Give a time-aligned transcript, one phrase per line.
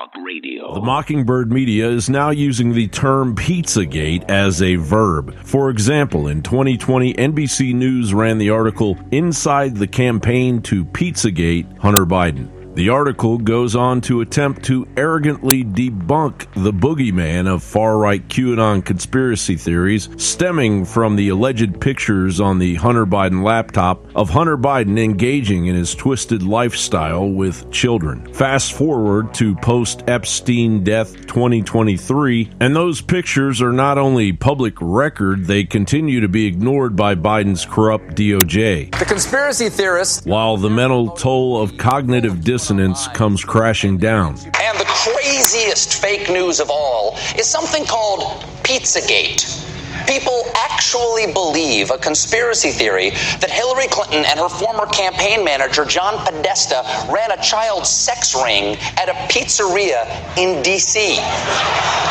[0.00, 0.72] Talk Radio.
[0.72, 5.34] The Mockingbird media is now using the term Pizzagate as a verb.
[5.44, 12.06] For example, in 2020, NBC News ran the article Inside the Campaign to Pizzagate Hunter
[12.06, 12.59] Biden.
[12.80, 18.82] The article goes on to attempt to arrogantly debunk the boogeyman of far right QAnon
[18.82, 24.98] conspiracy theories stemming from the alleged pictures on the Hunter Biden laptop of Hunter Biden
[24.98, 28.32] engaging in his twisted lifestyle with children.
[28.32, 35.44] Fast forward to post Epstein death 2023, and those pictures are not only public record,
[35.44, 38.98] they continue to be ignored by Biden's corrupt DOJ.
[38.98, 40.24] The conspiracy theorists.
[40.24, 44.36] While the mental toll of cognitive dissonance dissonance comes crashing down.
[44.60, 49.66] And the craziest fake news of all is something called Pizzagate.
[50.06, 53.10] People actually believe a conspiracy theory
[53.40, 58.76] that Hillary Clinton and her former campaign manager, John Podesta, ran a child sex ring
[58.96, 60.06] at a pizzeria
[60.38, 61.16] in D.C.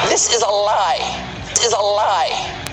[0.09, 0.99] This is a lie.
[1.51, 2.65] This is a lie.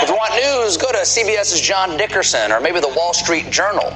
[0.00, 3.92] If you want news, go to CBS's John Dickerson or maybe the Wall Street Journal.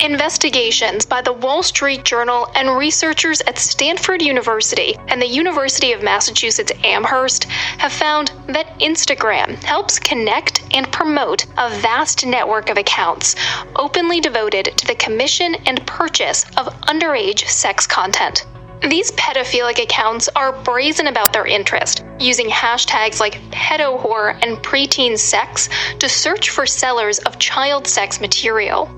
[0.00, 6.04] Investigations by the Wall Street Journal and researchers at Stanford University and the University of
[6.04, 13.34] Massachusetts Amherst have found that Instagram helps connect and promote a vast network of accounts
[13.74, 18.46] openly devoted to the commission and purchase of underage sex content.
[18.88, 25.18] These pedophilic accounts are brazen about their interest, using hashtags like pedo whore and preteen
[25.18, 28.88] sex to search for sellers of child sex material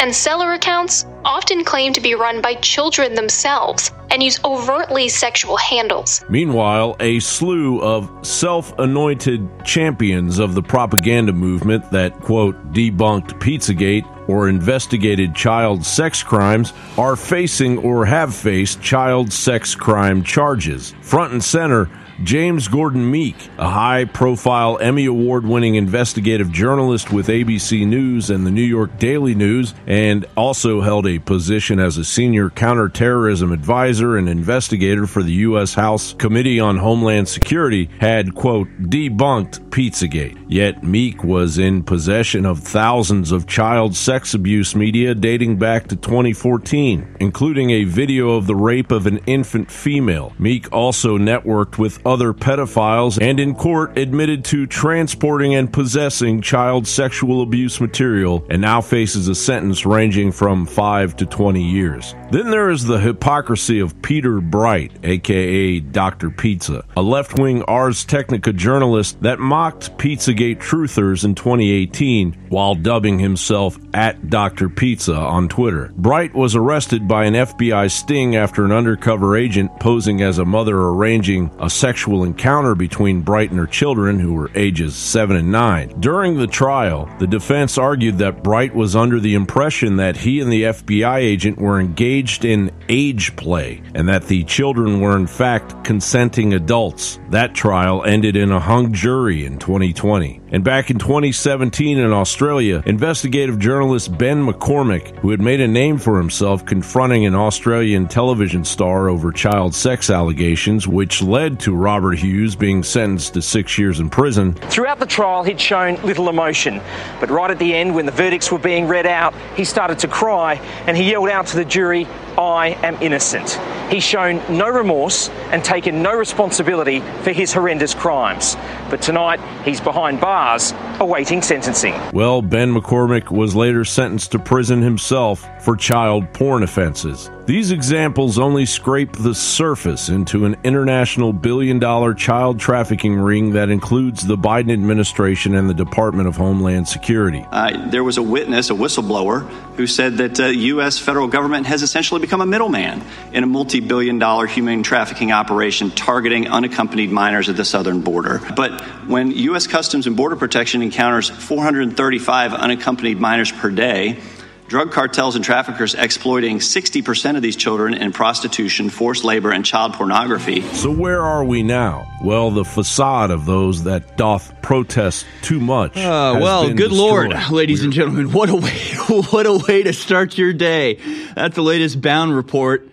[0.00, 5.56] and seller accounts often claim to be run by children themselves and use overtly sexual
[5.56, 6.24] handles.
[6.28, 14.06] Meanwhile, a slew of self anointed champions of the propaganda movement that, quote, debunked Pizzagate
[14.28, 20.94] or investigated child sex crimes are facing or have faced child sex crime charges.
[21.00, 21.90] Front and center,
[22.24, 28.46] James Gordon Meek, a high profile Emmy Award winning investigative journalist with ABC News and
[28.46, 34.16] the New York Daily News, and also held a position as a senior counterterrorism advisor
[34.16, 35.74] and investigator for the U.S.
[35.74, 40.38] House Committee on Homeland Security, had, quote, debunked Pizzagate.
[40.48, 45.96] Yet Meek was in possession of thousands of child sex abuse media dating back to
[45.96, 50.32] 2014, including a video of the rape of an infant female.
[50.38, 56.86] Meek also networked with other pedophiles and in court admitted to transporting and possessing child
[56.86, 62.14] sexual abuse material and now faces a sentence ranging from 5 to 20 years.
[62.30, 66.30] Then there is the hypocrisy of Peter Bright, aka Dr.
[66.30, 73.18] Pizza, a left wing Ars Technica journalist that mocked Pizzagate truthers in 2018 while dubbing
[73.18, 74.68] himself at Dr.
[74.68, 75.90] Pizza on Twitter.
[75.96, 80.78] Bright was arrested by an FBI sting after an undercover agent posing as a mother
[80.78, 85.52] arranging a sexual sexual encounter between Bright and her children, who were ages 7 and
[85.52, 86.00] 9.
[86.00, 90.50] During the trial, the defense argued that Bright was under the impression that he and
[90.50, 95.84] the FBI agent were engaged in age play and that the children were in fact
[95.84, 97.20] consenting adults.
[97.28, 100.41] That trial ended in a hung jury in 2020.
[100.52, 105.96] And back in 2017 in Australia, investigative journalist Ben McCormick, who had made a name
[105.96, 112.18] for himself confronting an Australian television star over child sex allegations, which led to Robert
[112.18, 114.52] Hughes being sentenced to six years in prison.
[114.52, 116.82] Throughout the trial, he'd shown little emotion,
[117.18, 120.08] but right at the end, when the verdicts were being read out, he started to
[120.08, 122.06] cry and he yelled out to the jury,
[122.38, 123.58] I am innocent.
[123.90, 128.56] He's shown no remorse and taken no responsibility for his horrendous crimes.
[128.88, 131.94] But tonight, he's behind bars awaiting sentencing.
[132.12, 137.30] Well, Ben McCormick was later sentenced to prison himself for child porn offenses.
[137.46, 143.68] These examples only scrape the surface into an international billion dollar child trafficking ring that
[143.68, 147.44] includes the Biden administration and the Department of Homeland Security.
[147.50, 150.98] Uh, there was a witness, a whistleblower, who said that the uh, U.S.
[150.98, 155.90] federal government has essentially become a middleman in a multi billion dollar human trafficking operation
[155.90, 158.40] targeting unaccompanied minors at the southern border.
[158.54, 159.66] But when U.S.
[159.66, 164.20] Customs and Border Protection encounters 435 unaccompanied minors per day,
[164.68, 169.94] drug cartels and traffickers exploiting 60% of these children in prostitution, forced labor, and child
[169.94, 170.62] pornography.
[170.74, 172.06] So, where are we now?
[172.22, 175.96] Well, the facade of those that doth protest too much.
[175.96, 177.32] Uh, well, good destroyed.
[177.32, 178.70] lord, ladies We're- and gentlemen, what a way,
[179.30, 180.94] what a way to start your day.
[181.34, 182.88] That's the latest Bowne report.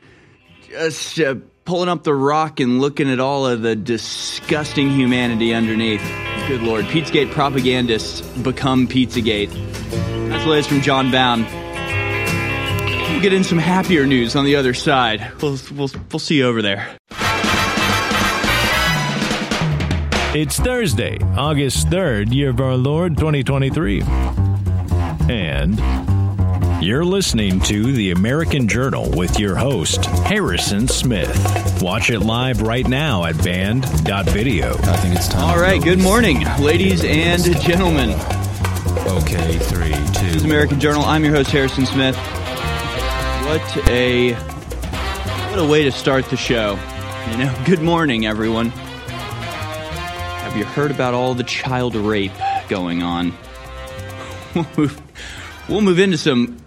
[0.70, 6.02] Just uh, pulling up the rock and looking at all of the disgusting humanity underneath.
[6.48, 10.19] Good lord, Pizzagate propagandists become Pizzagate.
[10.50, 11.44] That's from Jon Bowne.
[13.12, 15.32] We'll get in some happier news on the other side.
[15.42, 16.98] We'll, we'll, we'll see you over there.
[20.32, 24.02] It's Thursday, August 3rd, year of our Lord 2023.
[25.30, 25.80] And
[26.84, 31.82] you're listening to the American Journal with your host, Harrison Smith.
[31.82, 34.74] Watch it live right now at band.video.
[34.74, 35.50] I think it's time.
[35.50, 38.39] All right, good morning, ladies and gentlemen.
[38.98, 40.00] Okay, three, two.
[40.00, 41.04] This is American Journal.
[41.04, 42.16] I'm your host, Harrison Smith.
[43.46, 46.80] What a what a way to start the show.
[47.30, 48.70] You know, good morning, everyone.
[48.70, 52.32] Have you heard about all the child rape
[52.68, 53.34] going on?
[54.76, 56.58] we'll move into some.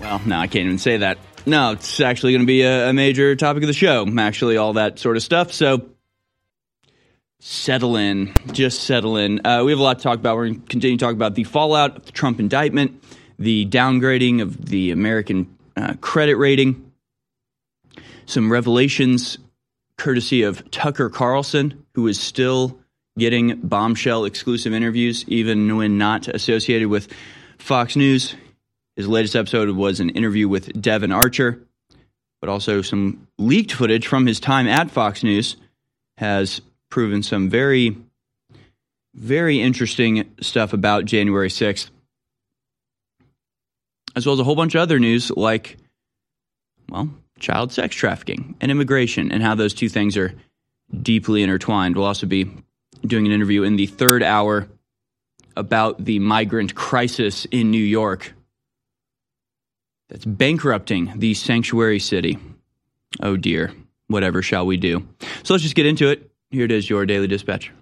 [0.00, 1.16] Well, no, I can't even say that.
[1.46, 4.06] No, it's actually going to be a, a major topic of the show.
[4.18, 5.50] Actually, all that sort of stuff.
[5.52, 5.91] So
[7.44, 8.32] settle in.
[8.52, 9.44] Just settle in.
[9.44, 10.36] Uh, we have a lot to talk about.
[10.36, 13.02] We're going to continue to talk about the fallout of the Trump indictment,
[13.38, 16.92] the downgrading of the American uh, credit rating,
[18.26, 19.38] some revelations
[19.98, 22.78] courtesy of Tucker Carlson, who is still
[23.18, 27.08] getting bombshell exclusive interviews, even when not associated with
[27.58, 28.36] Fox News.
[28.94, 31.60] His latest episode was an interview with Devon Archer,
[32.40, 35.56] but also some leaked footage from his time at Fox News
[36.18, 36.60] has
[36.92, 37.96] proven some very,
[39.14, 41.88] very interesting stuff about January 6th,
[44.14, 45.78] as well as a whole bunch of other news like,
[46.90, 47.08] well,
[47.40, 50.34] child sex trafficking and immigration and how those two things are
[51.00, 51.96] deeply intertwined.
[51.96, 52.52] We'll also be
[53.00, 54.68] doing an interview in the third hour
[55.56, 58.34] about the migrant crisis in New York
[60.10, 62.38] that's bankrupting the sanctuary city.
[63.20, 63.72] Oh dear,
[64.08, 65.08] whatever shall we do?
[65.42, 66.31] So let's just get into it.
[66.52, 67.72] Here it is, your daily dispatch.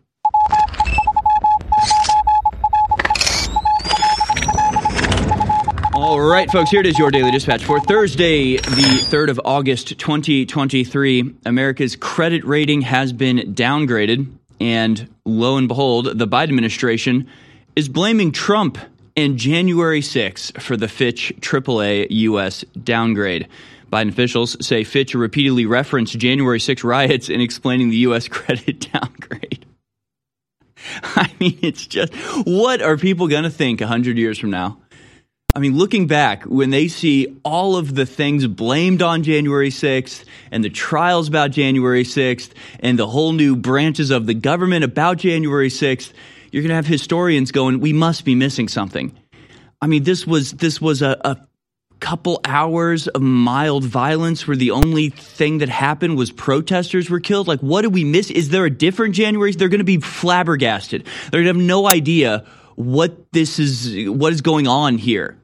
[5.93, 9.99] All right, folks, here it is, your daily dispatch for Thursday, the 3rd of August,
[9.99, 11.35] 2023.
[11.47, 17.29] America's credit rating has been downgraded, and lo and behold, the Biden administration
[17.75, 18.79] is blaming Trump
[19.17, 22.65] and January 6 for the Fitch AAA U.S.
[22.85, 23.49] downgrade.
[23.91, 28.29] Biden officials say Fitch repeatedly referenced January 6 riots in explaining the U.S.
[28.29, 29.67] credit downgrade.
[31.03, 32.15] I mean, it's just
[32.47, 34.79] what are people going to think 100 years from now?
[35.55, 40.25] I mean, looking back, when they see all of the things blamed on January 6th
[40.53, 45.19] and the trials about January 6th and the whole new branches of the government about
[45.19, 46.13] January 6th,
[46.53, 49.13] you're going to have historians going, we must be missing something.
[49.83, 51.37] I mean, this was, this was a, a
[52.01, 57.47] couple hours of mild violence where the only thing that happened was protesters were killed.
[57.47, 58.31] Like, what did we miss?
[58.31, 59.53] Is there a different January?
[59.53, 61.07] They're going to be flabbergasted.
[61.31, 65.41] They're going to have no idea what this is, what is going on here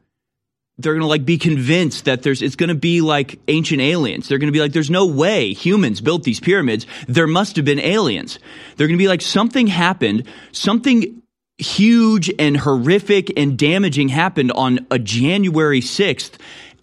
[0.79, 4.27] they're going to like be convinced that there's it's going to be like ancient aliens
[4.27, 7.65] they're going to be like there's no way humans built these pyramids there must have
[7.65, 8.39] been aliens
[8.75, 11.21] they're going to be like something happened something
[11.57, 16.37] huge and horrific and damaging happened on a January 6th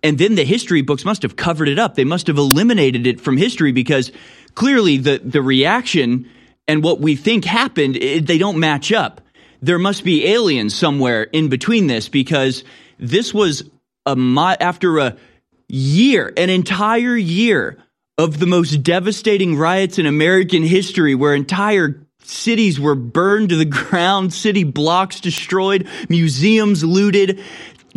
[0.05, 1.95] and then the history books must have covered it up.
[1.95, 4.13] They must have eliminated it from history because
[4.55, 6.29] clearly the the reaction
[6.69, 9.23] and what we think happened it, they don't match up.
[9.63, 12.65] There must be aliens somewhere in between this because
[12.99, 13.65] this was
[14.05, 14.15] a
[14.61, 15.17] after a
[15.69, 17.79] year, an entire year
[18.19, 23.65] of the most devastating riots in American history, where entire cities were burned to the
[23.65, 27.41] ground, city blocks destroyed, museums looted,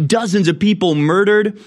[0.06, 1.60] dozens of people murdered.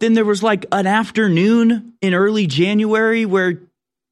[0.00, 3.60] Then there was like an afternoon in early January where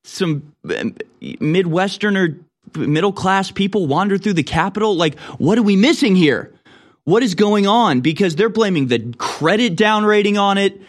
[0.05, 2.39] some um, Midwestern or
[2.77, 4.97] middle class people wandered through the Capitol.
[4.97, 6.53] Like, what are we missing here?
[7.05, 8.01] What is going on?
[8.01, 10.81] Because they're blaming the credit down rating on it.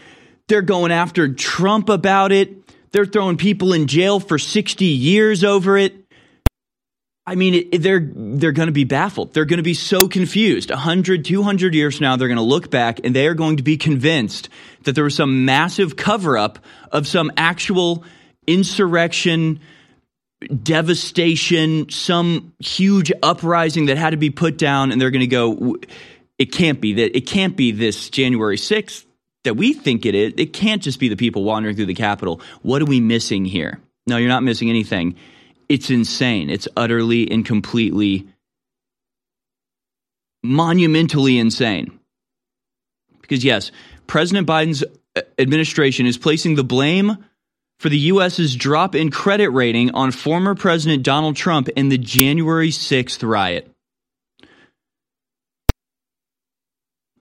[0.47, 2.55] They're going after Trump about it.
[2.91, 6.02] They're throwing people in jail for 60 years over it.
[7.25, 9.33] I mean, it, they're they're going to be baffled.
[9.33, 10.69] They're going to be so confused.
[10.69, 13.63] 100, 200 years from now, they're going to look back and they are going to
[13.63, 14.49] be convinced
[14.83, 16.59] that there was some massive cover up
[16.91, 18.03] of some actual
[18.45, 19.61] insurrection,
[20.61, 25.77] devastation, some huge uprising that had to be put down, and they're going to go.
[26.37, 27.15] It can't be that.
[27.15, 29.05] It can't be this January sixth
[29.45, 30.33] that we think it is.
[30.35, 32.41] It can't just be the people wandering through the Capitol.
[32.63, 33.79] What are we missing here?
[34.07, 35.15] No, you're not missing anything.
[35.73, 36.51] It's insane.
[36.51, 38.27] It's utterly and completely,
[40.43, 41.99] monumentally insane.
[43.21, 43.71] Because yes,
[44.05, 44.83] President Biden's
[45.15, 47.17] uh, administration is placing the blame
[47.79, 52.69] for the U.S.'s drop in credit rating on former President Donald Trump in the January
[52.69, 53.67] 6th riot.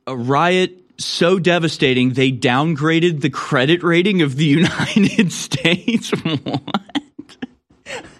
[0.06, 6.10] A riot so devastating they downgraded the credit rating of the United States.
[6.42, 7.02] what?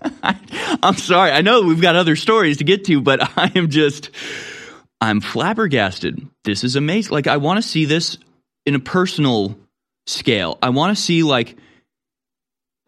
[0.83, 1.31] I'm sorry.
[1.31, 4.11] I know we've got other stories to get to, but I am just,
[5.01, 6.27] I'm flabbergasted.
[6.45, 7.13] This is amazing.
[7.13, 8.19] Like, I want to see this
[8.67, 9.59] in a personal
[10.07, 10.59] scale.
[10.63, 11.57] I want to see, like,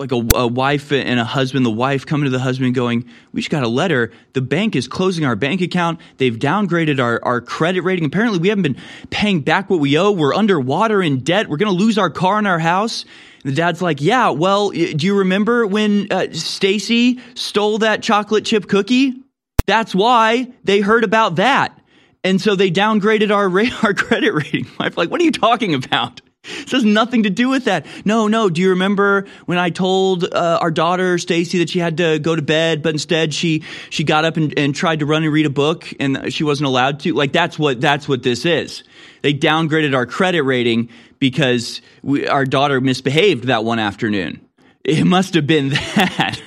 [0.00, 3.40] like a, a, wife and a husband, the wife coming to the husband going, We
[3.40, 4.10] just got a letter.
[4.32, 6.00] The bank is closing our bank account.
[6.16, 8.04] They've downgraded our, our credit rating.
[8.04, 8.76] Apparently, we haven't been
[9.10, 10.10] paying back what we owe.
[10.10, 11.48] We're underwater in debt.
[11.48, 13.04] We're going to lose our car and our house.
[13.44, 18.68] The dad's like, Yeah, well, do you remember when uh, Stacy stole that chocolate chip
[18.68, 19.22] cookie?
[19.66, 21.78] That's why they heard about that.
[22.22, 23.44] And so they downgraded our,
[23.86, 24.66] our credit rating.
[24.80, 26.22] I'm like, What are you talking about?
[26.44, 27.86] This has nothing to do with that.
[28.04, 28.50] No, no.
[28.50, 32.36] Do you remember when I told uh, our daughter Stacy that she had to go
[32.36, 35.46] to bed, but instead she she got up and, and tried to run and read
[35.46, 37.14] a book, and she wasn't allowed to?
[37.14, 38.82] Like that's what that's what this is.
[39.24, 44.46] They downgraded our credit rating because we, our daughter misbehaved that one afternoon.
[44.84, 46.40] It must have been that.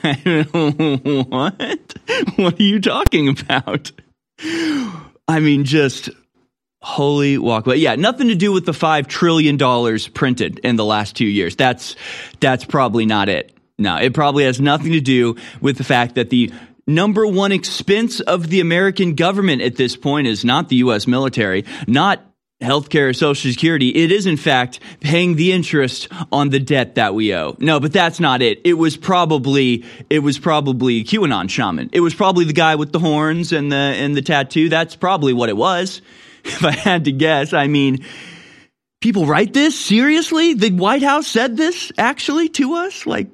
[1.27, 1.96] what?
[2.36, 3.91] What are you talking about?
[5.27, 6.12] I mean, just
[6.84, 7.65] Holy walk.
[7.65, 11.25] But yeah, nothing to do with the five trillion dollars printed in the last two
[11.25, 11.55] years.
[11.55, 11.96] That's
[12.39, 13.57] that's probably not it.
[13.79, 16.53] No, it probably has nothing to do with the fact that the
[16.86, 21.07] number one expense of the American government at this point is not the U.S.
[21.07, 22.24] military, not
[22.62, 23.90] healthcare or social security.
[23.90, 27.56] It is, in fact, paying the interest on the debt that we owe.
[27.60, 28.62] No, but that's not it.
[28.64, 31.90] It was probably, it was probably QAnon shaman.
[31.94, 34.70] It was probably the guy with the horns and the, and the tattoo.
[34.70, 36.02] That's probably what it was
[36.44, 37.54] if I had to guess.
[37.54, 38.04] I mean,
[39.02, 40.54] people write this seriously?
[40.54, 43.06] The White House said this actually to us?
[43.06, 43.30] Like,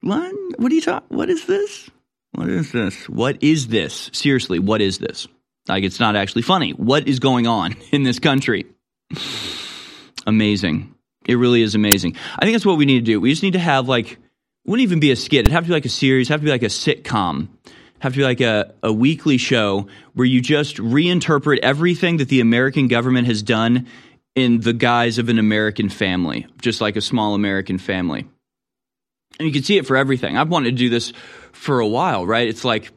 [0.00, 0.32] what?
[0.56, 1.16] What are you talking?
[1.16, 1.90] What is this?
[2.32, 3.08] What is this?
[3.08, 4.10] What is this?
[4.12, 5.28] Seriously, what is this?
[5.68, 6.72] Like, it's not actually funny.
[6.72, 8.66] What is going on in this country?
[10.26, 10.94] amazing.
[11.26, 12.16] It really is amazing.
[12.38, 13.20] I think that's what we need to do.
[13.20, 14.18] We just need to have like,
[14.66, 15.40] wouldn't even be a skit.
[15.40, 17.48] It'd have to be like a series, It'd have to be like a sitcom
[18.00, 22.40] have to be like a, a weekly show where you just reinterpret everything that the
[22.40, 23.86] American government has done
[24.34, 28.26] in the guise of an American family, just like a small American family.
[29.38, 30.36] And you can see it for everything.
[30.36, 31.12] I've wanted to do this
[31.52, 32.48] for a while, right?
[32.48, 32.92] It's like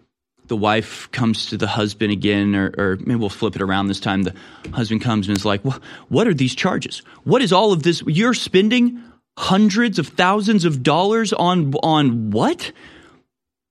[0.52, 4.02] the wife comes to the husband again, or, or maybe we'll flip it around this
[4.02, 4.24] time.
[4.24, 4.36] The
[4.74, 5.80] husband comes and is like, well,
[6.10, 7.04] What are these charges?
[7.24, 8.04] What is all of this?
[8.06, 9.02] You're spending
[9.40, 12.74] hundreds of thousands of dollars on on what?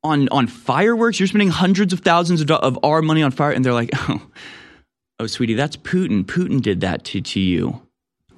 [0.03, 1.21] on on fireworks.
[1.21, 3.91] You're spending hundreds of thousands of, do- of our money on fire, and they're like,
[3.95, 4.27] oh,
[5.19, 6.25] oh, sweetie, that's Putin.
[6.25, 7.83] Putin did that to to you.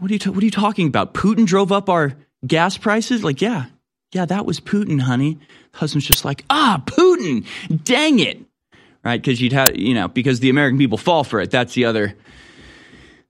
[0.00, 1.14] What are you ta- What are you talking about?
[1.14, 3.22] Putin drove up our gas prices.
[3.22, 3.66] Like, yeah,
[4.12, 5.38] yeah, that was Putin, honey.
[5.72, 7.46] The husband's just like, ah, Putin.
[7.84, 8.40] Dang it,
[9.04, 9.20] right?
[9.20, 11.50] Because you'd have, you know, because the American people fall for it.
[11.50, 12.14] That's the other.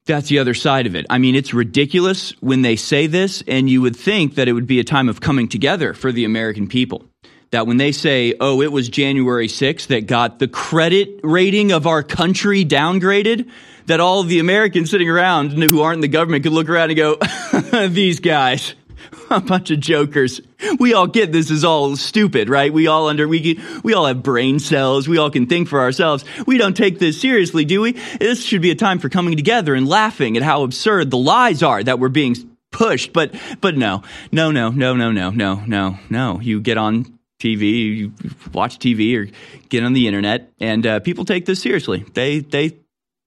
[0.04, 1.06] That's the other side of it.
[1.08, 4.66] I mean, it's ridiculous when they say this, and you would think that it would
[4.66, 7.04] be a time of coming together for the American people
[7.52, 11.86] that when they say, oh, it was January 6th that got the credit rating of
[11.86, 13.48] our country downgraded,
[13.86, 16.90] that all of the Americans sitting around who aren't in the government could look around
[16.90, 17.18] and go,
[17.88, 18.74] these guys,
[19.30, 20.40] a bunch of jokers.
[20.78, 22.72] We all get this is all stupid, right?
[22.72, 25.08] We all under, we, we all have brain cells.
[25.08, 26.24] We all can think for ourselves.
[26.46, 27.92] We don't take this seriously, do we?
[27.92, 31.62] This should be a time for coming together and laughing at how absurd the lies
[31.62, 32.36] are that we're being
[32.70, 33.12] pushed.
[33.12, 36.40] But, but no, no, no, no, no, no, no, no, no.
[36.40, 38.12] You get on TV, you
[38.52, 39.28] watch TV or
[39.68, 42.04] get on the internet, and uh, people take this seriously.
[42.14, 42.78] They they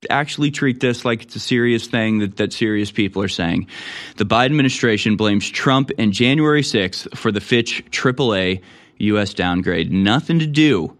[0.09, 3.67] actually treat this like it's a serious thing that, that serious people are saying.
[4.17, 8.61] The Biden administration blames Trump and January 6th for the Fitch AAA
[8.97, 9.33] U.S.
[9.33, 9.91] downgrade.
[9.91, 10.97] Nothing to do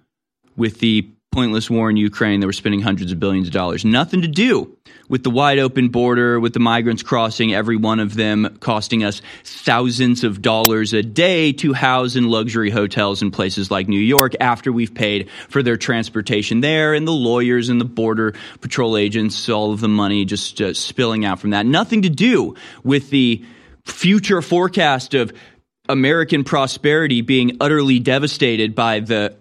[0.56, 3.84] with the pointless war in Ukraine that we're spending hundreds of billions of dollars.
[3.84, 4.78] Nothing to do
[5.10, 9.22] with the wide open border, with the migrants crossing, every one of them costing us
[9.44, 14.32] thousands of dollars a day to house in luxury hotels in places like New York
[14.40, 19.50] after we've paid for their transportation there and the lawyers and the border patrol agents,
[19.50, 21.66] all of the money just uh, spilling out from that.
[21.66, 23.44] Nothing to do with the
[23.84, 25.34] future forecast of
[25.90, 29.36] American prosperity being utterly devastated by the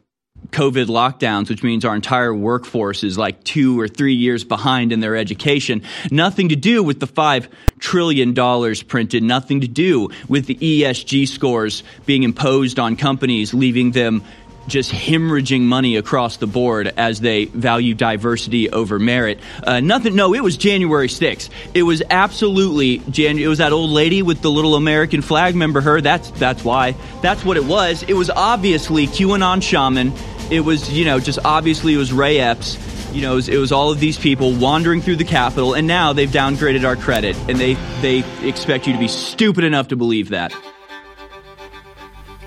[0.50, 5.00] COVID lockdowns, which means our entire workforce is like two or three years behind in
[5.00, 5.82] their education.
[6.10, 7.48] Nothing to do with the $5
[7.78, 8.34] trillion
[8.86, 14.22] printed, nothing to do with the ESG scores being imposed on companies, leaving them
[14.66, 19.38] just hemorrhaging money across the board as they value diversity over merit.
[19.62, 20.14] Uh, nothing.
[20.14, 21.50] No, it was January 6th.
[21.74, 23.38] It was absolutely Jan.
[23.38, 25.54] It was that old lady with the little American flag.
[25.54, 26.00] Remember her?
[26.00, 26.92] That's that's why.
[27.22, 28.02] That's what it was.
[28.04, 30.12] It was obviously QAnon shaman
[30.50, 32.78] it was, you know, just obviously it was Ray Epps.
[33.12, 35.86] You know, it was, it was all of these people wandering through the Capitol, and
[35.86, 39.96] now they've downgraded our credit, and they, they expect you to be stupid enough to
[39.96, 40.52] believe that.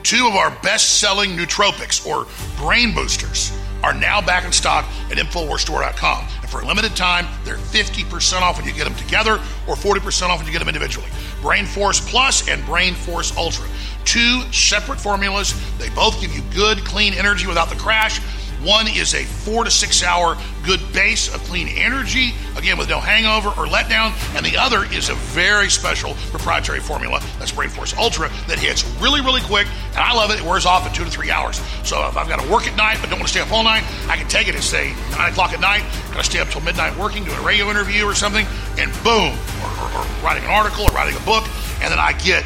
[0.03, 2.27] Two of our best selling nootropics or
[2.57, 6.27] brain boosters are now back in stock at InfoWarsStore.com.
[6.47, 9.33] And for a limited time, they're 50% off when you get them together
[9.67, 11.09] or 40% off when you get them individually.
[11.41, 13.67] Brain Force Plus and Brain Force Ultra.
[14.05, 15.53] Two separate formulas.
[15.77, 18.21] They both give you good, clean energy without the crash.
[18.63, 22.99] One is a four to six hour good base of clean energy, again with no
[22.99, 27.95] hangover or letdown, and the other is a very special proprietary formula that's Brain Force
[27.95, 30.39] Ultra that hits really, really quick, and I love it.
[30.39, 31.57] It wears off in two to three hours.
[31.83, 33.63] So if I've got to work at night but don't want to stay up all
[33.63, 36.49] night, I can take it at say nine o'clock at night, got to stay up
[36.49, 38.45] till midnight working, doing a radio interview or something,
[38.77, 41.47] and boom, or, or, or writing an article or writing a book,
[41.81, 42.43] and then I get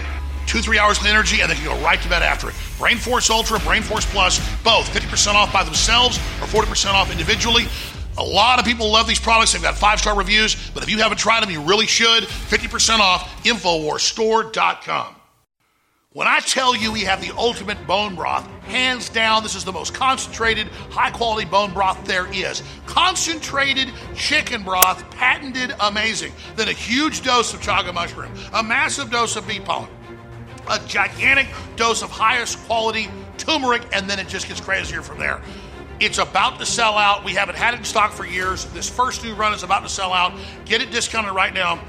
[0.52, 2.56] two, three hours of energy, and then you go right to bed after it.
[2.78, 7.68] Brain Force Ultra, Brain Force Plus, both 50% off by themselves or 40% off individually.
[8.18, 9.54] A lot of people love these products.
[9.54, 12.24] They've got five star reviews, but if you haven't tried them, you really should.
[12.24, 15.16] 50% off, InfoWarsStore.com.
[16.12, 19.72] When I tell you we have the ultimate bone broth, hands down, this is the
[19.72, 22.62] most concentrated, high quality bone broth there is.
[22.86, 26.34] Concentrated chicken broth, patented amazing.
[26.58, 29.88] Then a huge dose of chaga mushroom, a massive dose of bee pollen
[30.72, 35.42] a gigantic dose of highest quality turmeric, and then it just gets crazier from there.
[36.00, 37.24] It's about to sell out.
[37.24, 38.66] We haven't had it in stock for years.
[38.66, 40.34] This first new run is about to sell out.
[40.66, 41.80] Get it discounted right now.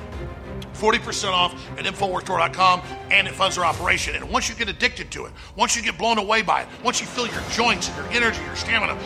[0.74, 4.16] 40% off at InfoWarsStore.com and it funds our operation.
[4.16, 7.00] And once you get addicted to it, once you get blown away by it, once
[7.00, 8.98] you feel your joints and your energy, your stamina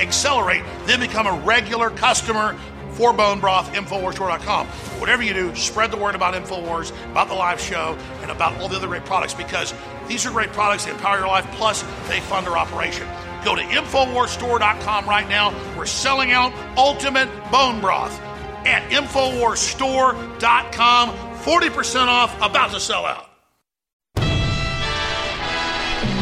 [0.00, 2.58] accelerate, then become a regular customer
[2.94, 4.66] for Bone Broth, InfoWarsStore.com.
[5.00, 8.68] Whatever you do, spread the word about InfoWars, about the live show, and about all
[8.68, 9.74] the other great products because
[10.08, 10.84] these are great products.
[10.84, 13.06] that empower your life, plus they fund our operation.
[13.44, 15.52] Go to InfoWarsStore.com right now.
[15.76, 18.20] We're selling out Ultimate Bone Broth
[18.66, 21.10] at InfoWarsStore.com.
[21.10, 23.28] 40% off, about to sell out.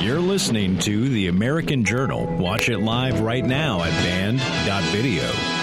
[0.02, 2.26] You're listening to The American Journal.
[2.36, 5.61] Watch it live right now at band.video.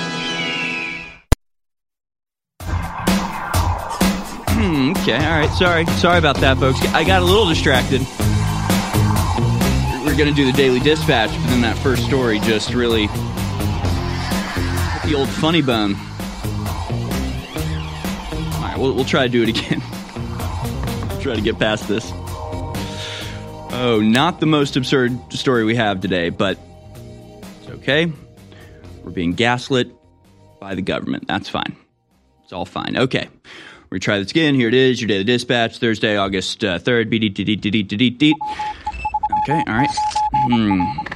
[4.60, 5.50] Hmm, okay, all right.
[5.52, 5.86] Sorry.
[5.86, 6.82] Sorry about that, folks.
[6.88, 8.02] I got a little distracted.
[10.04, 13.08] We're to do the Daily Dispatch, but then that first story just really.
[15.08, 15.96] The old funny bone.
[18.56, 19.80] All right, we'll, we'll try to do it again.
[21.22, 22.12] try to get past this.
[23.72, 26.60] Oh, not the most absurd story we have today, but
[27.62, 28.12] it's okay.
[29.06, 29.90] We're being gaslit
[30.60, 31.30] by the government.
[31.30, 31.78] That's fine.
[32.44, 32.98] It's all fine.
[32.98, 33.30] Okay.
[33.92, 34.54] To try this again.
[34.54, 37.10] Here it is, your daily dispatch, Thursday, August uh, 3rd.
[39.42, 39.90] Okay, all right.
[40.48, 41.09] Hmm.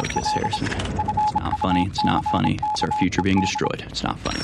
[0.00, 0.66] Focus, Harrison.
[0.66, 1.84] It's not funny.
[1.84, 2.58] It's not funny.
[2.72, 3.84] It's our future being destroyed.
[3.86, 4.40] It's not funny.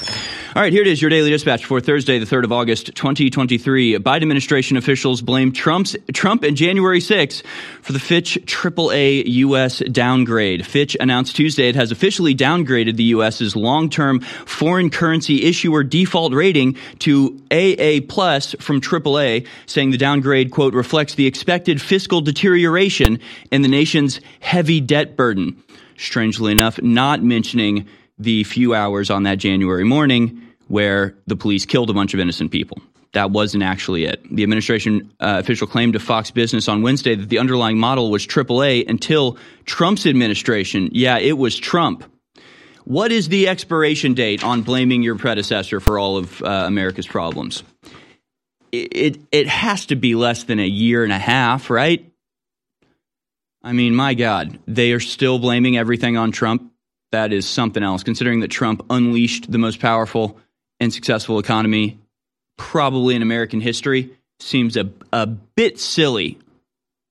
[0.54, 3.98] All right, here it is, your daily dispatch for Thursday, the 3rd of August, 2023.
[3.98, 7.42] Biden administration officials blame Trump's, Trump and January 6
[7.82, 9.80] for the Fitch AAA U.S.
[9.80, 10.66] downgrade.
[10.66, 16.78] Fitch announced Tuesday it has officially downgraded the U.S.'s long-term foreign currency issuer default rating
[17.00, 23.60] to AA plus from AAA, saying the downgrade, quote, reflects the expected fiscal deterioration in
[23.60, 25.45] the nation's heavy debt burden.
[25.98, 27.86] Strangely enough, not mentioning
[28.18, 32.50] the few hours on that January morning where the police killed a bunch of innocent
[32.50, 32.78] people.
[33.12, 34.22] That wasn't actually it.
[34.34, 38.26] The administration uh, official claimed to Fox Business on Wednesday that the underlying model was
[38.26, 40.90] AAA until Trump's administration.
[40.92, 42.04] Yeah, it was Trump.
[42.84, 47.62] What is the expiration date on blaming your predecessor for all of uh, America's problems?
[48.70, 52.12] It, it it has to be less than a year and a half, right?
[53.66, 56.72] I mean, my God, they are still blaming everything on Trump.
[57.10, 60.38] That is something else, considering that Trump unleashed the most powerful
[60.78, 61.98] and successful economy
[62.56, 66.38] probably in American history seems a, a bit silly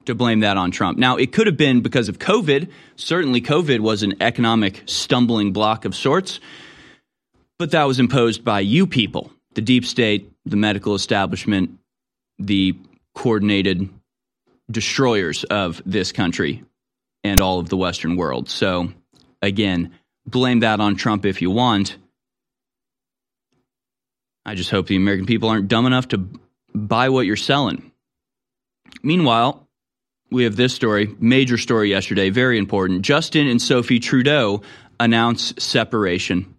[0.06, 0.98] to blame that on Trump.
[0.98, 2.70] Now, it could have been because of COVID.
[2.96, 6.40] Certainly, COVID was an economic stumbling block of sorts,
[7.60, 11.78] but that was imposed by you people, the deep state, the medical establishment,
[12.40, 12.78] the
[13.14, 13.90] coordinated
[14.70, 16.64] destroyers of this country
[17.24, 18.50] and all of the Western world.
[18.50, 18.92] So,
[19.42, 19.94] again,
[20.26, 21.98] blame that on Trump if you want.
[24.46, 26.28] I just hope the American people aren't dumb enough to
[26.74, 27.92] buy what you're selling.
[29.02, 29.68] Meanwhile,
[30.32, 33.02] we have this story, major story yesterday, very important.
[33.02, 34.62] Justin and Sophie Trudeau
[35.00, 36.56] announce separation.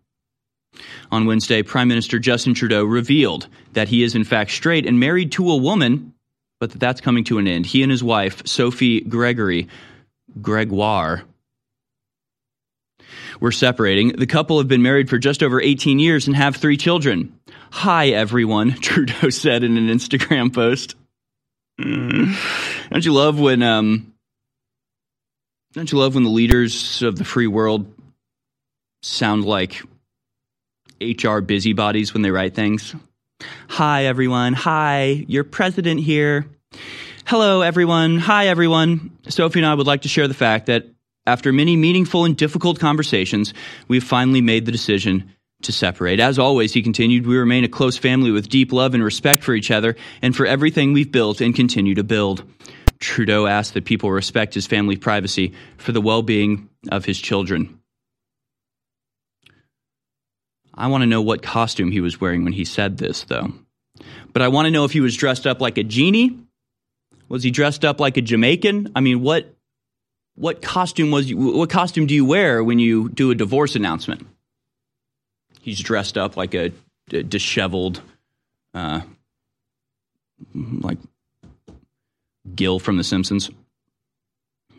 [1.10, 5.32] On Wednesday, Prime Minister Justin Trudeau revealed that he is in fact straight and married
[5.32, 6.12] to a woman,
[6.60, 7.66] but that that's coming to an end.
[7.66, 9.68] He and his wife, Sophie Gregory,
[10.40, 11.22] Gregoire,
[13.40, 14.08] were separating.
[14.16, 17.38] The couple have been married for just over 18 years and have three children.
[17.70, 20.94] Hi, everyone, Trudeau said in an Instagram post.
[21.78, 24.12] don't you love when um
[25.74, 27.92] don't you love when the leaders of the free world
[29.02, 29.82] sound like
[31.02, 32.94] HR busybodies when they write things?
[33.76, 34.54] Hi everyone.
[34.54, 36.46] Hi, your president here.
[37.26, 38.16] Hello everyone.
[38.18, 39.10] Hi everyone.
[39.28, 40.86] Sophie and I would like to share the fact that
[41.26, 43.52] after many meaningful and difficult conversations,
[43.86, 46.20] we've finally made the decision to separate.
[46.20, 49.54] As always, he continued, we remain a close family with deep love and respect for
[49.54, 52.44] each other and for everything we've built and continue to build.
[52.98, 57.78] Trudeau asked that people respect his family privacy for the well being of his children.
[60.76, 63.52] I want to know what costume he was wearing when he said this, though.
[64.32, 66.38] But I want to know if he was dressed up like a genie.
[67.28, 68.92] Was he dressed up like a Jamaican?
[68.94, 69.52] I mean, what
[70.34, 74.26] what costume was you, what costume do you wear when you do a divorce announcement?
[75.62, 76.72] He's dressed up like a,
[77.10, 78.02] a disheveled,
[78.74, 79.00] uh,
[80.54, 80.98] like
[82.54, 83.50] Gil from The Simpsons.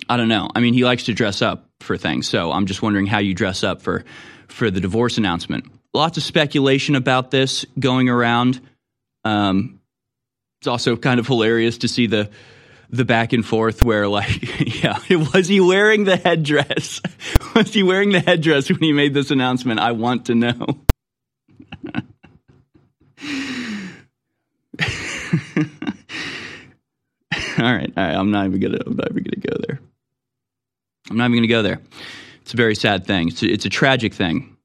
[0.08, 0.48] I don't know.
[0.56, 3.34] I mean, he likes to dress up for things, so I'm just wondering how you
[3.34, 4.06] dress up for
[4.48, 5.66] for the divorce announcement.
[5.98, 8.62] Lots of speculation about this going around.
[9.26, 9.80] Um,
[10.62, 12.30] it's also kind of hilarious to see the
[12.92, 15.00] the back and forth where like yeah
[15.34, 17.02] was he wearing the headdress?
[17.56, 19.80] Was he wearing the headdress when he made this announcement?
[19.80, 20.54] I want to know.
[27.58, 29.80] All right all right i'm not even gonna i'm not even gonna go there.
[31.10, 31.82] I'm not even gonna go there.
[32.44, 33.30] It's a very sad thing.
[33.30, 34.57] It's a, it's a tragic thing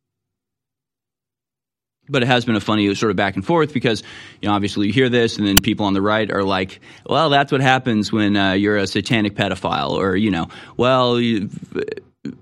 [2.08, 4.02] but it has been a funny sort of back and forth because
[4.40, 7.30] you know obviously you hear this and then people on the right are like well
[7.30, 11.48] that's what happens when uh, you're a satanic pedophile or you know well you,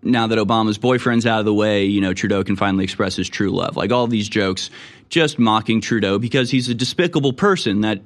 [0.03, 3.29] now that obama's boyfriend's out of the way you know trudeau can finally express his
[3.29, 3.77] true love.
[3.77, 4.71] Like all these jokes
[5.11, 8.01] just mocking trudeau because he's a despicable person that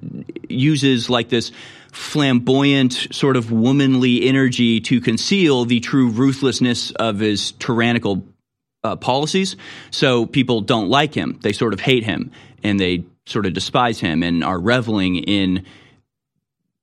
[0.49, 1.53] uses like this
[1.93, 8.25] flamboyant sort of womanly energy to conceal the true ruthlessness of his tyrannical
[8.85, 9.57] uh, policies.
[9.91, 11.39] So people don't like him.
[11.43, 12.31] They sort of hate him
[12.63, 15.65] and they sort of despise him and are reveling in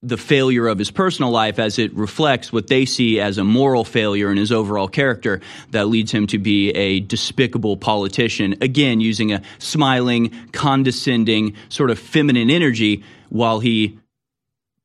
[0.03, 3.83] the failure of his personal life as it reflects what they see as a moral
[3.83, 8.55] failure in his overall character that leads him to be a despicable politician.
[8.61, 13.99] Again, using a smiling, condescending, sort of feminine energy while he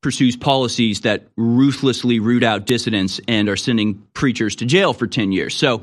[0.01, 5.31] pursues policies that ruthlessly root out dissidents and are sending preachers to jail for 10
[5.31, 5.55] years.
[5.55, 5.81] So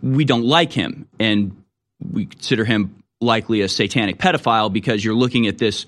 [0.00, 1.62] we don't like him and
[2.00, 5.86] we consider him likely a satanic pedophile because you're looking at this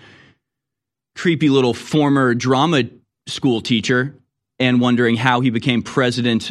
[1.15, 2.85] creepy little former drama
[3.27, 4.15] school teacher
[4.59, 6.51] and wondering how he became president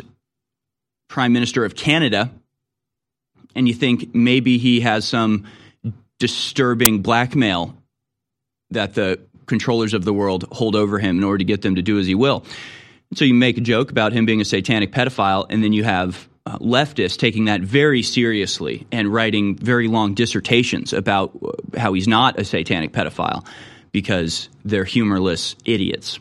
[1.09, 2.31] prime minister of Canada
[3.55, 5.45] and you think maybe he has some
[6.19, 7.75] disturbing blackmail
[8.69, 11.81] that the controllers of the world hold over him in order to get them to
[11.81, 12.45] do as he will.
[13.13, 16.27] So you make a joke about him being a satanic pedophile, and then you have
[16.45, 22.07] uh, leftists taking that very seriously and writing very long dissertations about uh, how he's
[22.07, 23.45] not a satanic pedophile
[23.91, 26.19] because they're humorless idiots.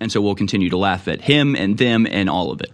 [0.00, 2.70] And so we'll continue to laugh at him and them and all of it.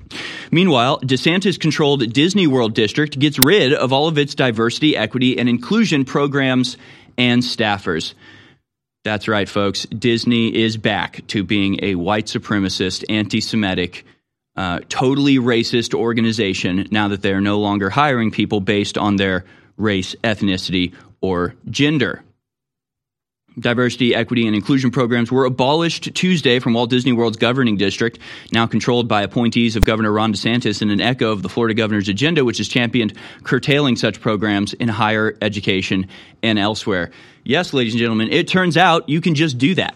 [0.50, 5.48] Meanwhile, DeSantis controlled Disney World District gets rid of all of its diversity, equity, and
[5.48, 6.77] inclusion programs
[7.16, 8.14] and staffers.
[9.04, 9.84] That's right, folks.
[9.84, 14.06] Disney is back to being a white supremacist, anti Semitic,
[14.56, 19.44] uh, totally racist organization now that they are no longer hiring people based on their
[19.76, 22.22] race, ethnicity, or gender.
[23.58, 28.18] Diversity, equity, and inclusion programs were abolished Tuesday from Walt Disney World's governing district,
[28.52, 32.08] now controlled by appointees of Governor Ron DeSantis in an echo of the Florida governor's
[32.08, 33.12] agenda, which has championed
[33.44, 36.08] curtailing such programs in higher education
[36.42, 37.10] and elsewhere.
[37.44, 39.94] Yes, ladies and gentlemen, it turns out you can just do that.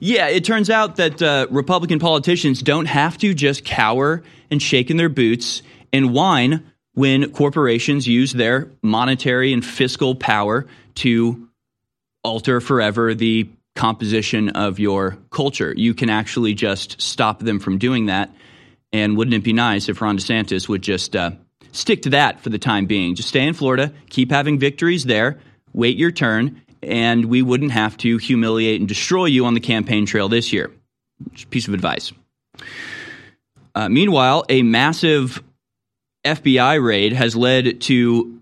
[0.00, 4.90] Yeah, it turns out that uh, Republican politicians don't have to just cower and shake
[4.90, 10.66] in their boots and whine when corporations use their monetary and fiscal power
[10.96, 11.48] to
[12.24, 15.72] alter forever the composition of your culture.
[15.76, 18.34] You can actually just stop them from doing that.
[18.92, 21.32] And wouldn't it be nice if Ron DeSantis would just uh,
[21.70, 23.14] stick to that for the time being?
[23.14, 25.38] Just stay in Florida, keep having victories there,
[25.78, 30.04] wait your turn, and we wouldn't have to humiliate and destroy you on the campaign
[30.04, 30.70] trail this year.
[31.50, 32.12] Piece of advice.
[33.74, 35.42] Uh, meanwhile, a massive
[36.24, 38.37] FBI raid has led to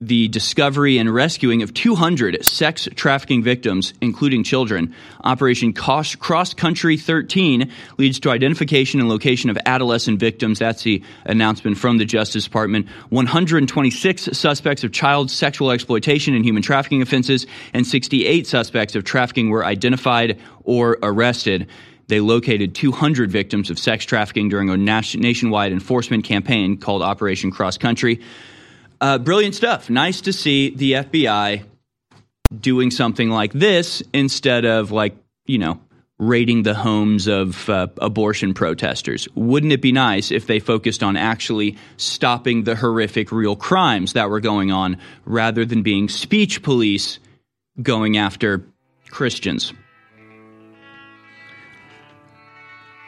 [0.00, 4.94] the discovery and rescuing of 200 sex trafficking victims, including children.
[5.24, 10.60] Operation Cross Country 13 leads to identification and location of adolescent victims.
[10.60, 12.86] That's the announcement from the Justice Department.
[13.08, 19.50] 126 suspects of child sexual exploitation and human trafficking offenses, and 68 suspects of trafficking
[19.50, 21.66] were identified or arrested.
[22.06, 27.78] They located 200 victims of sex trafficking during a nationwide enforcement campaign called Operation Cross
[27.78, 28.20] Country.
[29.00, 29.88] Uh, brilliant stuff.
[29.88, 31.64] Nice to see the FBI
[32.60, 35.14] doing something like this instead of like
[35.46, 35.80] you know
[36.18, 39.28] raiding the homes of uh, abortion protesters.
[39.36, 44.28] Wouldn't it be nice if they focused on actually stopping the horrific real crimes that
[44.28, 47.20] were going on rather than being speech police
[47.80, 48.64] going after
[49.10, 49.72] Christians?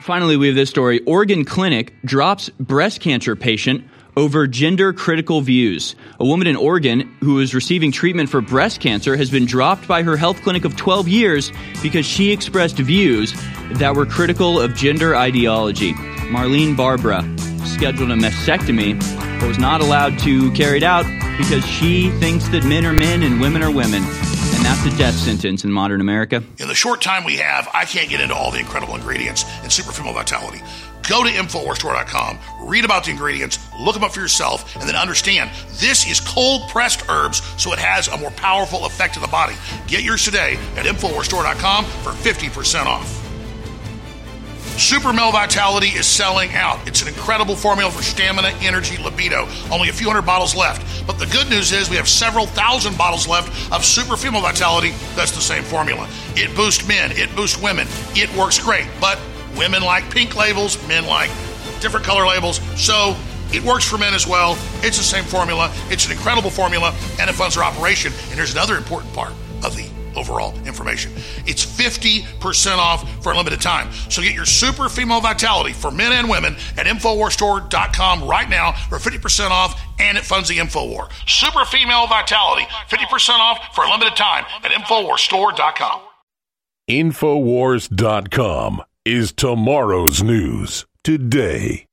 [0.00, 3.85] Finally, we have this story Oregon Clinic drops breast cancer patient
[4.16, 5.94] over gender critical views.
[6.18, 10.03] A woman in Oregon who is receiving treatment for breast cancer has been dropped by
[10.03, 13.35] her health clinic of 12 years because she expressed views
[13.73, 15.92] that were critical of gender ideology.
[16.33, 17.23] Marlene Barbera
[17.66, 18.99] scheduled a mastectomy
[19.40, 21.05] but was not allowed to carry it out
[21.38, 24.03] because she thinks that men are men and women are women.
[24.03, 26.42] And that's a death sentence in modern America.
[26.59, 29.70] In the short time we have, I can't get into all the incredible ingredients in
[29.70, 30.61] Super Female Vitality.
[31.08, 35.50] Go to InfoWarsStore.com, read about the ingredients, look them up for yourself, and then understand
[35.72, 39.54] this is cold pressed herbs, so it has a more powerful effect to the body.
[39.86, 43.20] Get yours today at InfoWarsStore.com for 50% off.
[44.80, 46.88] Super Male Vitality is selling out.
[46.88, 49.46] It's an incredible formula for stamina, energy, libido.
[49.70, 51.06] Only a few hundred bottles left.
[51.06, 54.92] But the good news is we have several thousand bottles left of Super Female Vitality.
[55.14, 56.08] That's the same formula.
[56.34, 57.86] It boosts men, it boosts women.
[58.14, 58.86] It works great.
[59.02, 59.20] But
[59.61, 61.31] women like pink labels, men like
[61.81, 62.61] different color labels.
[62.81, 63.14] So
[63.53, 64.57] it works for men as well.
[64.81, 65.70] It's the same formula.
[65.90, 68.11] It's an incredible formula, and it funds our operation.
[68.12, 71.12] And here's another important part of the overall information.
[71.46, 73.92] It's 50% off for a limited time.
[74.09, 78.96] So get your super female vitality for men and women at InfoWarsStore.com right now for
[78.96, 81.11] 50% off and it funds the InfoWar.
[81.29, 86.01] Super female vitality, 50% off for a limited time at InfoWarsStore.com.
[86.88, 91.86] InfoWars.com is tomorrow's news today.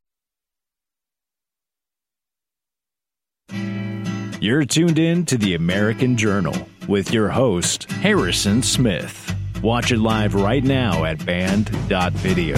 [4.42, 9.34] You're tuned in to the American Journal with your host, Harrison Smith.
[9.64, 12.58] Watch it live right now at band.video.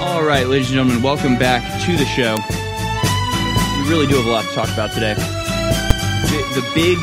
[0.00, 2.36] All right, ladies and gentlemen, welcome back to the show.
[3.84, 5.14] We really do have a lot to talk about today.
[5.14, 6.98] The, the big,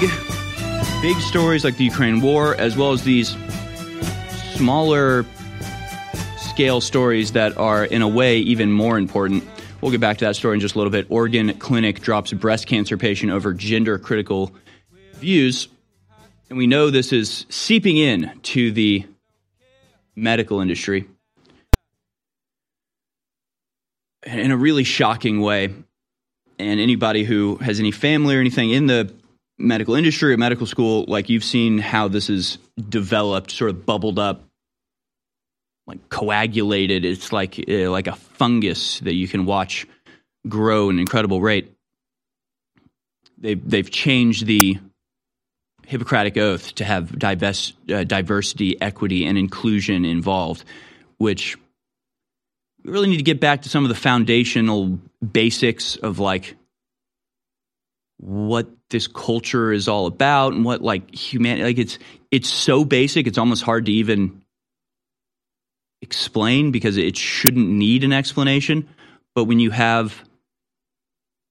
[1.02, 3.38] big stories like the Ukraine war, as well as these
[4.60, 5.26] smaller
[6.36, 9.42] scale stories that are, in a way, even more important.
[9.80, 11.06] We'll get back to that story in just a little bit.
[11.08, 14.52] Oregon clinic drops breast cancer patient over gender critical
[15.14, 15.70] views.
[16.50, 19.06] And we know this is seeping in to the
[20.18, 21.08] medical industry
[24.26, 25.74] in a really shocking way.
[26.58, 29.14] And anybody who has any family or anything in the
[29.58, 32.58] medical industry or medical school, like you've seen how this is
[32.90, 34.44] developed, sort of bubbled up
[35.90, 37.04] like coagulated.
[37.04, 39.88] It's like uh, like a fungus that you can watch
[40.48, 41.74] grow an incredible rate.
[43.38, 44.78] They've they've changed the
[45.88, 50.64] Hippocratic Oath to have divest, uh, diversity, equity, and inclusion involved,
[51.18, 51.58] which
[52.84, 55.00] we really need to get back to some of the foundational
[55.32, 56.56] basics of like
[58.18, 61.98] what this culture is all about and what like humanity like it's
[62.32, 64.42] it's so basic it's almost hard to even
[66.02, 68.88] explain because it shouldn't need an explanation.
[69.36, 70.24] But when you have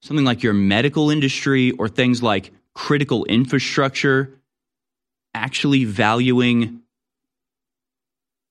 [0.01, 4.39] something like your medical industry or things like critical infrastructure
[5.33, 6.81] actually valuing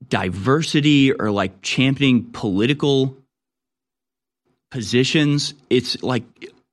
[0.09, 3.17] diversity or like championing political
[4.71, 6.25] positions, it's like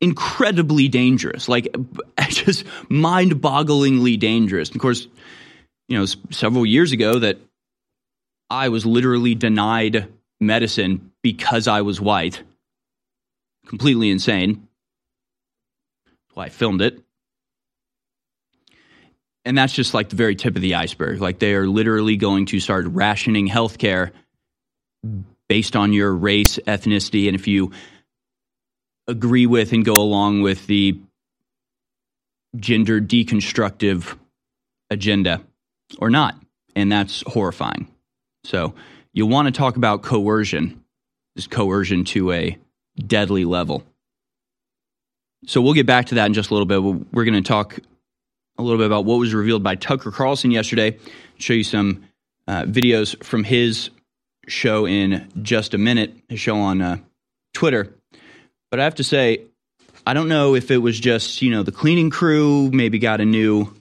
[0.02, 1.76] incredibly dangerous, like
[2.30, 4.70] just mind bogglingly dangerous.
[4.70, 5.08] Of course,
[5.88, 7.40] you know, several years ago that
[8.50, 12.44] I was literally denied medicine because I was white.
[13.68, 14.68] Completely insane.
[16.06, 17.02] That's why I filmed it.
[19.44, 21.22] And that's just like the very tip of the iceberg.
[21.22, 24.12] Like they are literally going to start rationing healthcare
[25.48, 27.72] based on your race, ethnicity, and if you
[29.08, 31.00] agree with and go along with the
[32.56, 34.18] gender deconstructive
[34.90, 35.42] agenda
[36.00, 36.36] or not.
[36.76, 37.88] And that's horrifying.
[38.46, 38.74] So
[39.14, 40.84] you want to talk about coercion,
[41.36, 42.58] is coercion to a
[42.98, 43.84] deadly level.
[45.48, 46.82] So we'll get back to that in just a little bit.
[47.12, 47.80] We're going to talk
[48.58, 50.98] a little bit about what was revealed by Tucker Carlson yesterday,
[51.38, 52.06] show you some
[52.48, 53.90] uh, videos from his
[54.48, 56.98] show in just a minute, his show on uh,
[57.54, 57.94] Twitter.
[58.72, 59.42] But I have to say,
[60.06, 63.26] I don't know if it was just, you know, the cleaning crew maybe got a
[63.26, 63.74] new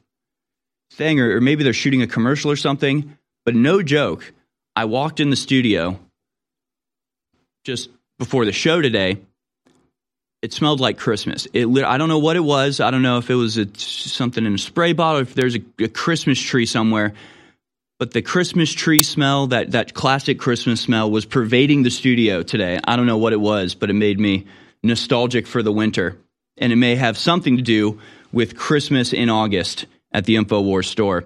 [0.92, 3.16] thing or, or maybe they're shooting a commercial or something.
[3.44, 4.32] But no joke,
[4.76, 5.98] I walked in the studio
[7.64, 9.18] just before the show today.
[10.42, 11.46] It smelled like Christmas.
[11.54, 12.80] It, I don't know what it was.
[12.80, 15.62] I don't know if it was a, something in a spray bottle, if there's a,
[15.78, 17.14] a Christmas tree somewhere.
[17.98, 22.78] But the Christmas tree smell, that, that classic Christmas smell, was pervading the studio today.
[22.84, 24.46] I don't know what it was, but it made me
[24.82, 26.18] nostalgic for the winter.
[26.58, 28.00] And it may have something to do
[28.32, 31.24] with Christmas in August at the InfoWars store.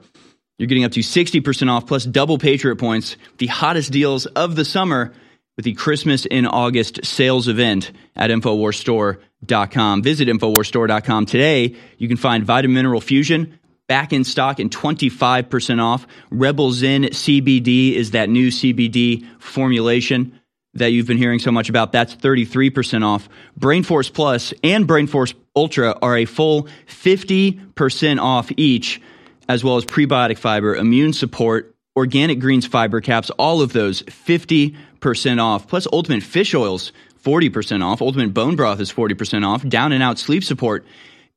[0.59, 4.65] You're getting up to 60% off plus double Patriot points, the hottest deals of the
[4.65, 5.13] summer
[5.57, 10.03] with the Christmas in August sales event at InfoWarsStore.com.
[10.03, 11.77] Visit InfoWarsStore.com today.
[11.97, 16.07] You can find Vitamin Mineral Fusion back in stock and 25% off.
[16.31, 20.39] Rebel Zen CBD is that new CBD formulation
[20.75, 21.93] that you've been hearing so much about.
[21.93, 23.29] That's 33% off.
[23.59, 29.01] Brainforce Plus and Brainforce Ultra are a full 50% off each,
[29.49, 35.43] as well as prebiotic fiber, immune support, organic greens fiber caps, all of those 50%
[35.43, 35.67] off.
[35.67, 36.93] Plus Ultimate Fish Oils,
[37.25, 38.01] 40% off.
[38.01, 39.67] Ultimate Bone Broth is 40% off.
[39.67, 40.87] Down and Out Sleep Support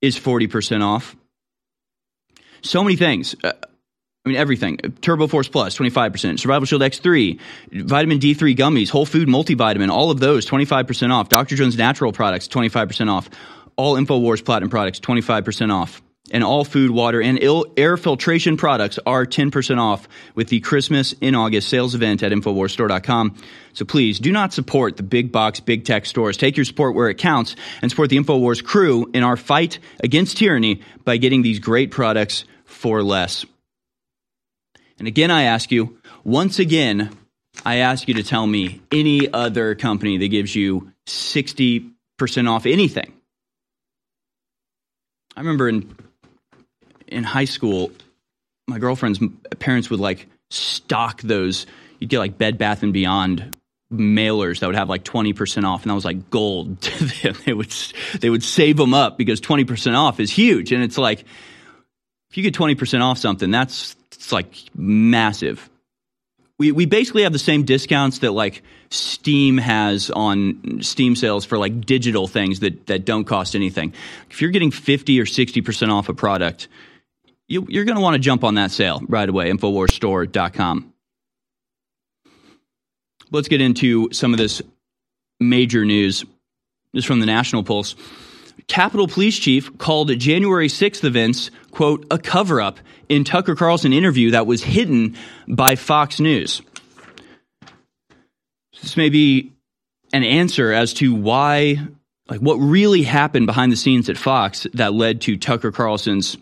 [0.02, 1.16] is 40% off.
[2.62, 3.36] So many things.
[3.44, 3.54] Uh,
[4.24, 4.78] I mean, everything.
[5.02, 6.40] Turbo Force Plus, 25%.
[6.40, 7.40] Survival Shield X3,
[7.72, 11.30] Vitamin D3 gummies, Whole Food Multivitamin, all of those, 25% off.
[11.30, 11.56] Dr.
[11.56, 13.30] Jones Natural products, 25% off.
[13.78, 16.04] All InfoWars Platinum products, 25% off.
[16.34, 17.40] And all food, water, and
[17.78, 23.36] air filtration products are 10% off with the Christmas in August sales event at InfoWarsStore.com.
[23.74, 26.38] So please do not support the big box, big tech stores.
[26.38, 30.38] Take your support where it counts and support the InfoWars crew in our fight against
[30.38, 33.46] tyranny by getting these great products for less.
[34.98, 37.10] And again, I ask you, once again,
[37.66, 41.92] I ask you to tell me any other company that gives you 60%
[42.50, 43.12] off anything.
[45.36, 45.94] I remember in
[47.12, 47.92] in high school,
[48.68, 49.20] my girlfriend's
[49.60, 51.66] parents would like stock those.
[52.00, 53.58] You'd get like Bed Bath and Beyond
[53.92, 57.36] mailers that would have like 20% off and that was like gold to them.
[57.46, 57.74] They would
[58.20, 61.26] they would save them up because 20% off is huge and it's like
[62.30, 65.70] if you get 20% off something, that's it's like massive.
[66.58, 71.58] We, we basically have the same discounts that like Steam has on Steam sales for
[71.58, 73.94] like digital things that, that don't cost anything.
[74.30, 76.68] If you're getting 50 or 60% off a product,
[77.52, 80.94] you, you're going to want to jump on that sale right away, InfoWarsStore.com.
[83.30, 84.62] Let's get into some of this
[85.40, 86.22] major news.
[86.94, 87.96] This is from the National Pulse.
[88.68, 94.32] Capitol Police Chief called January 6th events, quote, a cover up in Tucker Carlson interview
[94.32, 96.62] that was hidden by Fox News.
[98.82, 99.52] This may be
[100.14, 101.78] an answer as to why,
[102.30, 106.38] like, what really happened behind the scenes at Fox that led to Tucker Carlson's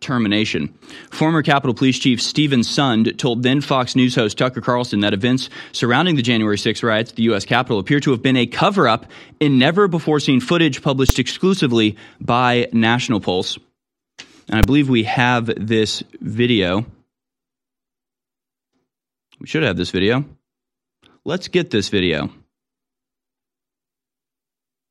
[0.00, 0.68] termination.
[1.10, 5.48] Former Capitol Police Chief Steven Sund told then Fox News host Tucker Carlson that events
[5.72, 7.44] surrounding the January 6 riots at the U.S.
[7.44, 9.06] Capitol appear to have been a cover up
[9.40, 13.58] in never before seen footage published exclusively by National Pulse.
[14.48, 16.86] And I believe we have this video.
[19.40, 20.24] We should have this video.
[21.24, 22.30] Let's get this video.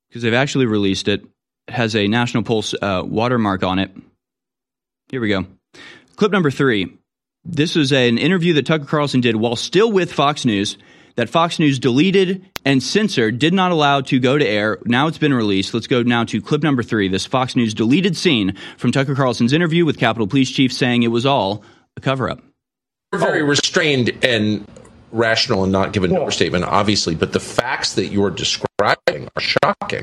[0.08, 1.24] Because they've actually released it.
[1.68, 3.90] It has a National Pulse uh, watermark on it.
[5.08, 5.46] Here we go.
[6.16, 6.96] Clip number three.
[7.44, 10.76] This was an interview that Tucker Carlson did while still with Fox News
[11.16, 14.78] that Fox News deleted and censored, did not allow to go to air.
[14.84, 15.72] Now it's been released.
[15.74, 19.52] Let's go now to clip number three this Fox News deleted scene from Tucker Carlson's
[19.52, 21.64] interview with Capitol Police Chief saying it was all
[21.96, 22.42] a cover up.
[23.12, 24.66] We're very restrained and
[25.10, 30.02] rational and not give an overstatement, obviously, but the facts that you're describing are shocking.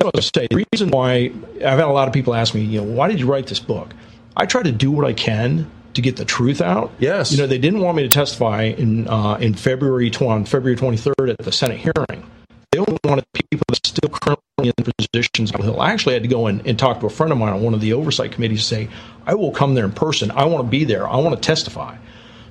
[0.00, 2.80] I was say the reason why I've had a lot of people ask me, you
[2.80, 3.92] know, why did you write this book?
[4.36, 6.92] I try to do what I can to get the truth out.
[7.00, 7.32] Yes.
[7.32, 11.30] You know, they didn't want me to testify in uh, in February on February 23rd
[11.30, 12.24] at the Senate hearing.
[12.70, 15.80] They only wanted people that are still currently in positions on the Hill.
[15.80, 17.74] I actually had to go and, and talk to a friend of mine on one
[17.74, 18.94] of the oversight committees and say,
[19.26, 20.30] I will come there in person.
[20.30, 21.08] I want to be there.
[21.08, 21.96] I want to testify.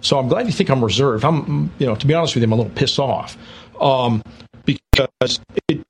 [0.02, 1.24] So I'm glad you think I'm reserved.
[1.24, 3.38] I'm, you know, to be honest with you, I'm a little pissed off
[3.80, 4.24] um,
[4.66, 5.86] because it,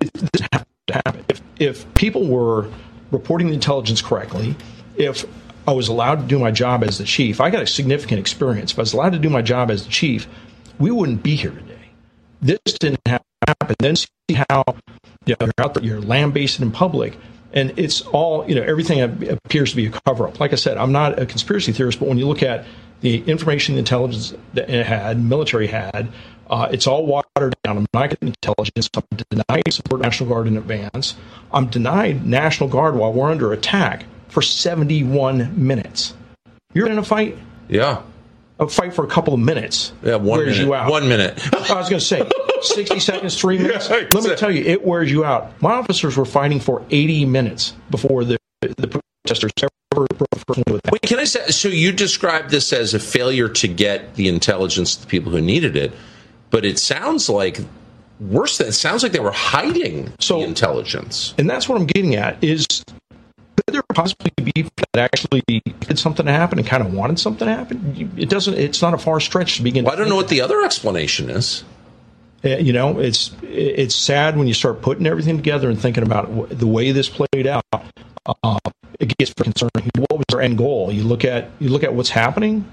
[0.00, 1.24] it doesn't have to happen.
[1.28, 2.68] If, if people were
[3.10, 4.56] reporting the intelligence correctly,
[4.96, 5.24] if
[5.66, 8.72] I was allowed to do my job as the chief, I got a significant experience.
[8.72, 10.26] If I was allowed to do my job as the chief,
[10.78, 11.90] we wouldn't be here today.
[12.40, 13.26] This didn't happen.
[13.78, 14.08] Then see
[14.48, 14.64] how
[15.26, 17.16] You know, you're out there, you're lambasted in public,
[17.52, 18.62] and it's all you know.
[18.62, 20.40] Everything appears to be a cover up.
[20.40, 22.64] Like I said, I'm not a conspiracy theorist, but when you look at
[23.02, 26.08] the information, the intelligence that it had, military had,
[26.50, 27.78] uh, it's all watered down.
[27.78, 28.90] I'm not getting intelligence.
[28.94, 31.14] I'm denied support National Guard in advance.
[31.52, 36.14] I'm denied National Guard while we're under attack for 71 minutes.
[36.74, 37.38] You're in a fight.
[37.68, 38.02] Yeah.
[38.58, 39.92] A fight for a couple of minutes.
[40.02, 40.66] Yeah, one wears minute.
[40.66, 40.90] you out.
[40.90, 41.40] One minute.
[41.70, 42.28] I was going to say
[42.60, 43.88] 60 seconds, three minutes.
[43.88, 45.62] Let me tell you, it wears you out.
[45.62, 50.82] My officers were fighting for 80 minutes before the the protesters ever broke first with
[50.82, 50.92] that.
[50.92, 51.46] Wait, can I say?
[51.48, 55.40] So you described this as a failure to get the intelligence to the people who
[55.40, 55.92] needed it,
[56.50, 57.60] but it sounds like
[58.20, 58.58] worse.
[58.58, 61.34] Than, it sounds like they were hiding the intelligence.
[61.38, 62.66] And that's what I'm getting at is
[63.70, 67.18] could there possibly be people that actually did something to happen and kind of wanted
[67.18, 68.12] something to happen?
[68.16, 68.54] It doesn't.
[68.54, 69.84] It's not a far stretch to begin.
[69.84, 71.64] Well, I don't know what the other explanation is.
[72.42, 76.66] You know, it's it's sad when you start putting everything together and thinking about the
[76.66, 77.64] way this played out.
[78.42, 78.58] Uh,
[78.98, 79.90] it gets concerning.
[79.96, 80.90] What was their end goal?
[80.90, 82.64] You look at you look at what's happening.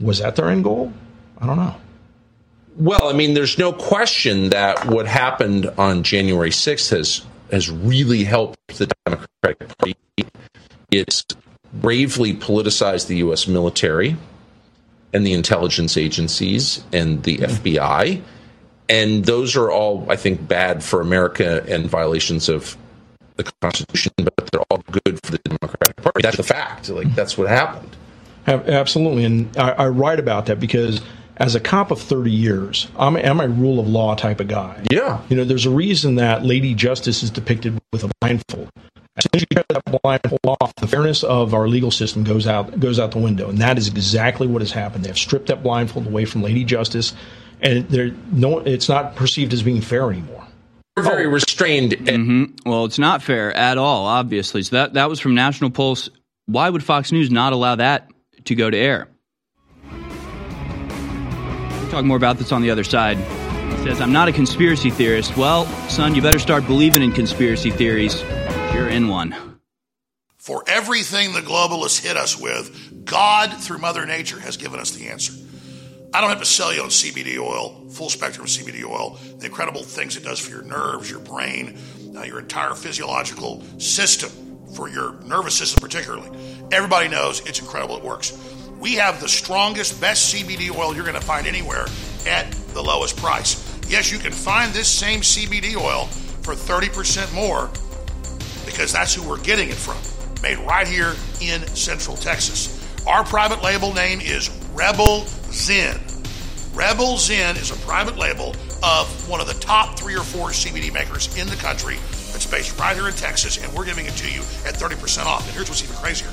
[0.00, 0.92] Was that their end goal?
[1.38, 1.74] I don't know.
[2.76, 8.24] Well, I mean, there's no question that what happened on January 6th has has really
[8.24, 9.96] helped the Democratic Party.
[10.90, 11.22] It's
[11.74, 13.46] bravely politicized the U.S.
[13.46, 14.16] military
[15.12, 18.22] and the intelligence agencies and the FBI.
[18.88, 22.76] And those are all, I think, bad for America and violations of
[23.36, 26.22] the Constitution, but they're all good for the Democratic Party.
[26.22, 26.88] That's the fact.
[26.88, 27.96] Like, that's what happened.
[28.46, 31.00] Absolutely, and I, I write about that because
[31.42, 34.80] as a cop of 30 years, I'm, I'm a rule of law type of guy.
[34.90, 35.20] Yeah.
[35.28, 38.70] You know, there's a reason that Lady Justice is depicted with a blindfold.
[39.16, 42.46] As soon as you cut that blindfold off, the fairness of our legal system goes
[42.46, 45.04] out goes out the window, and that is exactly what has happened.
[45.04, 47.12] They have stripped that blindfold away from Lady Justice,
[47.60, 50.46] and they're no, it's not perceived as being fair anymore.
[50.96, 51.92] We're very restrained.
[51.92, 52.70] Mm-hmm.
[52.70, 54.62] Well, it's not fair at all, obviously.
[54.62, 56.08] So that, that was from National Pulse.
[56.46, 58.10] Why would Fox News not allow that
[58.44, 59.08] to go to air?
[61.92, 63.18] Talk more about this on the other side.
[63.18, 65.36] He says, I'm not a conspiracy theorist.
[65.36, 68.18] Well, son, you better start believing in conspiracy theories.
[68.72, 69.58] You're in one.
[70.38, 75.08] For everything the globalists hit us with, God, through Mother Nature, has given us the
[75.08, 75.34] answer.
[76.14, 79.82] I don't have to sell you on CBD oil, full spectrum CBD oil, the incredible
[79.82, 81.76] things it does for your nerves, your brain,
[82.16, 84.30] uh, your entire physiological system,
[84.74, 86.30] for your nervous system particularly.
[86.72, 88.30] Everybody knows it's incredible, it works.
[88.82, 91.86] We have the strongest, best CBD oil you're going to find anywhere
[92.26, 93.78] at the lowest price.
[93.88, 96.06] Yes, you can find this same CBD oil
[96.42, 97.70] for 30% more
[98.66, 99.98] because that's who we're getting it from.
[100.42, 102.84] Made right here in Central Texas.
[103.06, 106.00] Our private label name is Rebel Zen.
[106.74, 110.92] Rebel Zen is a private label of one of the top three or four CBD
[110.92, 111.98] makers in the country
[112.32, 115.46] that's based right here in Texas, and we're giving it to you at 30% off.
[115.46, 116.30] And here's what's even crazier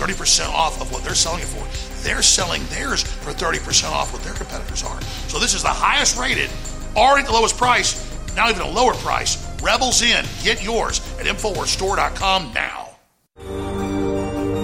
[0.00, 2.02] 30% off of what they're selling it for.
[2.02, 5.00] They're selling theirs for 30% off what their competitors are.
[5.28, 6.48] So this is the highest rated,
[6.96, 9.46] already the lowest price, now even a lower price.
[9.62, 10.24] Rebel Zen.
[10.42, 12.86] Get yours at InfoWarsStore.com now.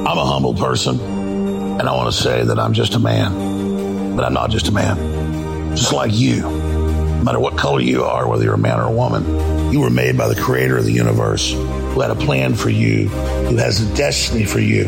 [0.09, 4.25] I'm a humble person, and I want to say that I'm just a man, but
[4.25, 5.77] I'm not just a man.
[5.77, 8.93] Just like you, no matter what color you are, whether you're a man or a
[8.93, 12.71] woman, you were made by the creator of the universe who had a plan for
[12.71, 14.85] you, who has a destiny for you.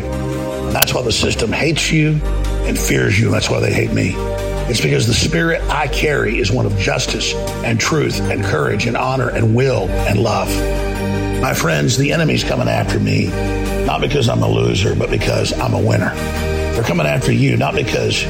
[0.71, 2.19] That's why the system hates you
[2.65, 4.13] and fears you, and that's why they hate me.
[4.69, 8.95] It's because the spirit I carry is one of justice and truth and courage and
[8.95, 10.47] honor and will and love.
[11.41, 13.29] My friends, the enemy's coming after me,
[13.85, 16.13] not because I'm a loser, but because I'm a winner.
[16.73, 18.23] They're coming after you, not because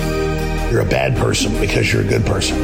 [0.72, 2.58] you're a bad person, because you're a good person,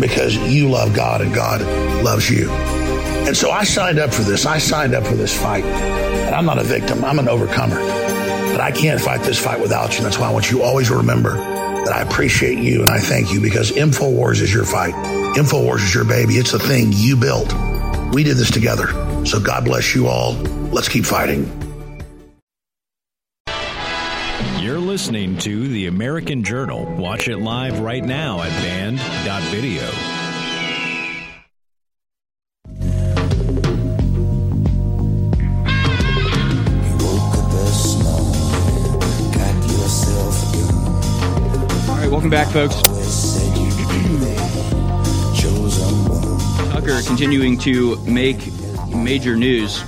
[0.00, 1.62] because you love God and God
[2.04, 2.48] loves you.
[2.50, 4.46] And so I signed up for this.
[4.46, 5.64] I signed up for this fight.
[5.64, 7.80] And I'm not a victim, I'm an overcomer.
[8.56, 9.96] But I can't fight this fight without you.
[9.98, 12.98] And That's why I want you always to remember that I appreciate you and I
[12.98, 14.94] thank you because InfoWars is your fight.
[15.36, 16.36] InfoWars is your baby.
[16.36, 17.52] It's the thing you built.
[18.14, 18.86] We did this together.
[19.26, 20.32] So God bless you all.
[20.72, 21.44] Let's keep fighting.
[24.58, 26.86] You're listening to The American Journal.
[26.96, 30.15] Watch it live right now at band.video.
[42.30, 42.82] welcome back, folks.
[46.72, 48.38] Tucker continuing to make
[48.88, 49.80] major news.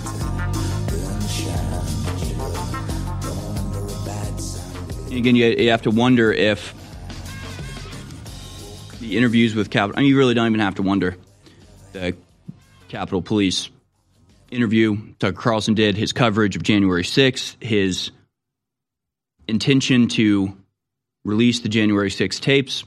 [5.10, 6.74] Again, you, have to wonder if
[9.00, 9.98] the interviews with Capitol.
[9.98, 11.16] I mean, you really don't even have to wonder.
[11.92, 12.16] The
[12.88, 13.68] Capitol Police
[14.52, 18.12] interview Tucker Carlson did, his coverage of January 6th, his
[19.48, 20.56] intention to
[21.28, 22.84] release the January 6th tapes.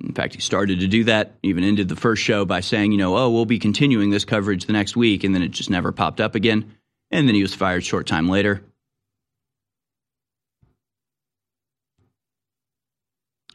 [0.00, 2.98] In fact, he started to do that, even ended the first show by saying, you
[2.98, 5.92] know, oh, we'll be continuing this coverage the next week, and then it just never
[5.92, 6.74] popped up again.
[7.10, 8.62] And then he was fired short time later.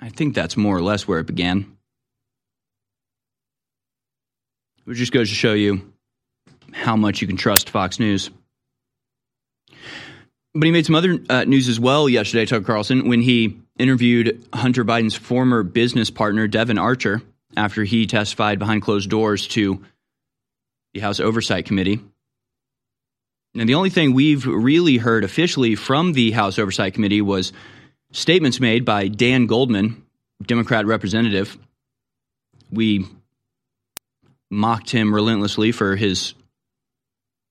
[0.01, 1.77] I think that's more or less where it began.
[4.85, 5.93] It just goes to show you
[6.73, 8.29] how much you can trust Fox News.
[10.55, 14.45] But he made some other uh, news as well yesterday, Tucker Carlson, when he interviewed
[14.53, 17.23] Hunter Biden's former business partner, Devon Archer,
[17.57, 19.83] after he testified behind closed doors to
[20.93, 21.99] the House Oversight Committee.
[23.55, 27.51] And the only thing we've really heard officially from the House Oversight Committee was
[28.11, 30.03] statements made by Dan Goldman,
[30.41, 31.57] Democrat representative.
[32.71, 33.07] We
[34.49, 36.33] mocked him relentlessly for his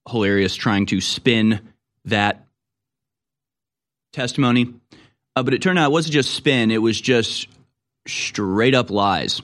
[0.09, 1.61] hilarious trying to spin
[2.05, 2.47] that
[4.13, 4.73] testimony.
[5.35, 7.49] Uh, but it turned out it wasn't just spin, it was just
[8.07, 9.41] straight up lies.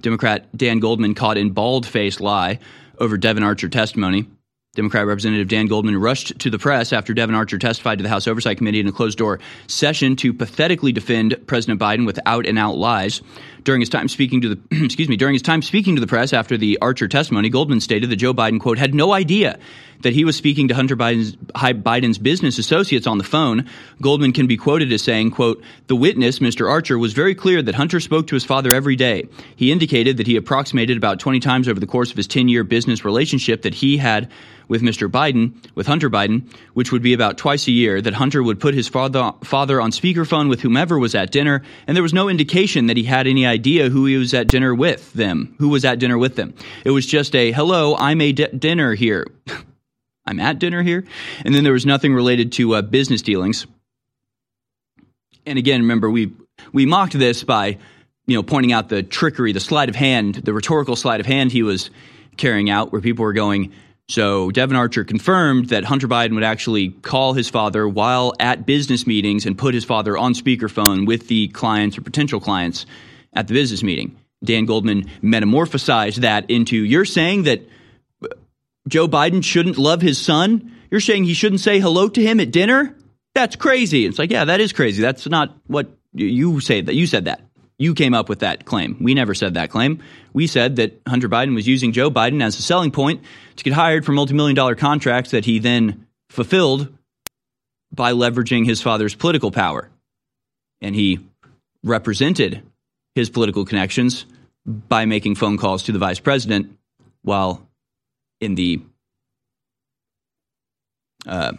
[0.00, 2.58] Democrat Dan Goldman caught in bald faced lie
[2.98, 4.28] over Devon Archer testimony.
[4.74, 8.26] Democrat Representative Dan Goldman rushed to the press after Devon Archer testified to the House
[8.26, 12.58] Oversight Committee in a closed door session to pathetically defend President Biden with out and
[12.58, 13.20] out lies.
[13.64, 16.32] During his time speaking to the excuse me, during his time speaking to the press
[16.32, 19.58] after the Archer testimony, Goldman stated that Joe Biden quote had no idea
[20.02, 23.68] that he was speaking to Hunter Biden's, Biden's business associates on the phone.
[24.00, 26.68] Goldman can be quoted as saying, quote, the witness, Mr.
[26.68, 29.28] Archer, was very clear that Hunter spoke to his father every day.
[29.56, 33.04] He indicated that he approximated about 20 times over the course of his 10-year business
[33.04, 34.30] relationship that he had
[34.68, 35.10] with Mr.
[35.10, 38.74] Biden, with Hunter Biden, which would be about twice a year, that Hunter would put
[38.74, 42.86] his father, father on speakerphone with whomever was at dinner, and there was no indication
[42.86, 45.98] that he had any idea who he was at dinner with them, who was at
[45.98, 46.54] dinner with them.
[46.84, 49.26] It was just a, hello, I'm a d- dinner here.
[50.26, 51.04] I'm at dinner here.
[51.44, 53.66] And then there was nothing related to uh, business dealings.
[55.44, 56.32] And again, remember, we,
[56.72, 57.78] we mocked this by,
[58.26, 61.52] you know, pointing out the trickery, the sleight of hand, the rhetorical sleight of hand
[61.52, 61.90] he was
[62.36, 63.72] carrying out, where people were going,
[64.08, 69.06] so Devon Archer confirmed that Hunter Biden would actually call his father while at business
[69.06, 72.84] meetings and put his father on speakerphone with the clients or potential clients
[73.32, 74.16] at the business meeting.
[74.44, 77.62] Dan Goldman metamorphosized that into you're saying that
[78.88, 80.72] Joe Biden shouldn't love his son?
[80.90, 82.96] You're saying he shouldn't say hello to him at dinner?
[83.34, 84.04] That's crazy.
[84.04, 85.00] It's like, yeah, that is crazy.
[85.00, 87.40] That's not what you say that you said that.
[87.78, 88.96] You came up with that claim.
[89.00, 90.02] We never said that claim.
[90.32, 93.22] We said that Hunter Biden was using Joe Biden as a selling point
[93.56, 96.92] to get hired for multi-million dollar contracts that he then fulfilled
[97.90, 99.90] by leveraging his father's political power.
[100.80, 101.20] And he
[101.82, 102.62] represented
[103.14, 104.26] his political connections
[104.66, 106.76] by making phone calls to the vice president
[107.22, 107.68] while
[108.40, 108.80] in the
[111.26, 111.52] uh,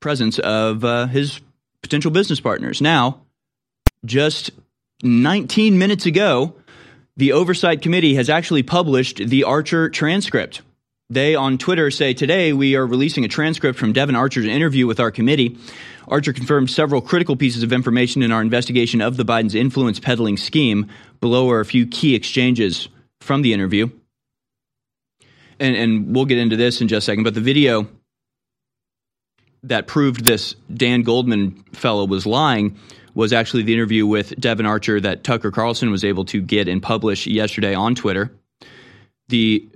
[0.00, 1.40] presence of uh, his
[1.82, 2.80] potential business partners.
[2.80, 3.22] Now,
[4.04, 4.50] just
[5.02, 6.54] 19 minutes ago,
[7.16, 10.62] the Oversight Committee has actually published the Archer transcript.
[11.10, 15.00] They on Twitter say today we are releasing a transcript from Devon Archer's interview with
[15.00, 15.58] our committee.
[16.08, 20.38] Archer confirmed several critical pieces of information in our investigation of the Biden's influence peddling
[20.38, 20.88] scheme.
[21.20, 22.88] Below are a few key exchanges
[23.20, 23.90] from the interview.
[25.60, 27.86] And, and we'll get into this in just a second, but the video
[29.62, 32.78] that proved this Dan Goldman fellow was lying
[33.14, 36.82] was actually the interview with Devon Archer that Tucker Carlson was able to get and
[36.82, 38.32] publish yesterday on Twitter.
[39.28, 39.68] The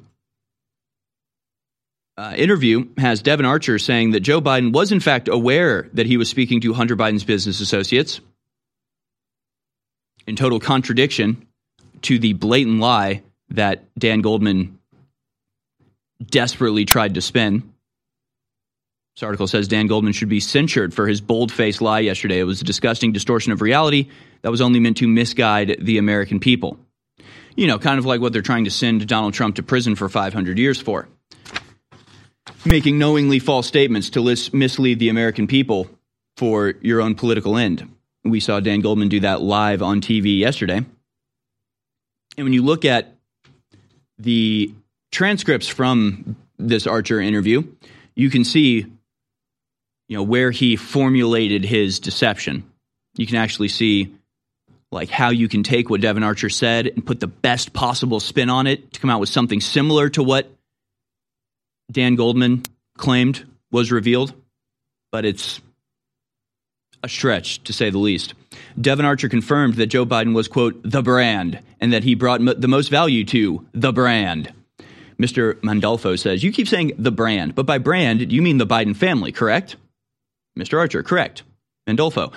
[2.18, 6.16] uh, interview has Devon Archer saying that Joe Biden was, in fact, aware that he
[6.16, 8.20] was speaking to Hunter Biden's business associates,
[10.26, 11.46] in total contradiction
[12.02, 14.78] to the blatant lie that Dan Goldman
[16.22, 17.72] desperately tried to spin.
[19.14, 22.40] This article says Dan Goldman should be censured for his bold faced lie yesterday.
[22.40, 24.08] It was a disgusting distortion of reality
[24.42, 26.78] that was only meant to misguide the American people.
[27.54, 30.08] You know, kind of like what they're trying to send Donald Trump to prison for
[30.08, 31.08] 500 years for
[32.64, 35.88] making knowingly false statements to mislead the American people
[36.36, 37.88] for your own political end.
[38.24, 40.76] We saw Dan Goldman do that live on TV yesterday.
[42.36, 43.14] And when you look at
[44.18, 44.72] the
[45.10, 47.64] transcripts from this Archer interview,
[48.14, 48.86] you can see
[50.08, 52.64] you know where he formulated his deception.
[53.16, 54.14] You can actually see
[54.90, 58.48] like how you can take what Devon Archer said and put the best possible spin
[58.48, 60.50] on it to come out with something similar to what
[61.90, 62.62] Dan Goldman
[62.96, 64.32] claimed was revealed,
[65.10, 65.60] but it's
[67.02, 68.34] a stretch to say the least.
[68.80, 72.68] Devon Archer confirmed that Joe Biden was, quote, the brand, and that he brought the
[72.68, 74.52] most value to the brand.
[75.20, 75.54] Mr.
[75.62, 79.32] Mandolfo says, You keep saying the brand, but by brand, you mean the Biden family,
[79.32, 79.76] correct?
[80.58, 80.78] Mr.
[80.78, 81.42] Archer, correct.
[81.88, 82.32] Mandolfo.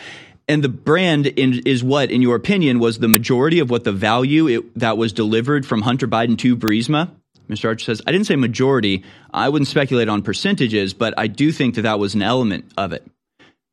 [0.47, 3.91] And the brand in, is what, in your opinion, was the majority of what the
[3.91, 7.09] value it, that was delivered from Hunter Biden to Burisma?
[7.51, 7.65] Mr.
[7.65, 9.03] Archer says, I didn't say majority.
[9.33, 12.93] I wouldn't speculate on percentages, but I do think that that was an element of
[12.93, 13.05] it.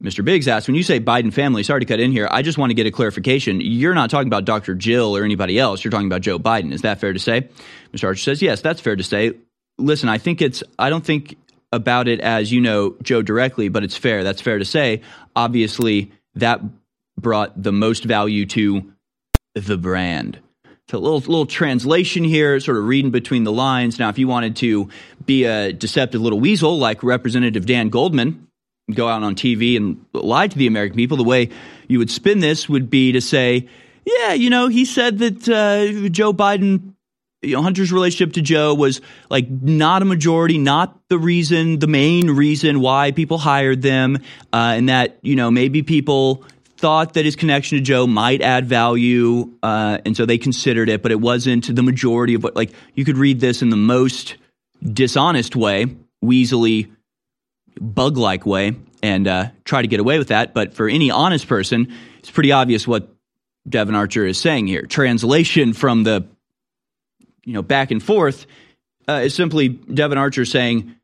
[0.02, 0.24] Mr.
[0.24, 2.70] Biggs asks, when you say Biden family, sorry to cut in here, I just want
[2.70, 3.60] to get a clarification.
[3.60, 4.74] You're not talking about Dr.
[4.74, 5.82] Jill or anybody else.
[5.82, 6.72] You're talking about Joe Biden.
[6.72, 7.48] Is that fair to say?
[7.92, 8.04] Mr.
[8.04, 9.32] Archer says, yes, that's fair to say.
[9.76, 11.36] Listen, I think it's, I don't think
[11.72, 14.24] about it as, you know, Joe directly, but it's fair.
[14.24, 15.02] That's fair to say.
[15.34, 16.60] Obviously, that
[17.16, 18.92] brought the most value to
[19.54, 20.38] the brand.
[20.90, 23.98] So a little little translation here, sort of reading between the lines.
[23.98, 24.88] Now, if you wanted to
[25.26, 28.48] be a deceptive little weasel like Representative Dan Goldman,
[28.94, 31.50] go out on TV and lie to the American people, the way
[31.88, 33.68] you would spin this would be to say,
[34.06, 36.94] yeah, you know, he said that uh, Joe Biden,
[37.42, 41.86] you know, Hunter's relationship to Joe was like not a majority, not the reason, the
[41.86, 44.16] main reason why people hired them,
[44.54, 46.44] uh, and that, you know, maybe people
[46.78, 51.02] thought that his connection to Joe might add value, uh, and so they considered it,
[51.02, 54.36] but it wasn't the majority of what, like, you could read this in the most
[54.82, 55.86] dishonest way,
[56.24, 56.90] weaselly,
[57.80, 60.54] bug like way and uh, try to get away with that.
[60.54, 63.08] But for any honest person, it's pretty obvious what
[63.68, 64.82] Devon Archer is saying here.
[64.82, 66.26] Translation from the
[67.44, 68.46] you know back and forth
[69.08, 70.94] uh, is simply Devon Archer saying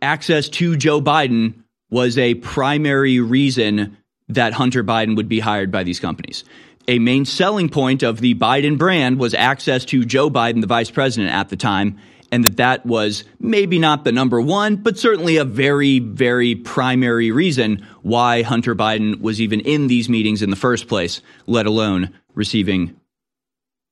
[0.00, 3.98] access to Joe Biden was a primary reason
[4.34, 6.44] that Hunter Biden would be hired by these companies.
[6.88, 10.90] A main selling point of the Biden brand was access to Joe Biden, the vice
[10.90, 11.98] president at the time,
[12.32, 17.30] and that that was maybe not the number one, but certainly a very, very primary
[17.30, 22.12] reason why Hunter Biden was even in these meetings in the first place, let alone
[22.34, 22.96] receiving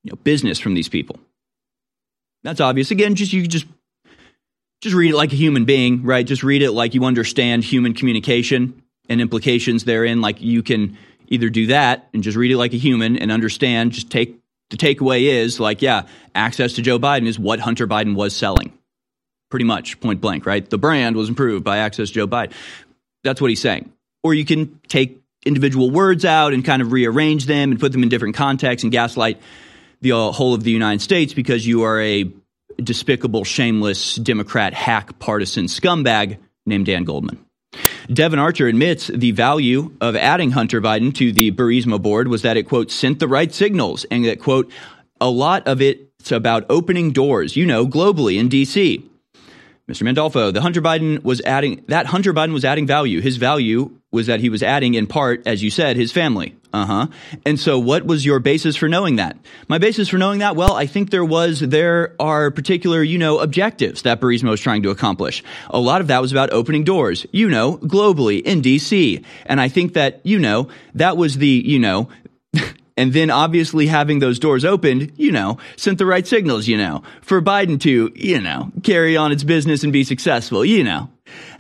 [0.03, 1.21] you know, business from these people.
[2.43, 2.91] That's obvious.
[2.91, 3.67] Again, just you just
[4.81, 6.27] just read it like a human being, right?
[6.27, 10.23] Just read it like you understand human communication and implications therein.
[10.23, 10.97] Like you can
[11.29, 14.39] either do that and just read it like a human and understand, just take
[14.71, 18.73] the takeaway is like, yeah, access to Joe Biden is what Hunter Biden was selling.
[19.51, 20.69] Pretty much, point blank, right?
[20.69, 22.53] The brand was improved by access to Joe Biden.
[23.25, 23.93] That's what he's saying.
[24.23, 28.05] Or you can take individual words out and kind of rearrange them and put them
[28.05, 29.41] in different contexts and gaslight
[30.03, 32.31] the uh, whole of the United States because you are a
[32.77, 37.45] despicable, shameless Democrat hack partisan scumbag named Dan Goldman.
[38.13, 42.57] Devon Archer admits the value of adding Hunter Biden to the Burisma board was that
[42.57, 44.71] it, quote, sent the right signals and that, quote,
[45.21, 49.09] a lot of it's about opening doors, you know, globally in D.C.
[49.89, 50.03] Mr.
[50.03, 53.21] Mandolfo, the Hunter Biden was adding that Hunter Biden was adding value.
[53.21, 56.57] His value was that he was adding in part, as you said, his family.
[56.73, 57.07] Uh huh.
[57.45, 59.37] And so, what was your basis for knowing that?
[59.69, 63.39] My basis for knowing that, well, I think there was, there are particular, you know,
[63.41, 65.43] objectives that Burisma was trying to accomplish.
[65.71, 69.25] A lot of that was about opening doors, you know, globally in DC.
[69.47, 72.09] And I think that, you know, that was the, you know,
[72.97, 77.03] and then obviously having those doors opened, you know, sent the right signals, you know,
[77.21, 81.11] for Biden to, you know, carry on its business and be successful, you know.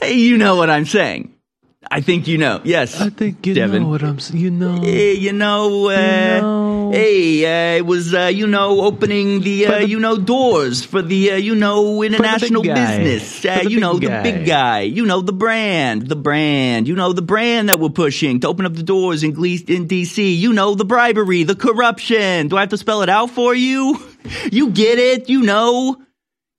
[0.00, 1.34] Hey, you know what I'm saying.
[1.92, 2.60] I think you know.
[2.62, 3.00] Yes.
[3.00, 3.82] I think you Devon.
[3.82, 4.40] know what I'm saying.
[4.40, 4.80] You know.
[4.80, 6.90] Hey, you know, uh, You know.
[6.92, 11.02] hey, uh, it was, uh, you know, opening the, uh, the- you know, doors for
[11.02, 13.44] the, uh, you know, international business.
[13.44, 14.46] Uh, you know, big the big guy.
[14.46, 14.80] guy.
[14.82, 16.86] You know, the brand, the brand.
[16.86, 19.88] You know, the brand that we're pushing to open up the doors in, Gle- in
[19.88, 20.34] D.C.
[20.34, 22.46] You know, the bribery, the corruption.
[22.48, 23.98] Do I have to spell it out for you?
[24.52, 25.28] You get it.
[25.30, 25.96] You know.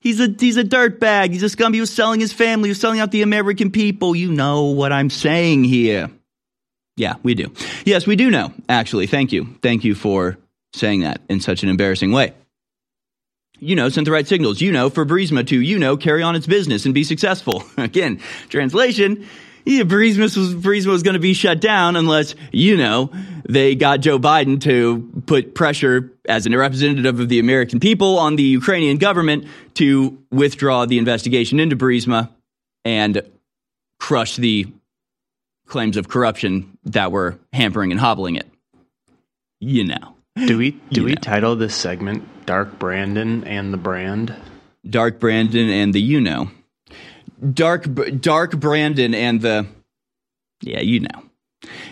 [0.02, 1.30] He's a he's a dirtbag.
[1.30, 1.72] He's a scum.
[1.72, 2.68] He was selling his family.
[2.68, 4.16] He was selling out the American people.
[4.16, 6.10] You know what I'm saying here.
[6.96, 7.52] Yeah, we do.
[7.84, 9.06] Yes, we do know, actually.
[9.06, 9.54] Thank you.
[9.62, 10.38] Thank you for
[10.74, 12.34] saying that in such an embarrassing way.
[13.60, 14.60] You know, sent the right signals.
[14.60, 17.62] You know, for Burisma to, you know, carry on its business and be successful.
[17.76, 19.26] Again, translation.
[19.64, 23.12] Yeah, Burisma was, Burisma was going to be shut down unless, you know,
[23.48, 28.36] they got Joe Biden to put pressure as a representative of the American people on
[28.36, 32.28] the Ukrainian government to withdraw the investigation into Burisma
[32.84, 33.22] and
[33.98, 34.66] crush the
[35.66, 38.48] claims of corruption that were hampering and hobbling it.
[39.60, 40.14] You know.
[40.46, 41.20] Do we do You we know.
[41.20, 44.34] title this segment "Dark Brandon and the Brand"?
[44.88, 46.50] Dark Brandon and the you know.
[47.52, 47.86] Dark
[48.20, 49.66] Dark Brandon and the
[50.62, 51.22] Yeah, you know.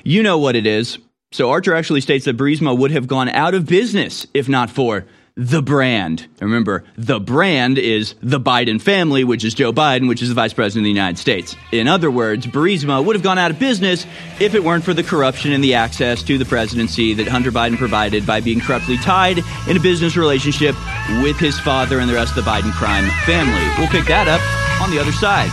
[0.05, 0.99] You know what it is.
[1.33, 5.07] So Archer actually states that Burisma would have gone out of business if not for
[5.37, 6.27] the brand.
[6.41, 10.53] Remember, the brand is the Biden family, which is Joe Biden, which is the vice
[10.53, 11.55] president of the United States.
[11.71, 14.07] In other words, Burisma would have gone out of business
[14.41, 17.79] if it weren't for the corruption and the access to the presidency that Hunter Biden
[17.79, 20.75] provided by being corruptly tied in a business relationship
[21.23, 23.65] with his father and the rest of the Biden crime family.
[23.79, 24.43] We'll pick that up
[24.83, 25.51] on the other side.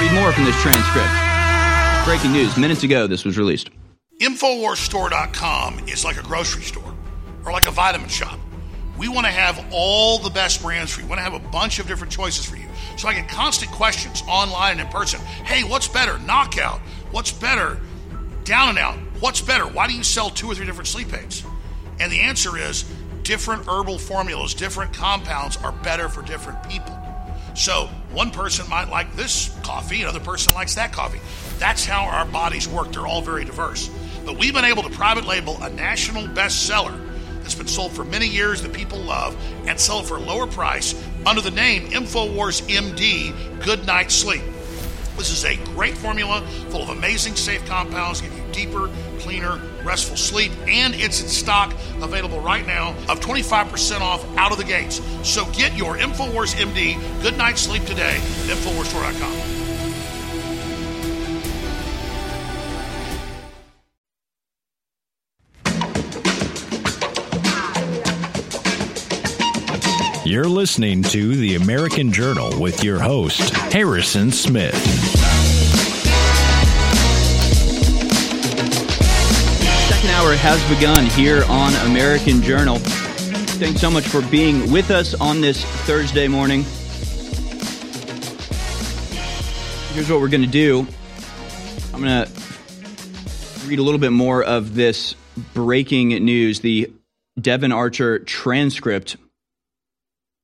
[0.00, 1.10] Read more from this transcript.
[2.06, 3.70] Breaking news minutes ago, this was released.
[4.20, 6.92] Infowarsstore.com is like a grocery store
[7.44, 8.36] or like a vitamin shop.
[8.98, 11.06] We want to have all the best brands for you.
[11.06, 12.66] We want to have a bunch of different choices for you.
[12.96, 15.20] So I get constant questions online and in person.
[15.20, 16.18] Hey, what's better?
[16.18, 16.80] Knockout.
[17.12, 17.78] What's better?
[18.42, 18.96] Down and out.
[19.20, 19.68] What's better?
[19.68, 21.44] Why do you sell two or three different sleep aids?
[22.00, 22.90] And the answer is
[23.22, 26.98] different herbal formulas, different compounds are better for different people.
[27.54, 31.20] So one person might like this coffee, another person likes that coffee.
[31.58, 32.92] That's how our bodies work.
[32.92, 33.90] They're all very diverse.
[34.28, 37.00] But we've been able to private label a national bestseller
[37.40, 39.34] that's been sold for many years that people love
[39.66, 43.32] and sell it for a lower price under the name InfoWars MD
[43.64, 44.42] Good Night Sleep.
[45.16, 50.18] This is a great formula full of amazing safe compounds, give you deeper, cleaner, restful
[50.18, 51.72] sleep, and it's in stock
[52.02, 55.00] available right now of 25% off out of the gates.
[55.26, 59.67] So get your InfoWars MD Good Night Sleep today at InfoWarsStore.com.
[70.28, 74.74] You're listening to The American Journal with your host, Harrison Smith.
[79.88, 82.76] Second hour has begun here on American Journal.
[82.76, 86.64] Thanks so much for being with us on this Thursday morning.
[89.94, 90.86] Here's what we're going to do
[91.94, 92.30] I'm going to
[93.66, 95.14] read a little bit more of this
[95.54, 96.92] breaking news the
[97.40, 99.16] Devon Archer transcript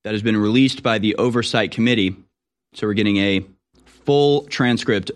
[0.05, 2.15] that has been released by the Oversight Committee.
[2.75, 3.43] So we're getting a
[4.05, 5.09] full transcript,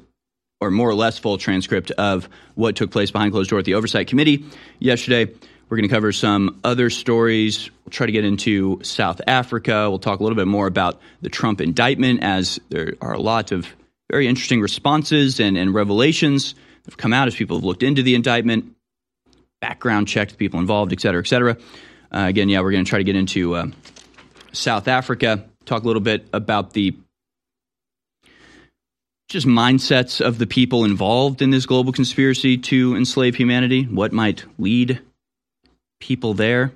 [0.59, 3.75] or more or less full transcript, of what took place behind closed door at the
[3.75, 4.45] Oversight Committee
[4.79, 5.31] yesterday.
[5.69, 7.69] We're going to cover some other stories.
[7.85, 9.87] We'll try to get into South Africa.
[9.91, 13.51] We'll talk a little bit more about the Trump indictment, as there are a lot
[13.51, 13.67] of
[14.09, 18.01] very interesting responses and, and revelations that have come out as people have looked into
[18.01, 18.75] the indictment,
[19.61, 21.57] background checked people involved, et cetera, et cetera.
[22.11, 23.67] Uh, again, yeah, we're going to try to get into uh,
[24.51, 26.95] South Africa, talk a little bit about the
[29.29, 34.43] just mindsets of the people involved in this global conspiracy to enslave humanity, what might
[34.57, 34.99] lead
[35.99, 36.71] people there,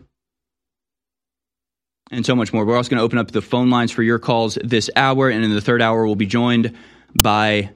[2.11, 2.63] and so much more.
[2.63, 5.43] We're also going to open up the phone lines for your calls this hour, and
[5.43, 6.75] in the third hour, we'll be joined
[7.15, 7.71] by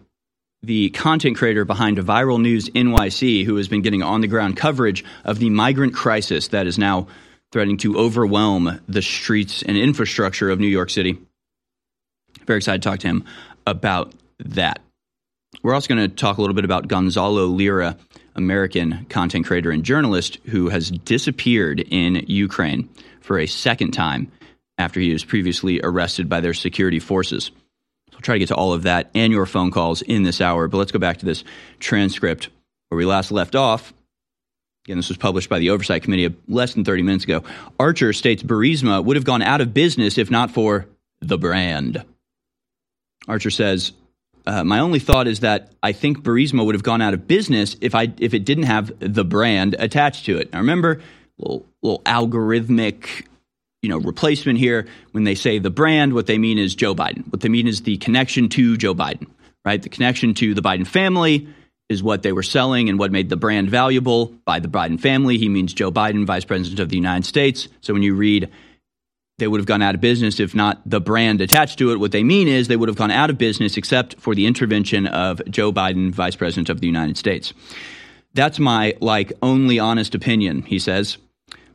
[0.62, 5.04] the content creator behind Viral News NYC, who has been getting on the ground coverage
[5.24, 7.08] of the migrant crisis that is now
[7.52, 11.18] threatening to overwhelm the streets and infrastructure of New York City.
[12.46, 13.26] Very excited to talk to him
[13.66, 14.82] about that.
[15.64, 17.98] We're also going to talk a little bit about Gonzalo Lira,
[18.36, 22.90] American content creator and journalist who has disappeared in Ukraine
[23.22, 24.32] for a second time
[24.78, 27.46] after he was previously arrested by their security forces.
[28.12, 30.42] So I'll try to get to all of that and your phone calls in this
[30.42, 31.44] hour, but let's go back to this
[31.80, 32.50] transcript
[32.90, 33.94] where we last left off
[34.88, 37.44] Again, this was published by the Oversight Committee less than 30 minutes ago.
[37.78, 40.88] Archer states Burisma would have gone out of business if not for
[41.20, 42.06] the brand.
[43.28, 43.92] Archer says,
[44.46, 47.76] uh, my only thought is that I think Burisma would have gone out of business
[47.82, 50.54] if I if it didn't have the brand attached to it.
[50.54, 51.02] Now remember,
[51.38, 53.26] little little algorithmic,
[53.82, 54.88] you know, replacement here.
[55.12, 57.30] When they say the brand, what they mean is Joe Biden.
[57.30, 59.28] What they mean is the connection to Joe Biden,
[59.66, 59.82] right?
[59.82, 61.50] The connection to the Biden family,
[61.90, 65.38] is what they were selling and what made the brand valuable by the Biden family.
[65.38, 67.68] He means Joe Biden, Vice President of the United States.
[67.82, 68.50] So when you read,
[69.38, 72.12] they would have gone out of business if not the brand attached to it, what
[72.12, 75.42] they mean is they would have gone out of business except for the intervention of
[75.50, 77.54] Joe Biden, Vice President of the United States.
[78.34, 81.18] That's my, like, only honest opinion, he says.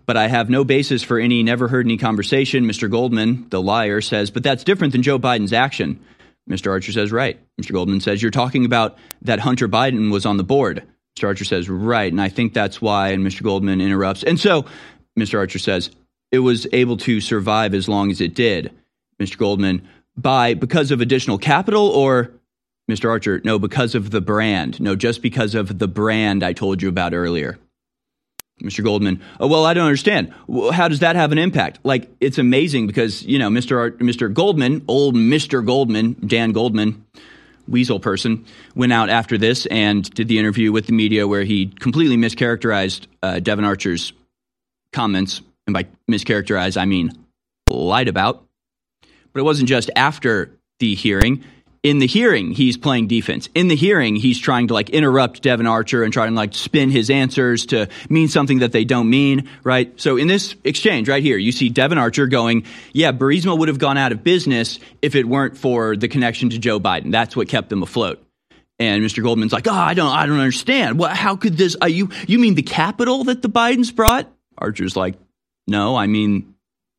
[0.04, 2.64] But I have no basis for any never heard any conversation.
[2.64, 2.90] Mr.
[2.90, 6.04] Goldman, the liar, says, but that's different than Joe Biden's action.
[6.50, 6.70] Mr.
[6.70, 7.38] Archer says, right.
[7.60, 7.72] Mr.
[7.72, 10.82] Goldman says, you're talking about that Hunter Biden was on the board.
[11.16, 11.26] Mr.
[11.26, 12.10] Archer says, right.
[12.10, 13.10] And I think that's why.
[13.10, 13.42] And Mr.
[13.42, 14.22] Goldman interrupts.
[14.22, 14.66] And so
[15.18, 15.38] Mr.
[15.38, 15.90] Archer says,
[16.30, 18.72] it was able to survive as long as it did.
[19.20, 19.36] Mr.
[19.36, 19.86] Goldman,
[20.16, 22.32] by because of additional capital or
[22.90, 23.08] Mr.
[23.08, 24.80] Archer, no, because of the brand.
[24.80, 27.58] No, just because of the brand I told you about earlier.
[28.62, 28.84] Mr.
[28.84, 30.32] Goldman, oh, well, I don't understand.
[30.72, 31.80] How does that have an impact?
[31.82, 33.76] Like, it's amazing because, you know, Mr.
[33.76, 34.32] Art, Mr.
[34.32, 35.64] Goldman, old Mr.
[35.64, 37.04] Goldman, Dan Goldman,
[37.66, 38.44] weasel person,
[38.74, 43.06] went out after this and did the interview with the media where he completely mischaracterized
[43.22, 44.12] uh, Devon Archer's
[44.92, 47.12] comments and by mischaracterize, I mean
[47.68, 48.44] lied about.
[49.32, 51.44] But it wasn't just after the hearing.
[51.82, 53.48] In the hearing, he's playing defense.
[53.56, 56.90] In the hearing, he's trying to like interrupt Devon Archer and trying to like spin
[56.90, 59.92] his answers to mean something that they don't mean, right?
[60.00, 63.80] So in this exchange right here, you see Devon Archer going, yeah, Burisma would have
[63.80, 67.10] gone out of business if it weren't for the connection to Joe Biden.
[67.10, 68.24] That's what kept them afloat.
[68.78, 69.20] And Mr.
[69.20, 71.00] Goldman's like, oh, I don't, I don't understand.
[71.00, 71.76] What, how could this?
[71.82, 74.30] Uh, you, you mean the capital that the Bidens brought?
[74.56, 75.16] Archer's like,
[75.66, 76.54] no, I mean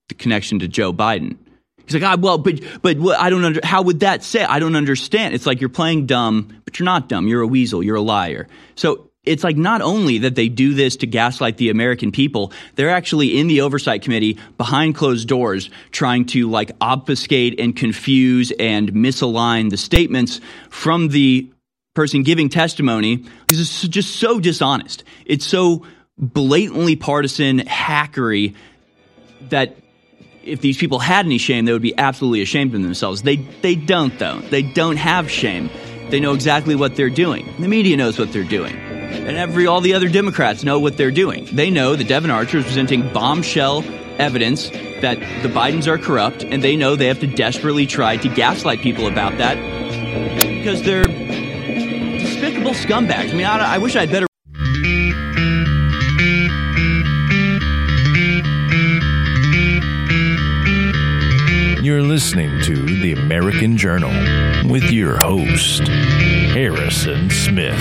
[0.10, 1.38] the connection to Joe Biden.
[1.86, 3.60] He's like, ah, well, but but I don't under.
[3.64, 4.44] How would that say?
[4.44, 5.34] I don't understand.
[5.34, 7.28] It's like you're playing dumb, but you're not dumb.
[7.28, 7.84] You're a weasel.
[7.84, 8.48] You're a liar.
[8.76, 12.90] So it's like not only that they do this to gaslight the American people, they're
[12.90, 18.92] actually in the oversight committee behind closed doors trying to like obfuscate and confuse and
[18.92, 21.50] misalign the statements from the
[21.94, 23.24] person giving testimony.
[23.48, 25.04] This is just so dishonest.
[25.26, 25.86] It's so
[26.18, 28.56] blatantly partisan hackery
[29.50, 29.78] that
[30.44, 33.22] if these people had any shame, they would be absolutely ashamed of themselves.
[33.22, 34.40] They they don't though.
[34.40, 35.70] They don't have shame.
[36.10, 37.52] They know exactly what they're doing.
[37.60, 38.76] The media knows what they're doing.
[38.76, 41.48] And every all the other Democrats know what they're doing.
[41.52, 43.84] They know that Devon Archer is presenting bombshell
[44.20, 44.70] evidence
[45.02, 48.80] that the Bidens are corrupt, and they know they have to desperately try to gaslight
[48.80, 49.56] people about that
[50.40, 53.32] because they're despicable scumbags.
[53.32, 54.28] I mean, I, I wish I had better.
[63.84, 64.14] Journal
[64.72, 67.78] with your host, Harrison Smith.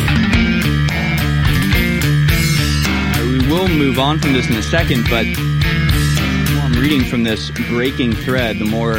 [3.20, 7.22] We will move on from this in a second, but the more I'm reading from
[7.22, 8.98] this breaking thread, the more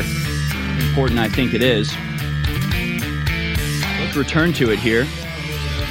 [0.80, 1.94] important I think it is.
[4.00, 5.06] Let's return to it here.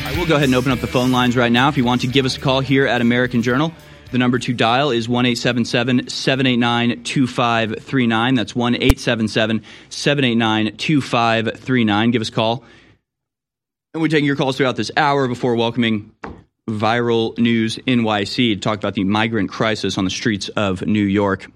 [0.06, 2.00] I will go ahead and open up the phone lines right now if you want
[2.00, 3.74] to give us a call here at American Journal.
[4.12, 8.34] The number to dial is 1 789 2539.
[8.34, 12.10] That's 1 789 2539.
[12.10, 12.62] Give us a call.
[13.94, 16.12] And we're taking your calls throughout this hour before welcoming
[16.68, 21.50] Viral News NYC to talk about the migrant crisis on the streets of New York.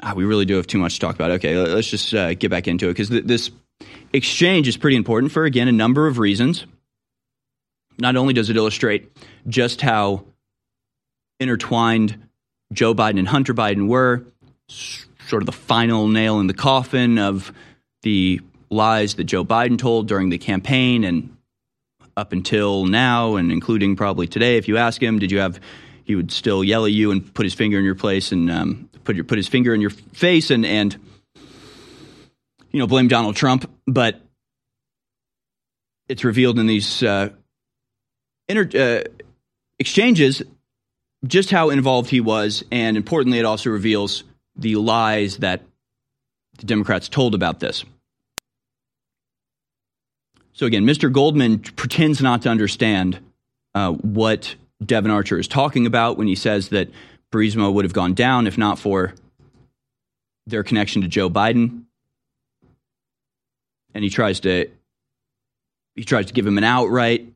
[0.00, 1.30] Ah, we really do have too much to talk about.
[1.32, 3.52] Okay, let's just uh, get back into it because th- this
[4.12, 6.66] exchange is pretty important for, again, a number of reasons.
[7.98, 9.10] Not only does it illustrate
[9.48, 10.24] just how
[11.40, 12.28] intertwined
[12.72, 14.24] Joe Biden and Hunter Biden were,
[14.68, 17.52] sort of the final nail in the coffin of
[18.02, 18.40] the
[18.70, 21.36] lies that Joe Biden told during the campaign and
[22.16, 24.56] up until now, and including probably today.
[24.56, 25.60] If you ask him, did you have,
[26.04, 28.90] he would still yell at you and put his finger in your place and um,
[29.04, 30.96] put your put his finger in your face and and
[32.72, 34.20] you know blame Donald Trump, but
[36.08, 37.30] it's revealed in these uh,
[38.48, 39.24] inter- uh,
[39.78, 40.42] exchanges
[41.26, 44.24] just how involved he was, and importantly, it also reveals
[44.56, 45.62] the lies that
[46.58, 47.84] the Democrats told about this.
[50.52, 51.12] So again, Mr.
[51.12, 53.20] Goldman pretends not to understand
[53.74, 56.88] uh, what Devon Archer is talking about when he says that
[57.32, 59.14] Burisma would have gone down if not for
[60.46, 61.84] their connection to Joe Biden.
[63.94, 64.68] And he tries to
[65.94, 67.26] he tries to give him an outright.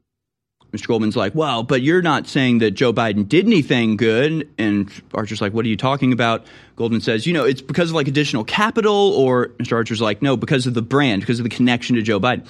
[0.72, 0.86] Mr.
[0.86, 4.48] Goldman's like, well, but you're not saying that Joe Biden did anything good.
[4.56, 6.46] And Archer's like, what are you talking about?
[6.76, 9.74] Goldman says, you know, it's because of like additional capital, or Mr.
[9.74, 12.46] Archer's like, no, because of the brand, because of the connection to Joe Biden.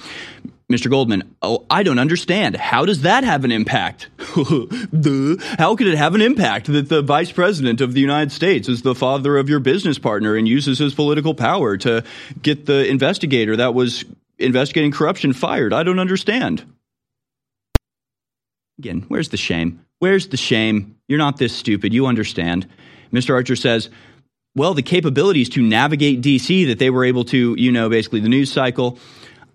[0.71, 0.89] Mr.
[0.89, 2.55] Goldman, oh, I don't understand.
[2.55, 4.09] How does that have an impact?
[4.19, 8.81] How could it have an impact that the vice president of the United States is
[8.81, 12.03] the father of your business partner and uses his political power to
[12.41, 14.05] get the investigator that was
[14.39, 15.73] investigating corruption fired?
[15.73, 16.65] I don't understand.
[18.79, 19.85] Again, where's the shame?
[19.99, 20.97] Where's the shame?
[21.07, 21.93] You're not this stupid.
[21.93, 22.67] You understand.
[23.11, 23.35] Mr.
[23.35, 23.89] Archer says,
[24.55, 28.29] well, the capabilities to navigate DC that they were able to, you know, basically the
[28.29, 28.99] news cycle,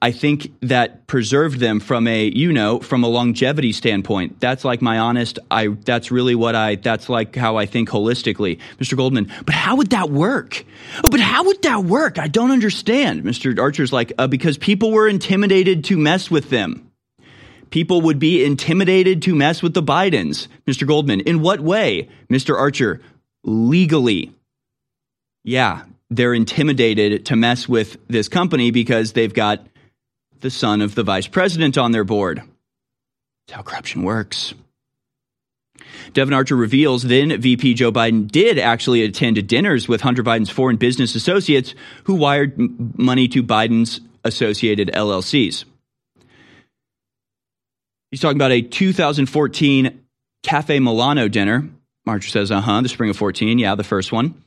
[0.01, 4.41] I think that preserved them from a, you know, from a longevity standpoint.
[4.41, 8.59] That's like my honest, I, that's really what I, that's like how I think holistically.
[8.79, 8.97] Mr.
[8.97, 10.65] Goldman, but how would that work?
[11.03, 12.19] Oh, but how would that work?
[12.19, 13.25] I don't understand.
[13.25, 13.59] Mr.
[13.59, 16.88] Archer's like, uh, because people were intimidated to mess with them
[17.71, 20.49] people would be intimidated to mess with the Bidens.
[20.67, 20.87] Mr.
[20.87, 22.09] Goldman, in what way?
[22.31, 22.57] Mr.
[22.57, 23.01] Archer,
[23.45, 24.33] legally.
[25.45, 29.67] Yeah, they're intimidated to mess with this company because they've got
[30.41, 32.43] the son of the vice president on their board.
[33.47, 34.55] That's how corruption works.
[36.13, 40.77] Devon Archer reveals then VP Joe Biden did actually attend dinners with Hunter Biden's foreign
[40.77, 42.55] business associates who wired
[42.99, 45.65] money to Biden's associated LLCs.
[48.11, 50.05] He's talking about a 2014
[50.43, 51.69] Cafe Milano dinner.
[52.07, 53.59] Marcher says, uh huh, the spring of 14.
[53.59, 54.43] Yeah, the first one.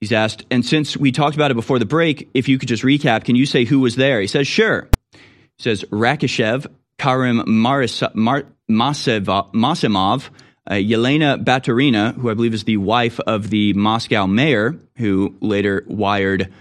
[0.00, 2.84] He's asked, and since we talked about it before the break, if you could just
[2.84, 4.20] recap, can you say who was there?
[4.20, 4.88] He says, sure.
[5.12, 6.66] He says, Rakishev,
[6.98, 10.28] Karim Maris, Mar, Massimov,
[10.70, 15.84] uh, Yelena Baturina, who I believe is the wife of the Moscow mayor, who later
[15.88, 16.52] wired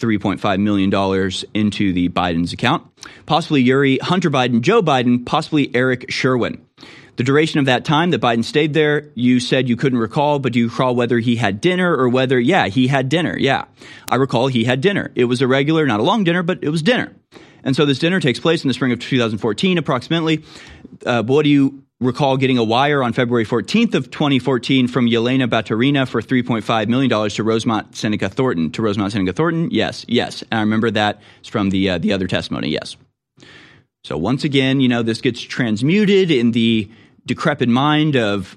[0.00, 0.90] $3.5 million
[1.54, 2.86] into the Biden's account.
[3.26, 6.60] Possibly Yuri, Hunter Biden, Joe Biden, possibly Eric Schwerin.
[7.16, 10.54] The duration of that time that Biden stayed there, you said you couldn't recall, but
[10.54, 13.36] do you recall whether he had dinner or whether, yeah, he had dinner.
[13.38, 13.66] Yeah.
[14.08, 15.12] I recall he had dinner.
[15.14, 17.14] It was a regular, not a long dinner, but it was dinner.
[17.64, 20.42] And so this dinner takes place in the spring of 2014, approximately.
[21.04, 25.48] Uh, what do you recall getting a wire on February 14th of 2014 from Yelena
[25.48, 28.70] Baturina for $3.5 million to Rosemont Seneca Thornton.
[28.72, 29.70] To Rosemont Seneca Thornton?
[29.70, 30.42] Yes, yes.
[30.50, 32.96] And I remember that from the, uh, the other testimony, yes.
[34.04, 36.90] So once again, you know, this gets transmuted in the
[37.24, 38.56] decrepit mind of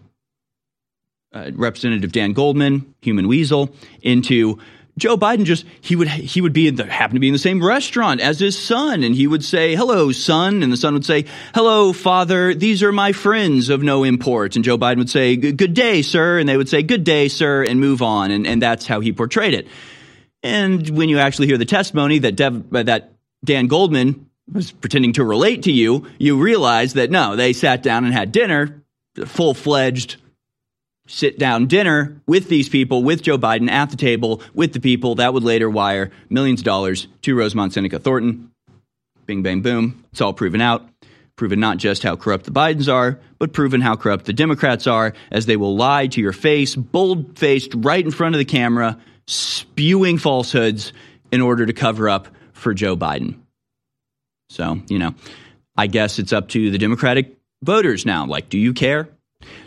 [1.34, 4.60] uh, Representative Dan Goldman, human weasel, into
[4.98, 7.40] Joe Biden just he would he would be in the happen to be in the
[7.40, 11.04] same restaurant as his son, and he would say, "Hello, son," and the son would
[11.04, 12.54] say, "Hello, father.
[12.54, 16.40] These are my friends of no import." And Joe Biden would say, "Good day, sir,"
[16.40, 19.12] and they would say, "Good day, sir," and move on, and and that's how he
[19.12, 19.68] portrayed it.
[20.44, 25.14] And when you actually hear the testimony that Dev, uh, that Dan Goldman was pretending
[25.14, 28.82] to relate to you, you realize that no, they sat down and had dinner,
[29.26, 30.18] full fledged
[31.08, 35.16] sit down dinner with these people, with Joe Biden at the table, with the people
[35.16, 38.52] that would later wire millions of dollars to Rosemont Seneca Thornton.
[39.26, 40.04] Bing, bang, boom.
[40.12, 40.88] It's all proven out.
[41.36, 45.14] Proven not just how corrupt the Bidens are, but proven how corrupt the Democrats are,
[45.32, 48.98] as they will lie to your face, bold faced, right in front of the camera,
[49.28, 50.94] spewing falsehoods
[51.32, 53.40] in order to cover up for Joe Biden.
[54.50, 55.14] So, you know,
[55.76, 58.26] I guess it's up to the Democratic voters now.
[58.26, 59.10] Like, do you care?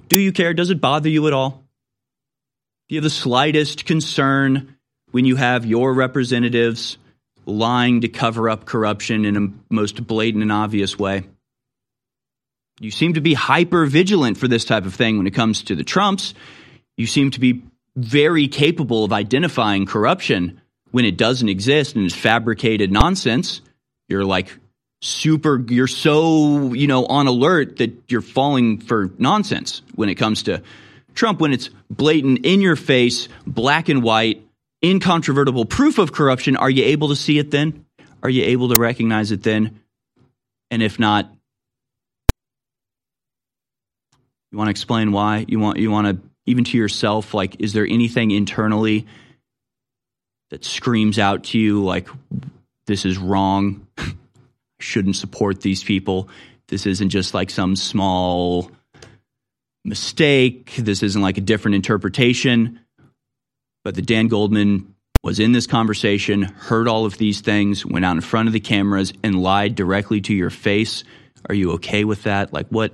[0.08, 0.54] Do you care?
[0.54, 1.64] Does it bother you at all?
[2.88, 4.76] Do you have the slightest concern
[5.10, 6.96] when you have your representatives
[7.44, 11.24] lying to cover up corruption in a most blatant and obvious way?
[12.80, 15.74] You seem to be hyper vigilant for this type of thing when it comes to
[15.74, 16.32] the Trumps.
[16.96, 17.64] You seem to be
[17.96, 23.60] very capable of identifying corruption when it doesn't exist and is fabricated nonsense.
[24.08, 24.56] You're like
[25.00, 30.44] super you're so you know on alert that you're falling for nonsense when it comes
[30.44, 30.62] to
[31.14, 34.42] Trump when it's blatant in your face black and white
[34.84, 36.56] incontrovertible proof of corruption.
[36.56, 37.84] Are you able to see it then?
[38.22, 39.80] Are you able to recognize it then?
[40.70, 41.30] And if not
[44.50, 45.44] you want to explain why?
[45.48, 49.06] You want you want to even to yourself like is there anything internally
[50.50, 52.08] that screams out to you like
[52.86, 53.86] this is wrong
[54.80, 56.28] shouldn't support these people.
[56.68, 58.70] This isn't just like some small
[59.84, 60.74] mistake.
[60.76, 62.80] This isn't like a different interpretation.
[63.84, 68.16] But the Dan Goldman was in this conversation, heard all of these things, went out
[68.16, 71.04] in front of the cameras and lied directly to your face.
[71.48, 72.52] Are you okay with that?
[72.52, 72.92] Like what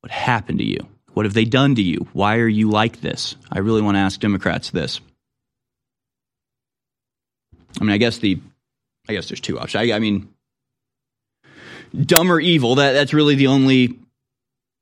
[0.00, 0.78] what happened to you?
[1.14, 2.06] What have they done to you?
[2.12, 3.36] Why are you like this?
[3.50, 5.00] I really want to ask Democrats this.
[7.80, 8.38] I mean, I guess the
[9.08, 9.90] I guess there's two options.
[9.90, 10.28] I, I mean,
[11.94, 12.76] dumb or evil.
[12.76, 13.98] That that's really the only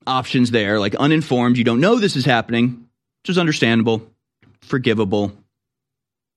[0.06, 0.78] options there.
[0.80, 2.88] Like uninformed, you don't know this is happening,
[3.22, 4.08] which is understandable,
[4.60, 5.32] forgivable.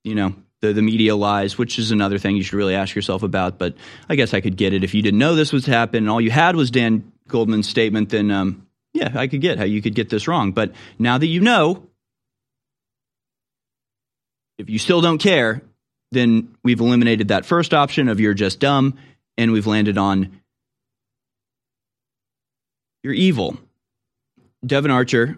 [0.04, 3.24] You know, the the media lies, which is another thing you should really ask yourself
[3.24, 3.58] about.
[3.58, 3.76] But
[4.10, 6.10] I guess I could get it if you didn't know this was happening.
[6.10, 8.10] All you had was Dan Goldman's statement.
[8.10, 10.52] Then, um, yeah, I could get how you could get this wrong.
[10.52, 11.88] But now that you know,
[14.58, 15.62] if you still don't care,
[16.12, 18.98] then we've eliminated that first option of you're just dumb,
[19.38, 20.40] and we've landed on
[23.04, 23.58] you're evil.
[24.66, 25.38] Devon Archer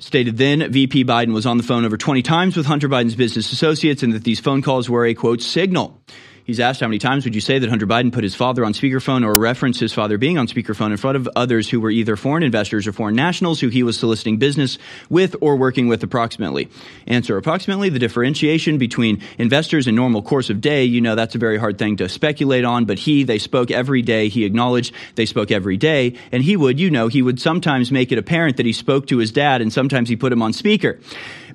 [0.00, 3.52] stated then VP Biden was on the phone over 20 times with Hunter Biden's business
[3.52, 6.00] associates and that these phone calls were a quote signal
[6.48, 8.72] He's asked how many times would you say that Hunter Biden put his father on
[8.72, 12.16] speakerphone or reference his father being on speakerphone in front of others who were either
[12.16, 14.78] foreign investors or foreign nationals who he was soliciting business
[15.10, 16.70] with or working with approximately.
[17.06, 21.38] Answer approximately the differentiation between investors and normal course of day, you know, that's a
[21.38, 24.30] very hard thing to speculate on, but he, they spoke every day.
[24.30, 26.14] He acknowledged they spoke every day.
[26.32, 29.18] And he would, you know, he would sometimes make it apparent that he spoke to
[29.18, 30.98] his dad and sometimes he put him on speaker.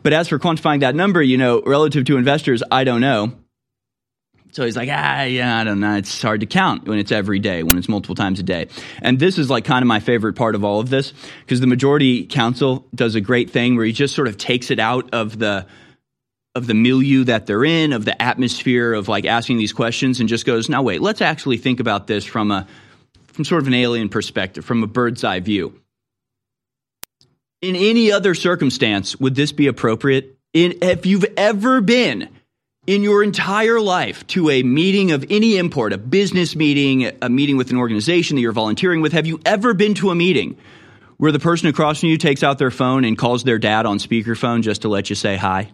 [0.03, 3.33] But as for quantifying that number, you know, relative to investors, I don't know.
[4.53, 5.95] So he's like, ah, yeah, I don't know.
[5.95, 8.67] It's hard to count when it's every day, when it's multiple times a day.
[9.01, 11.65] And this is like kind of my favorite part of all of this because the
[11.65, 15.39] majority council does a great thing where he just sort of takes it out of
[15.39, 15.65] the
[16.53, 20.29] of the milieu that they're in, of the atmosphere of like asking these questions and
[20.29, 22.67] just goes, now wait, let's actually think about this from a
[23.25, 25.81] from sort of an alien perspective, from a bird's eye view.
[27.63, 30.37] In any other circumstance, would this be appropriate?
[30.53, 32.29] In, if you've ever been
[32.85, 37.57] in your entire life to a meeting of any import, a business meeting, a meeting
[37.57, 40.57] with an organization that you're volunteering with, have you ever been to a meeting
[41.17, 43.99] where the person across from you takes out their phone and calls their dad on
[43.99, 45.71] speakerphone just to let you say hi?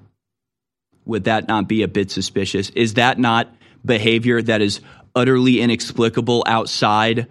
[1.05, 2.69] Would that not be a bit suspicious?
[2.71, 3.51] Is that not
[3.83, 4.81] behavior that is
[5.15, 7.27] utterly inexplicable outside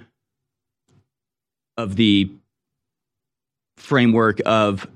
[1.77, 2.33] of the
[3.77, 4.89] framework of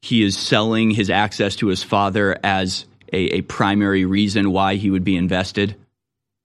[0.00, 4.90] he is selling his access to his father as a, a primary reason why he
[4.90, 5.76] would be invested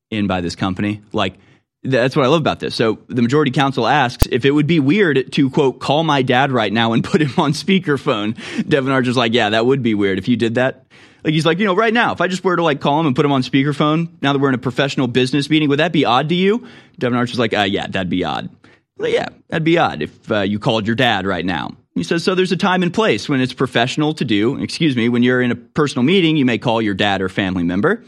[0.10, 1.02] in by this company.
[1.14, 1.36] Like,
[1.84, 2.76] that's what I love about this.
[2.76, 6.52] So the majority council asks if it would be weird to quote call my dad
[6.52, 8.38] right now and put him on speakerphone.
[8.68, 10.86] Devon Archer's like, yeah, that would be weird if you did that.
[11.24, 13.08] Like he's like, you know, right now, if I just were to like call him
[13.08, 15.92] and put him on speakerphone, now that we're in a professional business meeting, would that
[15.92, 16.68] be odd to you?
[17.00, 18.50] Devon Archer's like, uh, yeah, that'd be odd.
[18.98, 21.76] Like, yeah, that'd be odd if uh, you called your dad right now.
[21.98, 24.62] He says, so there's a time and place when it's professional to do.
[24.62, 27.64] Excuse me, when you're in a personal meeting, you may call your dad or family
[27.64, 28.04] member.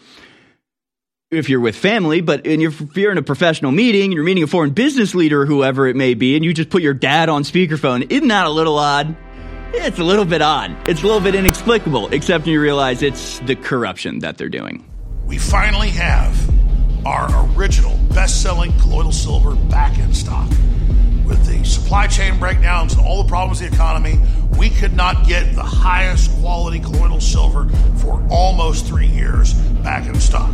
[1.31, 4.71] If you're with family, but if you're in a professional meeting, you're meeting a foreign
[4.71, 8.11] business leader or whoever it may be, and you just put your dad on speakerphone,
[8.11, 9.15] isn't that a little odd?
[9.73, 10.75] It's a little bit odd.
[10.89, 14.83] It's a little bit inexplicable, except when you realize it's the corruption that they're doing.
[15.25, 16.35] We finally have
[17.05, 20.49] our original best selling colloidal silver back in stock
[21.29, 24.19] with the supply chain breakdowns and all the problems of the economy,
[24.57, 30.19] we could not get the highest quality colloidal silver for almost three years back in
[30.19, 30.51] stock.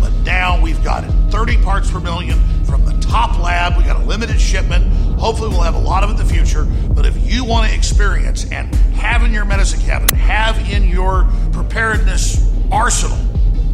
[0.00, 3.76] But now we've got it 30 parts per million from the top lab.
[3.76, 4.86] We got a limited shipment.
[5.18, 6.64] Hopefully, we'll have a lot of it in the future.
[6.64, 11.28] But if you want to experience and have in your medicine cabinet, have in your
[11.52, 13.18] preparedness arsenal,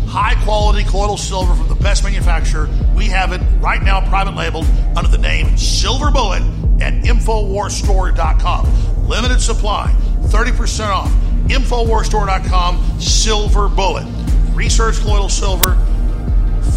[0.09, 2.68] high quality colloidal silver from the best manufacturer.
[2.96, 4.64] We have it right now private labeled
[4.96, 6.42] under the name Silver Bullet
[6.80, 9.06] at InfoWarsStore.com.
[9.09, 11.12] Limited supply, 30% off.
[11.48, 14.06] InfoWarsStore.com, Silver Bullet.
[14.54, 15.74] Research colloidal silver,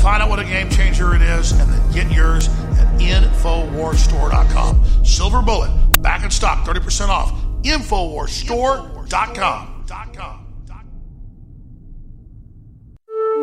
[0.01, 4.84] find out what a game changer it is, and then get yours at InfoWarsStore.com.
[5.03, 5.71] Silver Bullet,
[6.01, 7.32] back in stock, 30% off.
[7.63, 10.40] InfoWarsStore.com.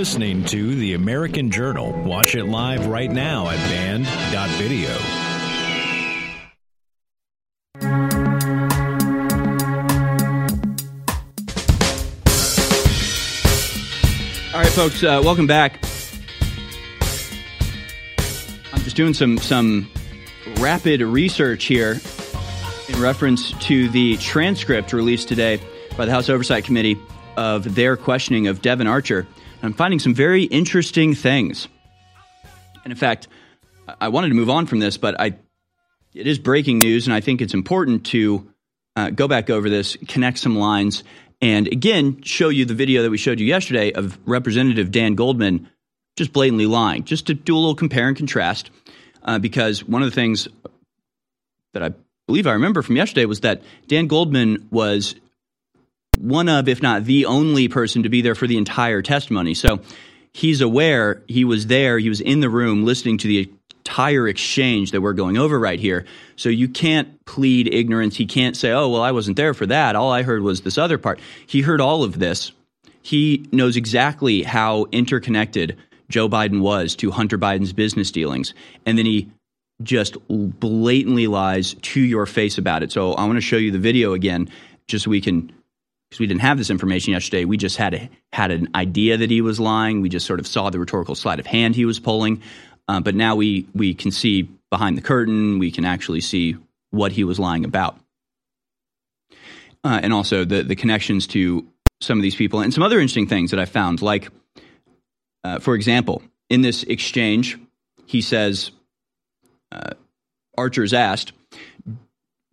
[0.00, 1.92] Listening to The American Journal.
[1.92, 4.88] Watch it live right now at band.video.
[14.54, 15.84] All right, folks, uh, welcome back.
[18.72, 19.86] I'm just doing some some
[20.60, 22.00] rapid research here
[22.88, 25.60] in reference to the transcript released today
[25.98, 26.98] by the House Oversight Committee
[27.36, 29.26] of their questioning of Devon Archer.
[29.62, 31.68] I'm finding some very interesting things.
[32.84, 33.28] And in fact,
[34.00, 35.34] I wanted to move on from this, but I
[36.12, 38.50] it is breaking news, and I think it's important to
[38.96, 41.04] uh, go back over this, connect some lines,
[41.40, 45.68] and again show you the video that we showed you yesterday of Representative Dan Goldman
[46.16, 48.70] just blatantly lying, just to do a little compare and contrast.
[49.22, 50.48] Uh, because one of the things
[51.74, 51.92] that I
[52.26, 55.14] believe I remember from yesterday was that Dan Goldman was
[56.18, 59.54] one of, if not the only person to be there for the entire testimony.
[59.54, 59.80] So
[60.32, 64.92] he's aware, he was there, he was in the room listening to the entire exchange
[64.92, 66.04] that we're going over right here.
[66.36, 68.16] So you can't plead ignorance.
[68.16, 69.96] He can't say, oh, well, I wasn't there for that.
[69.96, 71.20] All I heard was this other part.
[71.46, 72.52] He heard all of this.
[73.02, 75.76] He knows exactly how interconnected
[76.08, 78.52] Joe Biden was to Hunter Biden's business dealings.
[78.84, 79.30] And then he
[79.82, 82.92] just blatantly lies to your face about it.
[82.92, 84.50] So I want to show you the video again,
[84.86, 85.52] just so we can
[86.10, 87.44] because we didn't have this information yesterday.
[87.44, 90.00] We just had a, had an idea that he was lying.
[90.00, 92.42] We just sort of saw the rhetorical sleight of hand he was pulling.
[92.88, 95.60] Uh, but now we we can see behind the curtain.
[95.60, 96.56] We can actually see
[96.90, 97.96] what he was lying about,
[99.84, 101.64] uh, and also the the connections to
[102.00, 104.02] some of these people and some other interesting things that I found.
[104.02, 104.28] Like,
[105.44, 107.58] uh, for example, in this exchange,
[108.06, 108.72] he says,
[109.70, 109.92] uh,
[110.58, 111.32] Archer's asked,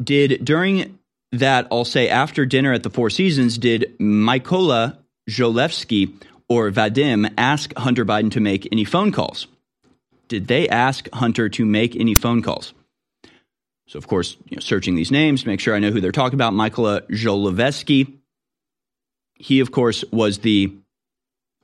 [0.04, 0.97] did during
[1.32, 4.98] that, I'll say after dinner at the Four Seasons, did Mykola
[5.30, 6.14] Zlochevsky
[6.50, 9.48] or Vadim ask Hunter Biden to make any phone calls?
[10.28, 12.74] Did they ask Hunter to make any phone calls?
[13.88, 16.12] So, of course, you know, searching these names to make sure I know who they're
[16.12, 16.54] talking about.
[16.54, 18.14] Mykola Zlochevsky.
[19.36, 20.74] He, of course, was the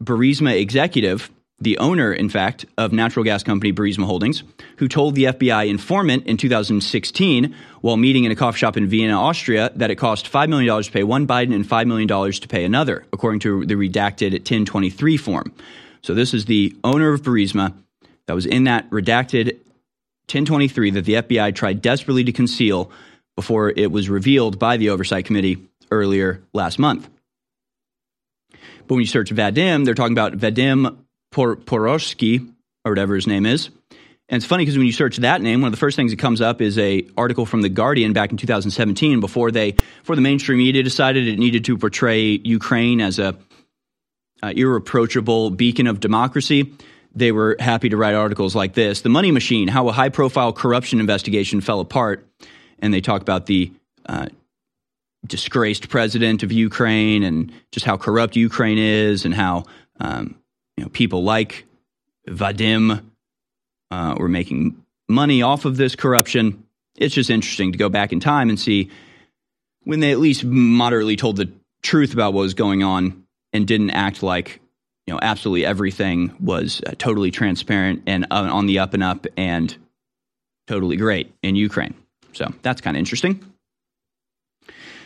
[0.01, 1.29] Burisma executive
[1.63, 4.43] the owner, in fact, of natural gas company Burisma Holdings,
[4.77, 9.19] who told the FBI informant in 2016 while meeting in a coffee shop in Vienna,
[9.19, 12.65] Austria, that it cost $5 million to pay one Biden and $5 million to pay
[12.65, 15.53] another, according to the redacted 1023 form.
[16.01, 17.73] So this is the owner of Burisma
[18.27, 19.53] that was in that redacted
[20.27, 22.91] 1023 that the FBI tried desperately to conceal
[23.35, 25.57] before it was revealed by the Oversight Committee
[25.91, 27.09] earlier last month.
[28.87, 30.97] But when you search Vadim, they're talking about Vadim
[31.33, 32.47] Por- Poroshki,
[32.85, 33.69] or whatever his name is.
[34.29, 36.19] And it's funny because when you search that name, one of the first things that
[36.19, 40.21] comes up is a article from the Guardian back in 2017 before they before the
[40.21, 43.35] mainstream media decided it needed to portray Ukraine as a
[44.41, 46.73] irreproachable beacon of democracy.
[47.15, 50.99] They were happy to write articles like this: "The Money Machine: How a High-Profile Corruption
[50.99, 52.25] Investigation Fell Apart,"
[52.79, 53.71] and they talk about the
[54.05, 54.27] uh,
[55.27, 59.65] disgraced president of Ukraine and just how corrupt Ukraine is, and how
[59.99, 60.35] um,
[60.77, 61.65] you know, people like
[62.27, 63.03] Vadim
[63.91, 66.63] uh, were making money off of this corruption.
[66.97, 68.89] It's just interesting to go back in time and see
[69.83, 71.51] when they at least moderately told the
[71.81, 74.61] truth about what was going on and didn't act like
[75.05, 79.27] you know absolutely everything was uh, totally transparent and uh, on the up and up
[79.37, 79.75] and
[80.67, 81.93] totally great in Ukraine.
[82.31, 83.43] So that's kind of interesting.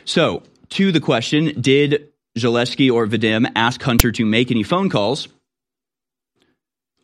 [0.05, 5.27] So to the question, did Zaleski or Vadim ask Hunter to make any phone calls?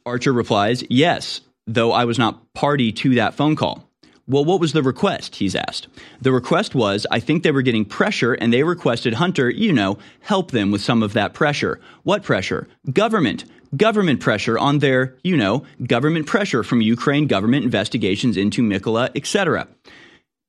[0.06, 3.88] Archer replies, Yes, though I was not party to that phone call.
[4.26, 5.36] Well, what was the request?
[5.36, 5.88] He's asked.
[6.22, 9.98] The request was I think they were getting pressure and they requested Hunter, you know,
[10.22, 11.82] help them with some of that pressure.
[12.04, 12.70] What pressure?
[12.92, 13.44] Government.
[13.76, 19.68] Government pressure on their, you know, government pressure from Ukraine government investigations into Mykola, etc.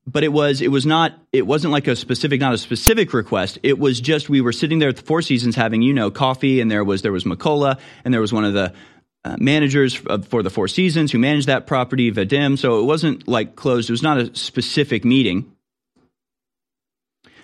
[0.07, 3.59] But it was it was not it wasn't like a specific not a specific request.
[3.63, 6.61] It was just we were sitting there at the Four Seasons having you know coffee
[6.61, 8.73] and there was there was Mykola and there was one of the
[9.25, 12.59] uh, managers for the Four Seasons who managed that property, Vadim.
[12.59, 13.89] So it wasn't like closed.
[13.89, 15.51] It was not a specific meeting.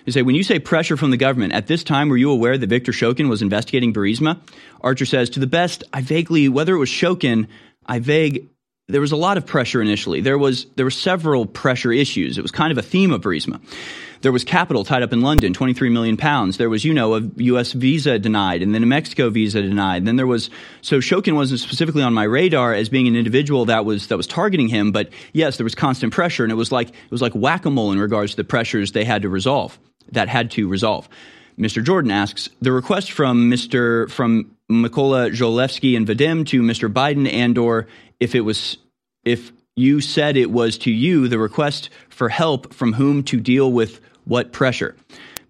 [0.05, 2.57] They say, when you say pressure from the government, at this time, were you aware
[2.57, 4.39] that Victor Shokin was investigating Burisma?
[4.81, 7.47] Archer says, to the best, I vaguely, whether it was Shokin,
[7.85, 8.47] I vague,
[8.87, 10.21] there was a lot of pressure initially.
[10.21, 12.37] There was, there were several pressure issues.
[12.37, 13.61] It was kind of a theme of Burisma.
[14.21, 16.57] There was capital tied up in London, 23 million pounds.
[16.57, 17.71] There was, you know, a U.S.
[17.71, 20.05] visa denied and then a Mexico visa denied.
[20.05, 20.49] Then there was,
[20.81, 24.27] so Shokin wasn't specifically on my radar as being an individual that was, that was
[24.27, 24.91] targeting him.
[24.91, 27.99] But yes, there was constant pressure and it was like, it was like whack-a-mole in
[27.99, 29.79] regards to the pressures they had to resolve,
[30.11, 31.09] that had to resolve.
[31.57, 31.83] Mr.
[31.83, 34.09] Jordan asks, the request from Mr.
[34.09, 36.91] from Mykola Zlochevsky and Vadim to Mr.
[36.91, 37.87] Biden and or
[38.19, 38.77] if it was,
[39.25, 43.71] if you said it was to you the request for help from whom to deal
[43.71, 44.95] with what pressure?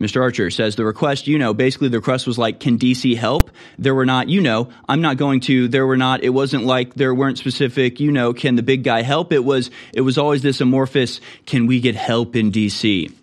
[0.02, 0.20] Mr.
[0.20, 3.52] Archer says the request, you know, basically the request was like, can DC help?
[3.78, 6.96] There were not, you know, I'm not going to, there were not, it wasn't like
[6.96, 9.32] there weren't specific, you know, can the big guy help?
[9.32, 13.14] It was, it was always this amorphous, can we get help in DC?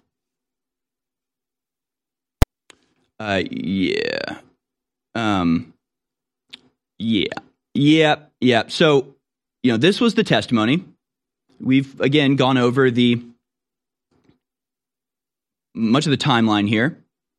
[3.19, 4.39] Uh, yeah.
[5.17, 5.75] Um,
[6.99, 7.35] yeah.
[7.75, 8.17] Yeah.
[8.41, 8.65] Yeah.
[8.69, 9.17] So,
[9.63, 10.85] you know, this was the testimony.
[11.61, 13.21] We've again gone over the
[15.75, 16.99] much of the timeline here.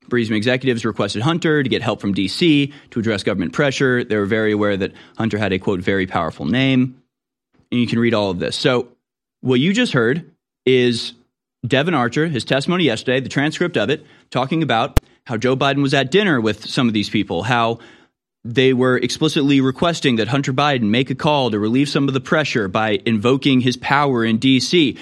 [0.09, 4.03] Burisma executives requested Hunter to get help from DC to address government pressure.
[4.03, 7.01] They were very aware that Hunter had a quote, very powerful name.
[7.71, 8.55] And you can read all of this.
[8.55, 8.89] So,
[9.41, 10.31] what you just heard
[10.65, 11.13] is
[11.65, 15.93] Devon Archer, his testimony yesterday, the transcript of it, talking about how Joe Biden was
[15.93, 17.79] at dinner with some of these people, how
[18.43, 22.21] they were explicitly requesting that Hunter Biden make a call to relieve some of the
[22.21, 24.97] pressure by invoking his power in DC.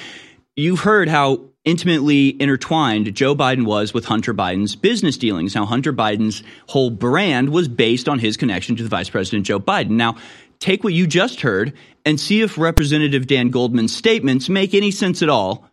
[0.56, 5.54] You've heard how intimately intertwined Joe Biden was with Hunter Biden's business dealings.
[5.54, 9.60] Now, Hunter Biden's whole brand was based on his connection to the Vice President Joe
[9.60, 9.92] Biden.
[9.92, 10.16] Now,
[10.60, 11.74] take what you just heard
[12.06, 15.70] and see if Representative Dan Goldman's statements make any sense at all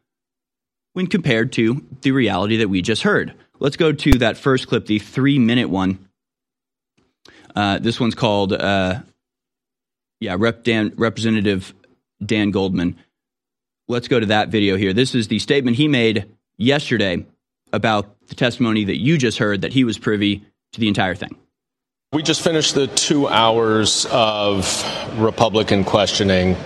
[0.95, 3.33] when compared to the reality that we just heard.
[3.61, 6.09] Let's go to that first clip, the three minute one.
[7.55, 9.01] Uh, this one's called uh,
[10.19, 11.73] Yeah, Rep Dan, Representative
[12.25, 12.97] Dan Goldman.
[13.87, 14.93] Let's go to that video here.
[14.95, 17.27] This is the statement he made yesterday
[17.73, 21.37] about the testimony that you just heard that he was privy to the entire thing.
[22.13, 24.65] We just finished the two hours of
[25.19, 26.57] Republican questioning.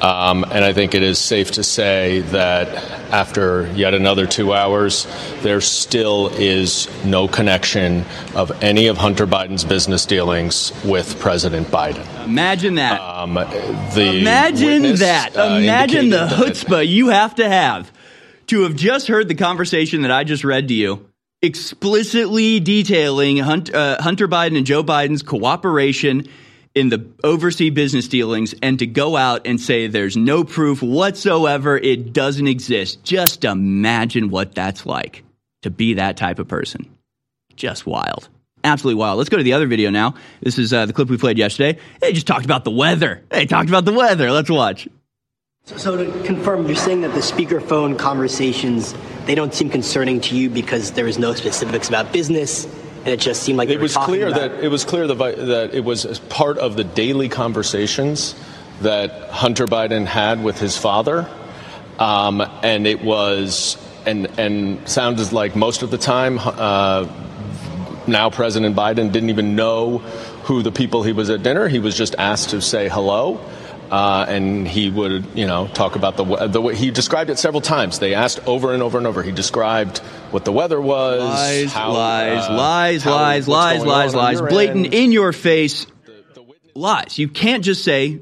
[0.00, 2.68] Um, and I think it is safe to say that
[3.10, 5.06] after yet another two hours,
[5.40, 8.04] there still is no connection
[8.34, 12.04] of any of Hunter Biden's business dealings with President Biden.
[12.26, 13.00] Imagine that.
[13.00, 15.34] Um, the Imagine witness, that.
[15.36, 17.90] uh, Imagine the indicated that- you have to have
[18.48, 21.06] to have just heard the conversation that I just read to you,
[21.42, 26.28] explicitly detailing Hunt, uh, Hunter Biden and Joe Biden's cooperation
[26.76, 31.76] in the overseas business dealings, and to go out and say there's no proof whatsoever,
[31.76, 33.02] it doesn't exist.
[33.02, 35.24] Just imagine what that's like
[35.62, 36.88] to be that type of person.
[37.56, 38.28] Just wild.
[38.62, 39.16] Absolutely wild.
[39.16, 40.16] Let's go to the other video now.
[40.42, 41.80] This is uh, the clip we played yesterday.
[42.00, 43.22] They just talked about the weather.
[43.30, 44.30] They talked about the weather.
[44.30, 44.86] Let's watch.
[45.64, 48.94] So, so to confirm, you're saying that the speakerphone conversations
[49.24, 52.66] they don't seem concerning to you because there is no specifics about business,
[53.06, 55.16] and it just seemed like it was clear about- that it was clear that,
[55.46, 58.34] that it was part of the daily conversations
[58.82, 61.28] that Hunter Biden had with his father,
[62.00, 66.40] um, and it was and and sounded like most of the time.
[66.42, 67.06] Uh,
[68.08, 69.98] now President Biden didn't even know
[70.44, 71.68] who the people he was at dinner.
[71.68, 73.40] He was just asked to say hello.
[73.90, 77.60] Uh, and he would, you know, talk about the the way he described it several
[77.60, 77.98] times.
[77.98, 79.22] They asked over and over and over.
[79.22, 79.98] He described
[80.30, 84.40] what the weather was, Lies, how, lies, uh, lies, how- lies, lies, lies, lies.
[84.40, 84.94] Blatant end.
[84.94, 85.86] in your face
[86.74, 87.18] lies.
[87.18, 88.20] You can't just say,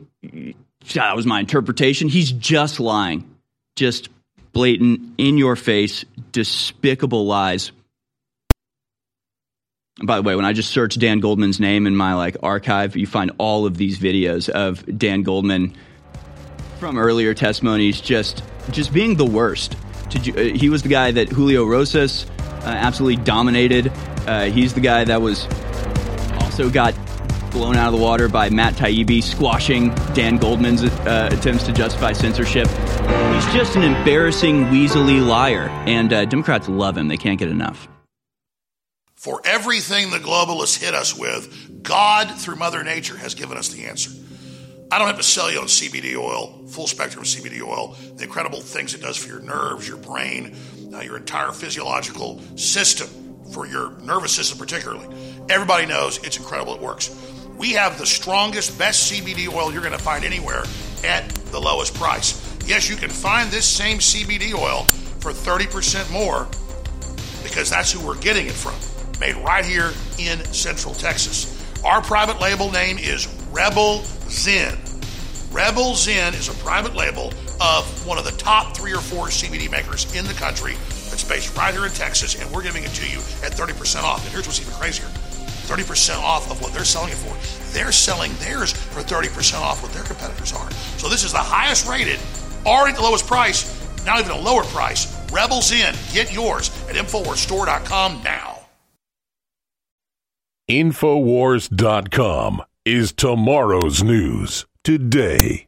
[0.94, 2.08] that was my interpretation.
[2.08, 3.28] He's just lying.
[3.76, 4.08] Just
[4.52, 7.72] blatant, in your face, despicable lies.
[10.02, 13.06] By the way, when I just search Dan Goldman's name in my like archive, you
[13.06, 15.76] find all of these videos of Dan Goldman
[16.80, 19.76] from earlier testimonies just just being the worst.
[20.10, 23.92] To, uh, he was the guy that Julio Rosas uh, absolutely dominated.
[24.26, 25.46] Uh, he's the guy that was
[26.40, 26.92] also got
[27.52, 32.12] blown out of the water by Matt Taibbi squashing Dan Goldman's uh, attempts to justify
[32.12, 32.66] censorship.
[32.66, 37.06] He's just an embarrassing, weaselly liar, and uh, Democrats love him.
[37.06, 37.86] They can't get enough.
[39.24, 43.86] For everything the globalists hit us with, God, through Mother Nature, has given us the
[43.86, 44.10] answer.
[44.92, 48.60] I don't have to sell you on CBD oil, full spectrum CBD oil, the incredible
[48.60, 50.54] things it does for your nerves, your brain,
[50.92, 53.08] uh, your entire physiological system,
[53.50, 55.08] for your nervous system particularly.
[55.48, 57.08] Everybody knows it's incredible, it works.
[57.56, 60.64] We have the strongest, best CBD oil you're going to find anywhere
[61.02, 62.58] at the lowest price.
[62.66, 64.82] Yes, you can find this same CBD oil
[65.20, 66.46] for 30% more
[67.42, 68.74] because that's who we're getting it from.
[69.20, 71.50] Made right here in Central Texas.
[71.84, 74.78] Our private label name is Rebel Zen.
[75.52, 79.70] Rebel Zen is a private label of one of the top three or four CBD
[79.70, 80.74] makers in the country
[81.08, 84.24] that's based right here in Texas, and we're giving it to you at 30% off.
[84.24, 85.06] And here's what's even crazier
[85.64, 87.34] 30% off of what they're selling it for.
[87.72, 90.70] They're selling theirs for 30% off what their competitors are.
[90.98, 92.18] So this is the highest rated,
[92.66, 93.64] already the lowest price,
[94.04, 95.06] not even a lower price.
[95.32, 95.94] Rebel Zen.
[96.12, 98.53] Get yours at InfoWarsStore.com now.
[100.70, 105.66] Infowars.com is tomorrow's news today.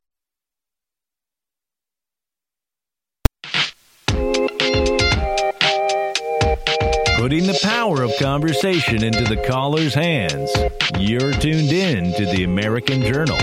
[7.18, 10.50] Putting the power of conversation into the caller's hands.
[10.98, 13.36] You're tuned in to the American Journal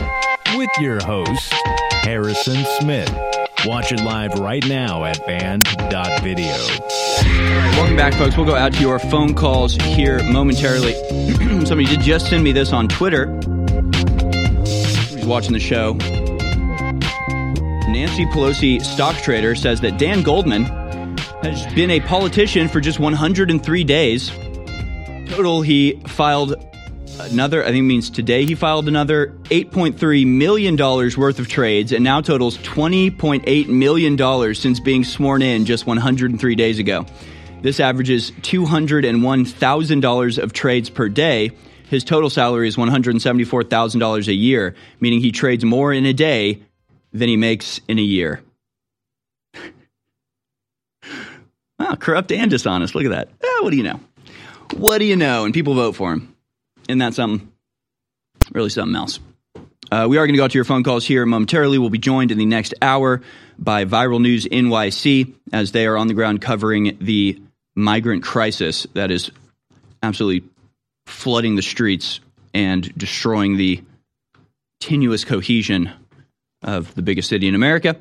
[0.55, 1.53] with your host,
[2.01, 3.42] Harrison Smith.
[3.65, 6.53] Watch it live right now at band.video.
[7.77, 8.35] Welcome back, folks.
[8.35, 10.93] We'll go out to your phone calls here momentarily.
[11.65, 13.27] Somebody did just send me this on Twitter.
[13.27, 15.93] Who's watching the show?
[17.89, 20.65] Nancy Pelosi, stock trader, says that Dan Goldman
[21.43, 24.29] has been a politician for just 103 days.
[25.29, 26.55] Total, he filed
[27.19, 32.21] another, I think means today, he filed another $8.3 million worth of trades and now
[32.21, 37.05] totals $20.8 million since being sworn in just 103 days ago.
[37.61, 41.51] This averages $201,000 of trades per day.
[41.89, 46.61] His total salary is $174,000 a year, meaning he trades more in a day
[47.13, 48.41] than he makes in a year.
[51.79, 52.95] Wow, corrupt and dishonest.
[52.95, 53.29] Look at that.
[53.41, 54.01] Eh, what do you know?
[54.75, 55.45] What do you know?
[55.45, 56.32] And people vote for him.
[56.87, 57.51] Isn't that something?
[58.51, 59.19] Really something else.
[59.91, 61.77] Uh, we are going to go out to your phone calls here momentarily.
[61.77, 63.21] We'll be joined in the next hour
[63.59, 67.41] by Viral News NYC as they are on the ground covering the
[67.75, 69.31] migrant crisis that is
[70.01, 70.49] absolutely
[71.05, 72.19] flooding the streets
[72.53, 73.81] and destroying the
[74.79, 75.91] tenuous cohesion
[76.61, 77.95] of the biggest city in America.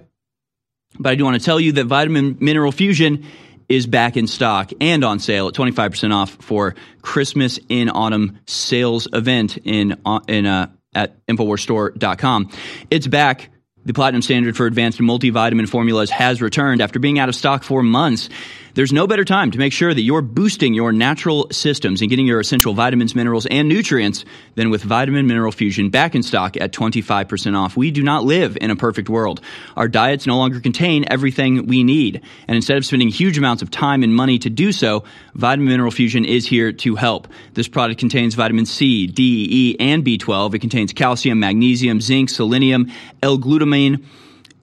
[0.98, 3.26] But I do want to tell you that Vitamin Mineral Fusion
[3.72, 9.08] is back in stock and on sale at 25% off for Christmas in Autumn sales
[9.12, 12.50] event in, uh, in uh, at InfoWarsStore.com.
[12.90, 13.48] It's back.
[13.84, 17.82] The platinum standard for advanced multivitamin formulas has returned after being out of stock for
[17.82, 18.28] months.
[18.74, 22.26] There's no better time to make sure that you're boosting your natural systems and getting
[22.26, 24.24] your essential vitamins, minerals, and nutrients
[24.54, 27.76] than with Vitamin Mineral Fusion back in stock at 25% off.
[27.76, 29.42] We do not live in a perfect world.
[29.76, 32.22] Our diets no longer contain everything we need.
[32.48, 35.04] And instead of spending huge amounts of time and money to do so,
[35.34, 37.28] Vitamin Mineral Fusion is here to help.
[37.52, 40.54] This product contains vitamin C, D, E, and B12.
[40.54, 42.90] It contains calcium, magnesium, zinc, selenium,
[43.22, 44.02] L-glutamine,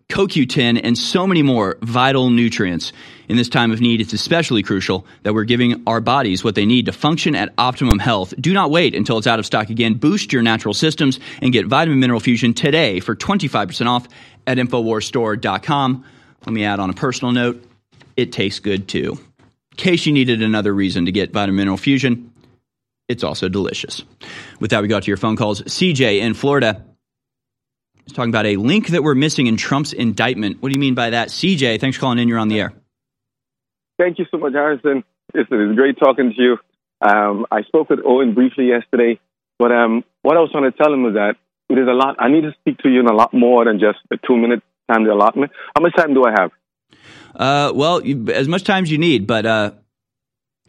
[0.10, 2.92] CoQ10, and so many more vital nutrients.
[3.28, 6.66] In this time of need, it's especially crucial that we're giving our bodies what they
[6.66, 8.34] need to function at optimum health.
[8.40, 9.94] Do not wait until it's out of stock again.
[9.94, 14.08] Boost your natural systems and get Vitamin Mineral Fusion today for 25% off
[14.48, 16.04] at InfoWarsStore.com.
[16.46, 17.64] Let me add on a personal note
[18.18, 19.18] it tastes good too.
[19.72, 22.34] In case you needed another reason to get Vitamin Mineral Fusion,
[23.08, 24.04] it's also delicious.
[24.60, 25.62] With that, we got to your phone calls.
[25.62, 26.84] CJ in Florida
[28.10, 30.62] is talking about a link that we're missing in Trump's indictment.
[30.62, 31.30] What do you mean by that?
[31.30, 32.28] CJ, thanks for calling in.
[32.28, 32.74] You're on the air.
[33.98, 35.04] Thank you so much, Harrison.
[35.34, 36.58] Listen, it's great talking to you.
[37.02, 39.20] Um, I spoke with Owen briefly yesterday,
[39.58, 41.36] but um, what I was trying to tell him was that
[41.70, 42.16] there's a lot.
[42.20, 44.64] I need to speak to you in a lot more than just a two minute
[44.92, 45.52] time allotment.
[45.76, 46.52] How much time do I have?
[47.36, 49.72] Uh, well, you, as much time as you need, but uh,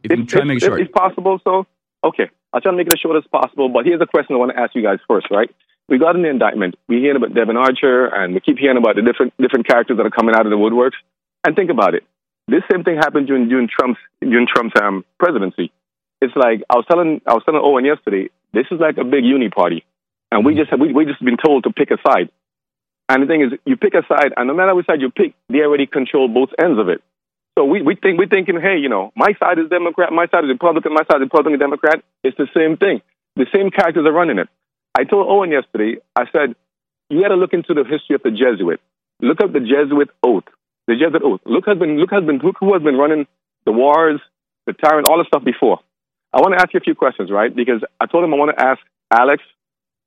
[0.03, 0.81] if, if you try to make it short.
[0.81, 1.67] If possible, so,
[2.05, 2.31] okay.
[2.53, 4.53] I'll try to make it as short as possible, but here's a question I want
[4.53, 5.51] to ask you guys first, right?
[5.91, 6.77] We got an indictment.
[6.89, 10.07] We hear about Devon Archer, and we keep hearing about the different different characters that
[10.07, 10.95] are coming out of the woodworks.
[11.45, 12.05] And think about it.
[12.47, 15.73] This same thing happened during during Trump's during Trump's um, presidency.
[16.23, 18.31] It's like I was telling I was telling Owen yesterday.
[18.55, 19.85] This is like a big uni party,
[20.31, 22.31] and we just have, we we just been told to pick a side.
[23.09, 25.35] And the thing is, you pick a side, and no matter which side you pick,
[25.49, 27.03] they already control both ends of it.
[27.59, 30.45] So we, we think we're thinking, hey, you know, my side is Democrat, my side
[30.45, 32.05] is Republican, my side is Republican, Democrat.
[32.23, 33.03] It's the same thing.
[33.35, 34.49] The same characters are running it.
[34.99, 36.01] I told Owen yesterday.
[36.17, 36.55] I said,
[37.09, 38.81] you got to look into the history of the Jesuit.
[39.21, 40.45] Look up the Jesuit oath
[40.91, 41.41] the Jesuit oath.
[41.47, 43.27] Look has been look has been look who has been running
[43.65, 44.21] the wars,
[44.67, 45.79] the tyrant, all the stuff before.
[46.33, 47.55] I want to ask you a few questions, right?
[47.55, 48.81] Because I told him I want to ask
[49.11, 49.43] Alex,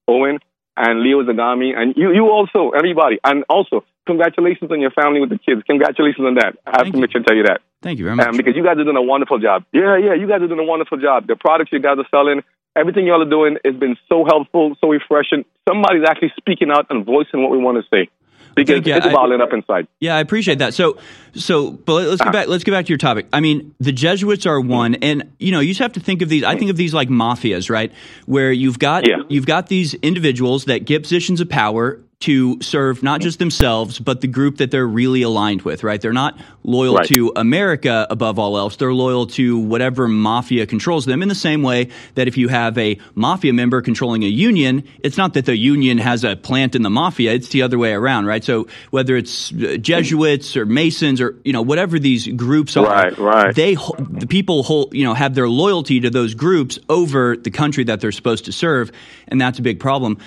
[0.07, 0.39] Owen,
[0.75, 5.29] and Leo Zagami, and you, you also, everybody, and also congratulations on your family with
[5.29, 5.61] the kids.
[5.67, 6.55] Congratulations on that.
[6.65, 7.61] I have Thank to make sure to tell you that.
[7.81, 8.27] Thank you very much.
[8.27, 9.65] Um, because you guys are doing a wonderful job.
[9.71, 11.27] Yeah, yeah, you guys are doing a wonderful job.
[11.27, 12.41] The products you guys are selling,
[12.75, 15.45] everything y'all are doing has been so helpful, so refreshing.
[15.67, 18.09] Somebody's actually speaking out and voicing what we want to say
[18.55, 18.93] because you.
[18.93, 19.87] it's bottling up inside.
[19.99, 20.73] Yeah, I appreciate that.
[20.73, 20.97] So,
[21.33, 22.31] so, but let's get ah.
[22.31, 22.47] back.
[22.47, 23.27] Let's get back to your topic.
[23.33, 24.99] I mean, the Jesuits are one, mm.
[25.01, 26.43] and you know, you just have to think of these.
[26.43, 27.91] I think of these like mafias, right?
[28.25, 33.19] Where you've got you've got these individuals that get positions of power to serve not
[33.19, 35.99] just themselves, but the group that they're really aligned with, right?
[35.99, 37.07] They're not loyal Right.
[37.09, 38.77] to America above all else.
[38.77, 42.77] They're loyal to whatever mafia controls them in the same way that if you have
[42.77, 46.81] a mafia member controlling a union, it's not that the union has a plant in
[46.81, 48.43] the mafia, it's the other way around, right?
[48.43, 53.17] So whether it's uh, Jesuits or Masons or, you know, whatever these groups are, Right,
[53.17, 53.53] right.
[53.53, 57.83] they, the people, hold, you know, have their loyalty to those groups over the country
[57.85, 58.91] that they're supposed to serve.
[59.27, 60.19] And that's a big problem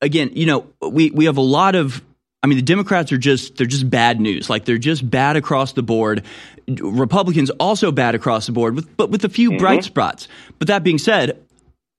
[0.00, 2.02] again, you know, we we have a lot of
[2.44, 4.50] I mean, the Democrats are just they're just bad news.
[4.50, 6.24] Like they're just bad across the board.
[6.68, 10.28] Republicans also bad across the board, with, but with a few bright spots.
[10.58, 11.42] But that being said,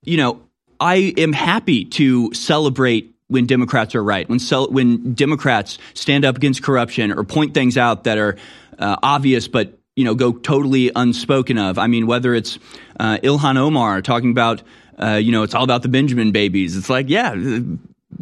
[0.04, 0.42] you know,
[0.80, 6.38] I am happy to celebrate when Democrats are right, when cel- when Democrats stand up
[6.38, 8.38] against corruption or point things out that are
[8.78, 11.80] uh, obvious but you know go totally unspoken of.
[11.80, 12.60] I mean, whether it's
[13.00, 14.62] uh, Ilhan Omar talking about
[15.02, 16.76] uh, you know it's all about the Benjamin babies.
[16.78, 17.36] It's like yeah.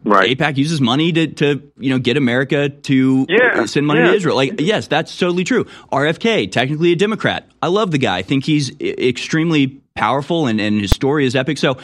[0.06, 0.38] Right.
[0.38, 4.08] AIPAC uses money to, to you know get America to Yeah, send money yeah.
[4.08, 4.36] to Israel.
[4.36, 5.66] Like yes, that's totally true.
[5.92, 7.48] RFK, technically a Democrat.
[7.62, 8.18] I love the guy.
[8.18, 11.58] I think he's extremely powerful and, and his story is epic.
[11.58, 11.78] So,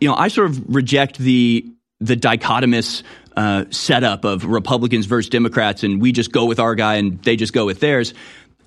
[0.00, 1.66] you know, I sort of reject the
[2.00, 3.02] the dichotomous
[3.36, 7.36] uh, setup of Republicans versus Democrats, and we just go with our guy and they
[7.36, 8.14] just go with theirs.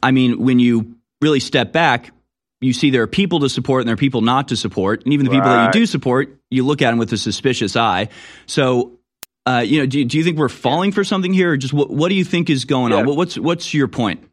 [0.04, 2.12] I mean, when you really step back,
[2.62, 5.14] you see there are people to support and there are people not to support, and
[5.14, 8.10] even the people that you do support, you look at them with a suspicious eye.
[8.46, 8.98] So.
[9.44, 11.90] Uh, you know, do, do you think we're falling for something here, or just what,
[11.90, 13.00] what do you think is going on?
[13.00, 13.06] Yeah.
[13.06, 14.24] What, what's what's your point?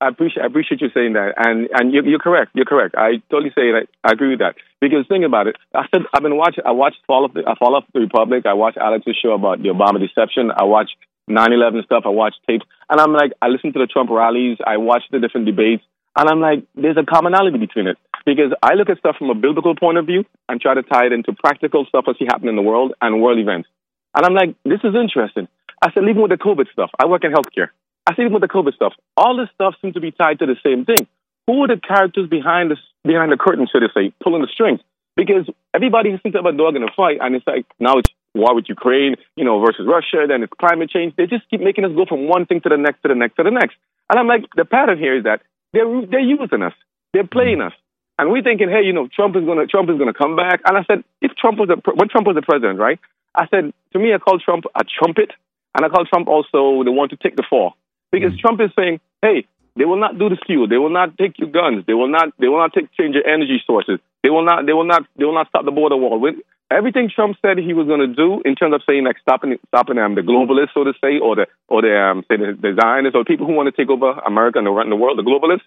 [0.00, 2.52] I appreciate I appreciate you saying that, and and you're, you're correct.
[2.54, 2.94] You're correct.
[2.96, 3.86] I totally say that.
[4.02, 4.54] I agree with that.
[4.80, 5.56] Because think about it.
[5.74, 6.64] I said I've been watching.
[6.64, 8.46] I watched Fall of the I follow the Republic.
[8.46, 10.50] I watched Alex's show about the Obama deception.
[10.56, 10.96] I watched
[11.28, 12.04] 9/11 stuff.
[12.06, 14.56] I watched tapes, and I'm like, I listen to the Trump rallies.
[14.66, 15.84] I watch the different debates,
[16.16, 17.96] and I'm like, there's a commonality between it
[18.26, 21.06] because I look at stuff from a biblical point of view and try to tie
[21.06, 23.68] it into practical stuff I see happening in the world and world events.
[24.14, 25.48] And I'm like, this is interesting.
[25.82, 27.68] I said, even with the COVID stuff, I work in healthcare.
[28.06, 30.46] I said, even with the COVID stuff, all this stuff seems to be tied to
[30.46, 31.06] the same thing.
[31.46, 34.80] Who are the characters behind the behind the curtain, so to say, pulling the strings?
[35.16, 38.54] Because everybody thinks of a dog in a fight, and it's like now it's war
[38.54, 41.14] with Ukraine, you know, versus Russia, then it's climate change.
[41.16, 43.36] They just keep making us go from one thing to the next, to the next,
[43.36, 43.76] to the next.
[44.08, 46.74] And I'm like, the pattern here is that they're they're using us,
[47.12, 47.66] they're playing mm.
[47.68, 47.72] us,
[48.18, 50.60] and we're thinking, hey, you know, Trump is gonna Trump is gonna come back.
[50.66, 52.98] And I said, if Trump was the when Trump was the president, right?
[53.34, 55.30] I said to me, I called Trump a trumpet,
[55.74, 57.74] and I called Trump also the one to take the fall
[58.10, 58.38] because mm.
[58.38, 60.66] Trump is saying, hey, they will not do to you.
[60.66, 61.84] They will not take your guns.
[61.86, 62.32] They will not.
[62.38, 63.98] They will not take change your energy sources.
[64.22, 64.66] They will not.
[64.66, 65.06] They will not.
[65.16, 66.18] They will not stop the border wall.
[66.18, 69.58] When, everything Trump said he was going to do in terms of saying like stopping
[69.68, 72.76] stopping um, the globalists, so to say, or the or the um, say the, the
[72.80, 75.66] Zionists or people who want to take over America and run the world, the globalists.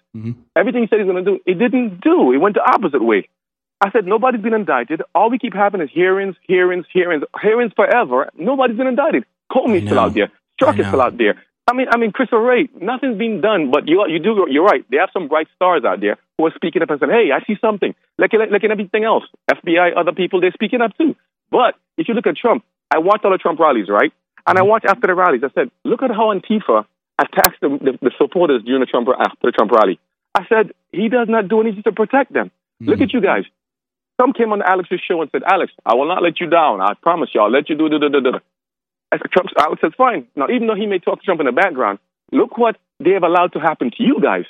[0.56, 2.32] Everything he said he's going to do, he didn't do.
[2.32, 3.28] He went the opposite way.
[3.80, 5.02] I said nobody's been indicted.
[5.14, 8.30] All we keep having is hearings, hearings, hearings, hearings forever.
[8.36, 9.24] Nobody's been indicted.
[9.52, 10.32] Comey's still out there.
[10.60, 11.42] Strzok is still out there.
[11.66, 14.84] I mean, I mean, Christopher Wray, nothing's being done, but you, you do, you're right.
[14.90, 17.44] They have some bright stars out there who are speaking up and saying, hey, I
[17.46, 17.94] see something.
[18.18, 19.24] Like, like, like in everything else.
[19.50, 21.14] FBI, other people, they're speaking up too.
[21.50, 24.12] But if you look at Trump, I watched all the Trump rallies, right?
[24.46, 24.70] And I mm-hmm.
[24.70, 25.42] watched after the rallies.
[25.44, 26.84] I said, look at how Antifa
[27.18, 29.98] attacks the, the, the supporters during the Trump, after the Trump rally.
[30.34, 32.50] I said, he does not do anything to protect them.
[32.82, 32.90] Mm-hmm.
[32.90, 33.44] Look at you guys.
[34.20, 36.80] Some came on Alex's show and said, Alex, I will not let you down.
[36.80, 38.38] I promise you, I'll let you do, do, do, do, do.
[39.12, 40.26] I Trump, Alex says, fine.
[40.36, 41.98] Now, even though he may talk to Trump in the background,
[42.32, 44.44] look what they have allowed to happen to you guys.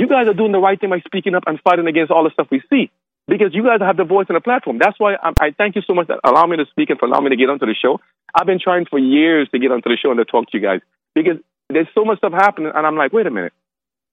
[0.00, 2.30] You guys are doing the right thing by speaking up and fighting against all the
[2.30, 2.90] stuff we see
[3.28, 4.78] because you guys have the voice and the platform.
[4.80, 7.04] That's why I, I thank you so much that allow me to speak and for
[7.04, 8.00] allowing me to get onto the show.
[8.34, 10.62] I've been trying for years to get onto the show and to talk to you
[10.64, 10.80] guys
[11.14, 11.36] because
[11.68, 13.52] there's so much stuff happening, and I'm like, wait a minute,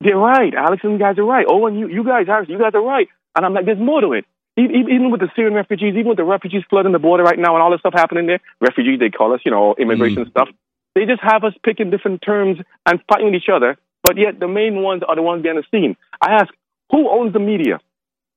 [0.02, 0.54] they're right.
[0.54, 1.46] Alex and you guys are right.
[1.50, 3.08] Owen, you, you guys, Harris, you guys are right.
[3.38, 4.26] And I'm like, there's more to it.
[4.58, 7.56] Even, even with the Syrian refugees, even with the refugees flooding the border right now
[7.56, 10.32] and all this stuff happening there, refugees they call us, you know, immigration mm.
[10.32, 10.50] stuff.
[10.96, 14.48] They just have us picking different terms and fighting with each other, but yet the
[14.48, 15.96] main ones are the ones behind the scene.
[16.22, 16.54] I ask,
[16.92, 17.80] who owns the media?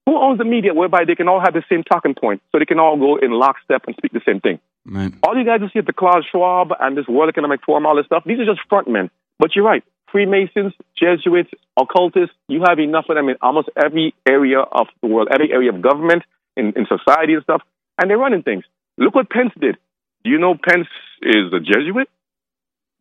[0.06, 2.64] Who owns the media whereby they can all have the same talking point so they
[2.64, 4.58] can all go in lockstep and speak the same thing?
[4.86, 5.12] Right.
[5.22, 7.96] All you guys who see at the Klaus Schwab and this World Economic Forum, all
[7.96, 9.10] this stuff, these are just frontmen.
[9.38, 9.84] But you're right.
[10.10, 15.28] Freemasons, Jesuits, occultists, you have enough of them in almost every area of the world,
[15.32, 16.24] every area of government,
[16.56, 17.62] in, in society and stuff,
[18.00, 18.64] and they're running things.
[18.98, 19.76] Look what Pence did.
[20.24, 20.88] Do you know Pence
[21.22, 22.08] is a Jesuit?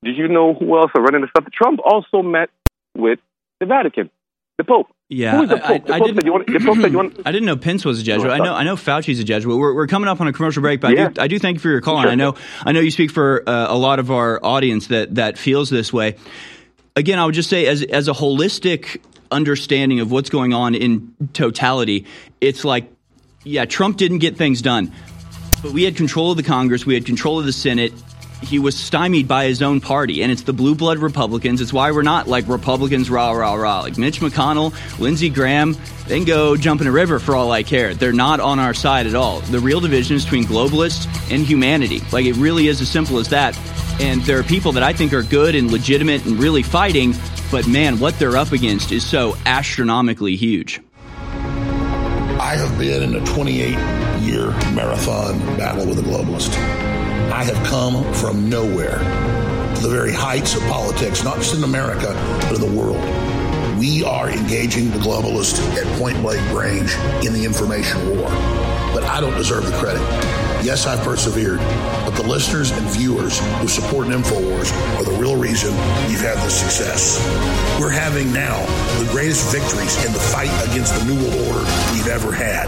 [0.04, 1.52] Did you know who else are running the stuff?
[1.52, 2.50] Trump also met
[2.96, 3.20] with
[3.60, 4.10] the Vatican,
[4.58, 4.88] the Pope.
[5.10, 5.90] Yeah, the I- Pope?
[5.90, 7.84] I Pope didn't- said you want, the Pope said you want, I didn't know Pence
[7.84, 8.32] was a Jesuit.
[8.32, 9.58] I know I know Fauci's a Jesuit.
[9.58, 11.60] We're, we're coming up on a commercial break, but I, do, I do thank you
[11.60, 12.02] for your call.
[12.02, 12.10] Sure.
[12.10, 15.16] And I know I know you speak for uh, a lot of our audience that
[15.16, 16.16] that feels this way.
[16.96, 19.02] Again, I would just say as as a holistic
[19.32, 22.06] understanding of what's going on in totality,
[22.40, 22.90] it's like
[23.44, 24.92] yeah, Trump didn't get things done,
[25.64, 27.94] but we had control of the Congress, we had control of the Senate.
[28.42, 31.62] He was stymied by his own party, and it's the blue blood Republicans.
[31.62, 33.82] It's why we're not like Republicans, rah, rah, rah.
[33.82, 35.76] Like Mitch McConnell, Lindsey Graham,
[36.08, 37.94] they can go jump in a river for all I care.
[37.94, 39.42] They're not on our side at all.
[39.42, 42.02] The real division is between globalists and humanity.
[42.12, 43.60] Like it really is as simple as that.
[44.00, 47.14] And there are people that I think are good and legitimate and really fighting,
[47.52, 50.82] but man, what they're up against is so astronomically huge.
[52.40, 53.78] I have been in a 28
[54.22, 56.99] year marathon battle with a globalist.
[57.32, 58.98] I have come from nowhere
[59.76, 62.14] to the very heights of politics, not just in America,
[62.50, 62.98] but in the world.
[63.80, 66.96] We are engaging the globalists at point blank range
[67.26, 68.28] in the information war.
[68.94, 70.02] But I don't deserve the credit.
[70.66, 71.60] Yes, I've persevered,
[72.04, 75.72] but the listeners and viewers who support InfoWars are the real reason
[76.12, 77.20] you've had this success.
[77.80, 78.60] We're having now
[79.02, 82.68] the greatest victories in the fight against the New World Order we've ever had.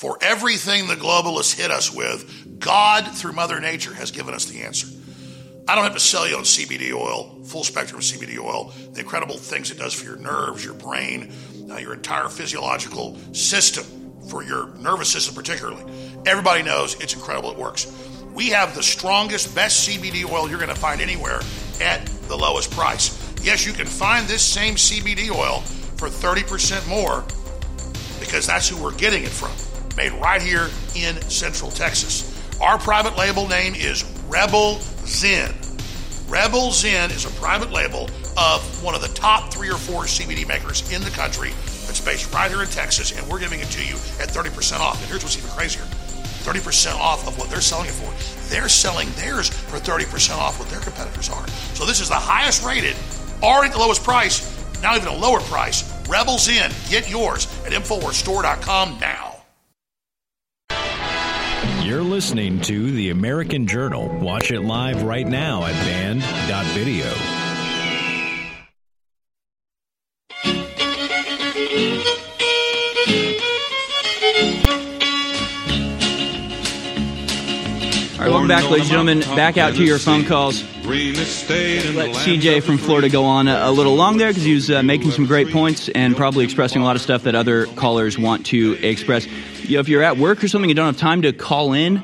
[0.00, 4.62] For everything the globalists hit us with, God, through Mother Nature, has given us the
[4.62, 4.86] answer.
[5.68, 9.36] I don't have to sell you on CBD oil, full spectrum CBD oil, the incredible
[9.36, 11.30] things it does for your nerves, your brain,
[11.70, 13.84] uh, your entire physiological system,
[14.26, 15.84] for your nervous system particularly.
[16.24, 17.86] Everybody knows it's incredible, it works.
[18.32, 21.42] We have the strongest, best CBD oil you're going to find anywhere
[21.82, 23.34] at the lowest price.
[23.42, 25.60] Yes, you can find this same CBD oil
[25.98, 27.22] for 30% more
[28.18, 29.52] because that's who we're getting it from.
[30.00, 32.24] Made right here in Central Texas.
[32.58, 35.54] Our private label name is Rebel Zen.
[36.26, 38.08] Rebel Zen is a private label
[38.38, 42.32] of one of the top three or four CBD makers in the country It's based
[42.32, 44.98] right here in Texas, and we're giving it to you at 30% off.
[45.00, 48.10] And here's what's even crazier 30% off of what they're selling it for.
[48.48, 51.46] They're selling theirs for 30% off what their competitors are.
[51.74, 52.96] So this is the highest rated,
[53.42, 54.40] already the lowest price,
[54.80, 55.84] now even a lower price.
[56.08, 56.72] Rebel Zen.
[56.88, 59.29] Get yours at InfoWarsStore.com now.
[61.90, 64.06] You're listening to The American Journal.
[64.20, 67.39] Watch it live right now at band.video.
[78.20, 79.20] All right, welcome back, ladies and gentlemen.
[79.34, 80.62] Back out to your phone calls.
[81.96, 84.82] Let CJ from Florida go on a, a little long there because he was uh,
[84.82, 88.44] making some great points and probably expressing a lot of stuff that other callers want
[88.48, 89.26] to express.
[89.62, 92.02] You know, if you're at work or something, you don't have time to call in.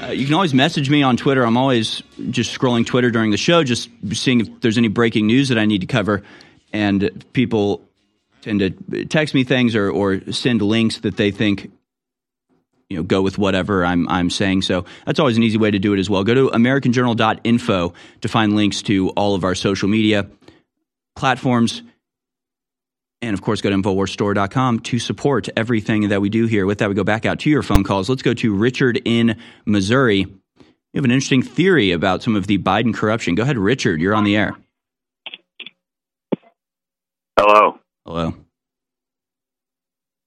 [0.00, 1.42] Uh, you can always message me on Twitter.
[1.44, 5.48] I'm always just scrolling Twitter during the show, just seeing if there's any breaking news
[5.48, 6.22] that I need to cover.
[6.72, 7.82] And people
[8.42, 11.72] tend to text me things or, or send links that they think
[12.88, 14.62] you know go with whatever I'm I'm saying.
[14.62, 16.24] So that's always an easy way to do it as well.
[16.24, 17.92] Go to americanjournal.info
[18.22, 20.28] to find links to all of our social media
[21.16, 21.82] platforms.
[23.20, 26.66] And of course, go to InfoWarsStore.com to support everything that we do here.
[26.66, 28.08] With that, we go back out to your phone calls.
[28.08, 29.36] Let's go to Richard in
[29.66, 30.18] Missouri.
[30.18, 33.34] You have an interesting theory about some of the Biden corruption.
[33.34, 34.00] Go ahead, Richard.
[34.00, 34.56] You're on the air.
[37.36, 37.78] Hello.
[38.06, 38.34] Hello.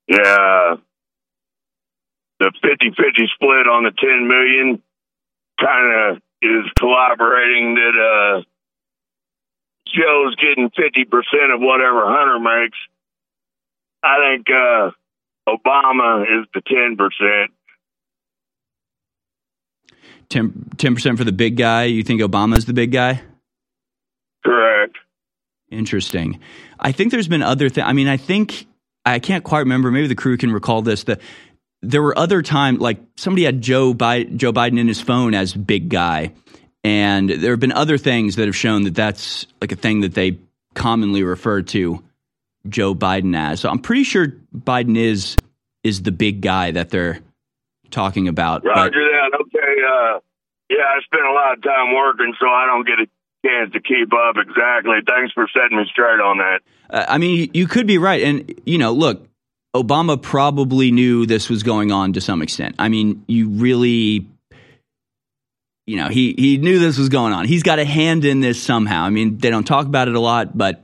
[0.08, 0.76] Yeah.
[2.42, 4.82] The 50 50 split on the 10 million
[5.62, 8.42] kind of is collaborating that uh,
[9.86, 12.78] Joe's getting 50% of whatever Hunter makes.
[14.02, 14.90] I think uh,
[15.48, 17.46] Obama is the 10%.
[20.30, 21.84] 10 percent for the big guy.
[21.84, 23.22] You think Obama's the big guy?
[24.44, 24.98] Correct.
[25.70, 26.40] Interesting.
[26.80, 27.86] I think there's been other things.
[27.86, 28.66] I mean, I think
[29.06, 29.92] I can't quite remember.
[29.92, 31.04] Maybe the crew can recall this.
[31.04, 31.20] That
[31.82, 35.54] there were other times, like somebody had Joe Biden, Joe Biden in his phone as
[35.54, 36.34] big guy,
[36.84, 40.14] and there have been other things that have shown that that's like a thing that
[40.14, 40.40] they
[40.74, 42.04] commonly refer to
[42.70, 43.60] Joe Biden as.
[43.60, 45.36] So I'm pretty sure Biden is
[45.84, 47.20] is the big guy that they're
[47.90, 48.64] talking about.
[48.64, 49.38] Roger that.
[49.42, 49.58] Okay.
[49.58, 50.20] Uh,
[50.70, 53.08] yeah, I spend a lot of time working, so I don't get a
[53.46, 54.98] chance to keep up exactly.
[55.08, 56.62] Thanks for setting me straight on that.
[56.90, 59.28] Uh, I mean, you could be right, and you know, look,
[59.76, 62.76] Obama probably knew this was going on to some extent.
[62.78, 64.28] I mean, you really
[65.88, 67.46] you know, he he knew this was going on.
[67.46, 69.04] He's got a hand in this somehow.
[69.04, 70.84] I mean, they don't talk about it a lot, but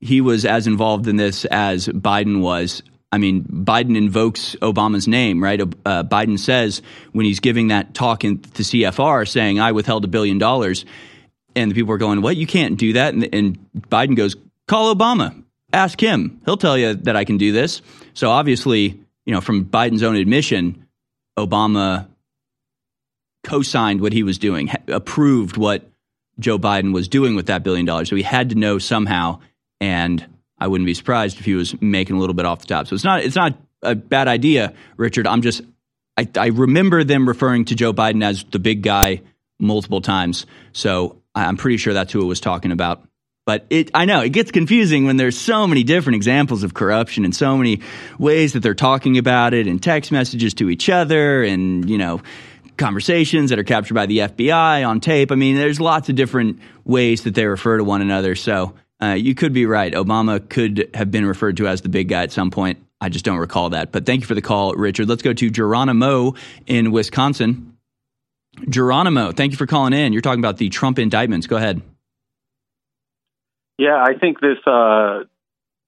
[0.00, 2.82] he was as involved in this as Biden was.
[3.10, 5.60] I mean, Biden invokes Obama's name, right?
[5.60, 6.82] Uh, Biden says
[7.12, 10.84] when he's giving that talk in, to CFR saying, I withheld a billion dollars.
[11.54, 12.36] And the people are going, What?
[12.36, 13.14] You can't do that.
[13.14, 14.34] And, and Biden goes,
[14.66, 15.43] Call Obama.
[15.74, 16.40] Ask him.
[16.44, 17.82] He'll tell you that I can do this.
[18.14, 20.86] So obviously, you know, from Biden's own admission,
[21.36, 22.06] Obama
[23.42, 25.82] co signed what he was doing, approved what
[26.38, 28.08] Joe Biden was doing with that billion dollars.
[28.08, 29.40] So he had to know somehow.
[29.80, 30.24] And
[30.58, 32.86] I wouldn't be surprised if he was making a little bit off the top.
[32.86, 35.26] So it's not it's not a bad idea, Richard.
[35.26, 35.62] I'm just
[36.16, 39.22] I, I remember them referring to Joe Biden as the big guy
[39.58, 40.46] multiple times.
[40.72, 43.02] So I'm pretty sure that's who it was talking about.
[43.46, 47.24] But it, I know it gets confusing when there's so many different examples of corruption
[47.24, 47.80] and so many
[48.18, 52.22] ways that they're talking about it and text messages to each other and, you know,
[52.78, 55.30] conversations that are captured by the FBI on tape.
[55.30, 58.34] I mean, there's lots of different ways that they refer to one another.
[58.34, 59.92] So uh, you could be right.
[59.92, 62.78] Obama could have been referred to as the big guy at some point.
[62.98, 63.92] I just don't recall that.
[63.92, 65.06] But thank you for the call, Richard.
[65.06, 66.34] Let's go to Geronimo
[66.66, 67.76] in Wisconsin.
[68.70, 70.12] Geronimo, thank you for calling in.
[70.14, 71.46] You're talking about the Trump indictments.
[71.46, 71.82] Go ahead.
[73.78, 75.24] Yeah, I think this uh,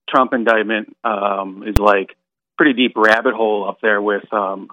[0.09, 2.17] Trump indictment um, is like
[2.57, 4.69] pretty deep rabbit hole up there with um,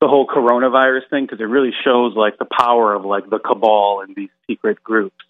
[0.00, 4.02] the whole coronavirus thing because it really shows like the power of like the cabal
[4.06, 5.24] and these secret groups,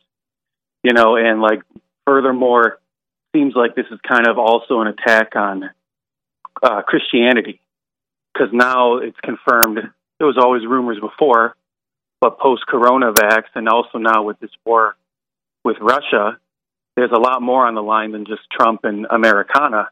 [0.82, 1.62] you know, and like
[2.06, 2.78] furthermore,
[3.34, 5.70] seems like this is kind of also an attack on
[6.62, 7.60] uh, Christianity
[8.32, 9.78] because now it's confirmed.
[10.18, 11.56] There was always rumors before,
[12.20, 14.96] but post coronavax and also now with this war
[15.64, 16.38] with Russia,
[16.96, 19.88] there's a lot more on the line than just Trump and Americana.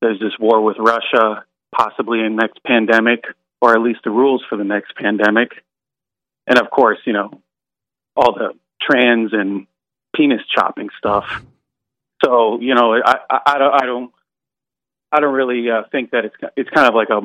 [0.00, 1.44] There's this war with Russia,
[1.76, 3.24] possibly a next pandemic,
[3.60, 5.50] or at least the rules for the next pandemic.
[6.46, 7.42] And of course, you know,
[8.14, 9.66] all the trans and
[10.14, 11.42] penis chopping stuff.
[12.24, 14.12] So, you know, I, I, I don't, I don't,
[15.12, 17.20] I don't really uh, think that it's it's kind of like a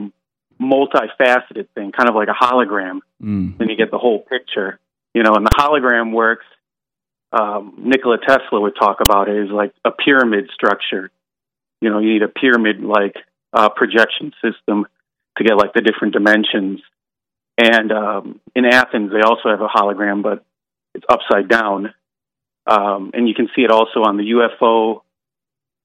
[0.61, 2.99] multifaceted thing, kind of like a hologram.
[3.21, 3.57] Mm.
[3.57, 4.79] Then you get the whole picture,
[5.13, 5.33] you know.
[5.33, 6.45] And the hologram works
[7.31, 11.11] um, Nikola Tesla would talk about it is like a pyramid structure.
[11.81, 13.15] You know, you need a pyramid like
[13.53, 14.85] uh, projection system
[15.37, 16.81] to get like the different dimensions.
[17.57, 20.43] And um, in Athens, they also have a hologram, but
[20.93, 21.93] it's upside down.
[22.67, 25.01] Um, and you can see it also on the UFO.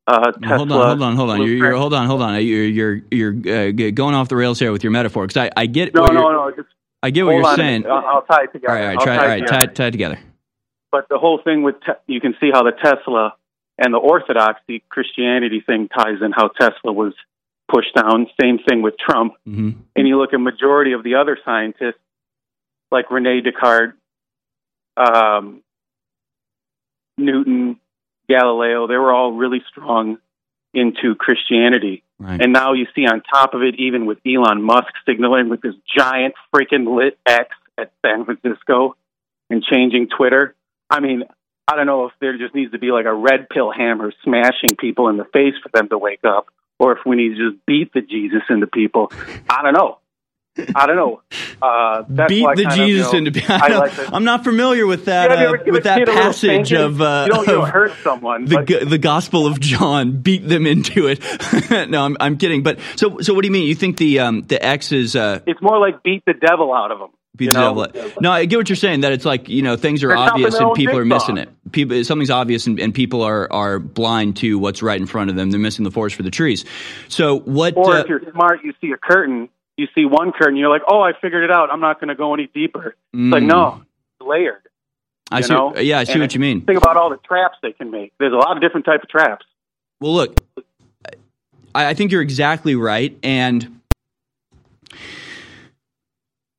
[0.07, 0.33] Uh.
[0.45, 1.39] Hold on, hold on, hold on.
[1.43, 2.35] You're, you're hold on, hold on.
[2.45, 5.67] You're you're you're uh, going off the rails here with your metaphor because I, I
[5.67, 6.53] get No, what no, no.
[6.55, 6.69] Just
[7.03, 7.57] I get what you're on.
[7.57, 7.87] saying.
[7.87, 8.73] I'll, I'll tie it together.
[8.73, 10.19] All right, all right, try, tie all right, tie, tie it together.
[10.97, 13.35] But the whole thing with te- you can see how the Tesla
[13.77, 17.13] and the Orthodoxy Christianity thing ties in how Tesla was
[17.71, 18.27] pushed down.
[18.41, 19.35] Same thing with Trump.
[19.45, 22.01] hmm And you look at majority of the other scientists,
[22.91, 23.93] like Rene Descartes,
[24.97, 25.63] um,
[27.19, 27.79] Newton,
[28.27, 30.17] Galileo, they were all really strong
[30.73, 32.05] into Christianity.
[32.19, 32.41] Right.
[32.41, 35.75] And now you see on top of it, even with Elon Musk signaling with this
[35.95, 38.97] giant freaking lit X at San Francisco
[39.51, 40.56] and changing Twitter.
[40.91, 41.23] I mean,
[41.69, 44.77] I don't know if there just needs to be like a red pill hammer smashing
[44.77, 46.47] people in the face for them to wake up,
[46.79, 49.11] or if we need to just beat the Jesus into people.
[49.49, 49.99] I don't know.
[50.75, 51.21] I don't know.
[51.61, 53.43] Uh, that's Beat the kind of, Jesus you know, into.
[53.53, 56.25] I like to- I'm not familiar with that Yeah, uh, with that kid a little
[56.25, 58.45] passage of uh, you don't, you don't hurt someone.
[58.47, 60.13] the the Gospel of John.
[60.23, 61.21] Beat them into it.
[61.91, 62.63] no, I'm I'm kidding.
[62.63, 63.67] But so so what do you mean?
[63.67, 66.91] You think the um the X is uh it's more like beat the devil out
[66.91, 67.11] of them.
[67.39, 67.87] You know?
[68.21, 69.01] No, I get what you're saying.
[69.01, 71.49] That it's like you know things are They're obvious and people are missing it.
[71.73, 75.37] People something's obvious and, and people are are blind to what's right in front of
[75.37, 75.51] them.
[75.51, 76.65] They're missing the forest for the trees.
[77.09, 77.77] So what?
[77.77, 80.83] Or uh, if you're smart, you see a curtain, you see one curtain, you're like,
[80.89, 81.71] oh, I figured it out.
[81.71, 82.97] I'm not going to go any deeper.
[83.13, 83.47] It's like, Mm.
[83.47, 83.83] no,
[84.21, 84.63] it's layered.
[85.31, 85.53] I see.
[85.53, 85.77] know?
[85.77, 86.63] Yeah, I see And what you mean.
[86.65, 88.13] Think about all the traps they can make.
[88.19, 89.45] There's a lot of different type of traps.
[90.01, 90.41] Well, look,
[91.75, 93.76] I, I think you're exactly right, and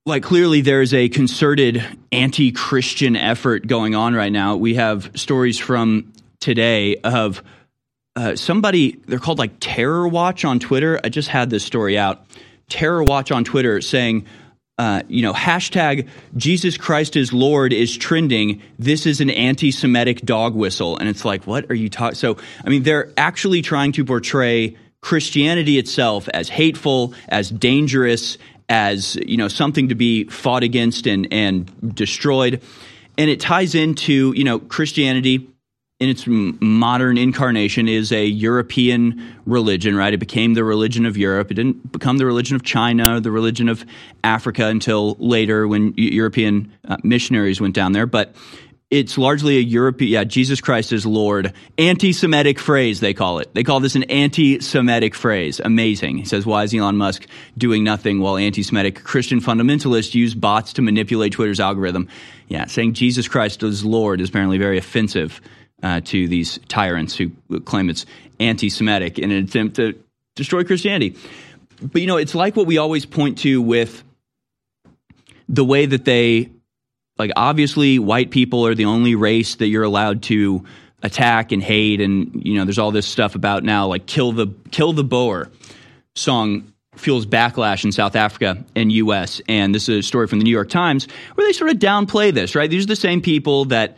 [0.08, 4.56] like clearly there's a concerted anti-Christian effort going on right now.
[4.56, 7.44] We have stories from today of
[8.16, 11.00] uh, somebody they're called like Terror Watch on Twitter.
[11.04, 12.26] I just had this story out.
[12.70, 14.26] Terror Watch on Twitter saying.
[14.80, 18.62] Uh, you know, hashtag Jesus Christ is Lord is trending.
[18.78, 20.96] This is an anti Semitic dog whistle.
[20.98, 22.14] And it's like, what are you talking?
[22.14, 28.38] So, I mean, they're actually trying to portray Christianity itself as hateful, as dangerous,
[28.70, 32.62] as, you know, something to be fought against and, and destroyed.
[33.18, 35.48] And it ties into, you know, Christianity
[36.00, 40.14] in its modern incarnation is a European religion, right?
[40.14, 41.50] It became the religion of Europe.
[41.50, 43.84] It didn't become the religion of China or the religion of
[44.24, 48.06] Africa until later when European uh, missionaries went down there.
[48.06, 48.36] But
[48.90, 51.54] it's largely a European, yeah, Jesus Christ is Lord.
[51.78, 53.54] Anti Semitic phrase, they call it.
[53.54, 55.60] They call this an anti Semitic phrase.
[55.60, 56.18] Amazing.
[56.18, 57.28] He says, why is Elon Musk
[57.58, 62.08] doing nothing while anti Semitic Christian fundamentalists use bots to manipulate Twitter's algorithm?
[62.48, 65.42] Yeah, saying Jesus Christ is Lord is apparently very offensive
[65.84, 67.32] uh, to these tyrants who
[67.66, 68.06] claim it's
[68.40, 70.02] anti Semitic in an attempt to
[70.36, 71.18] destroy Christianity.
[71.82, 74.04] But you know, it's like what we always point to with
[75.50, 76.52] the way that they,
[77.20, 80.66] like, obviously, white people are the only race that you're allowed to
[81.04, 84.48] attack and hate, and you know, there's all this stuff about now, like, kill the
[84.72, 85.50] kill the Boer
[86.16, 89.42] song fuels backlash in South Africa and U.S.
[89.48, 92.34] And this is a story from the New York Times where they sort of downplay
[92.34, 92.56] this.
[92.56, 93.98] Right, these are the same people that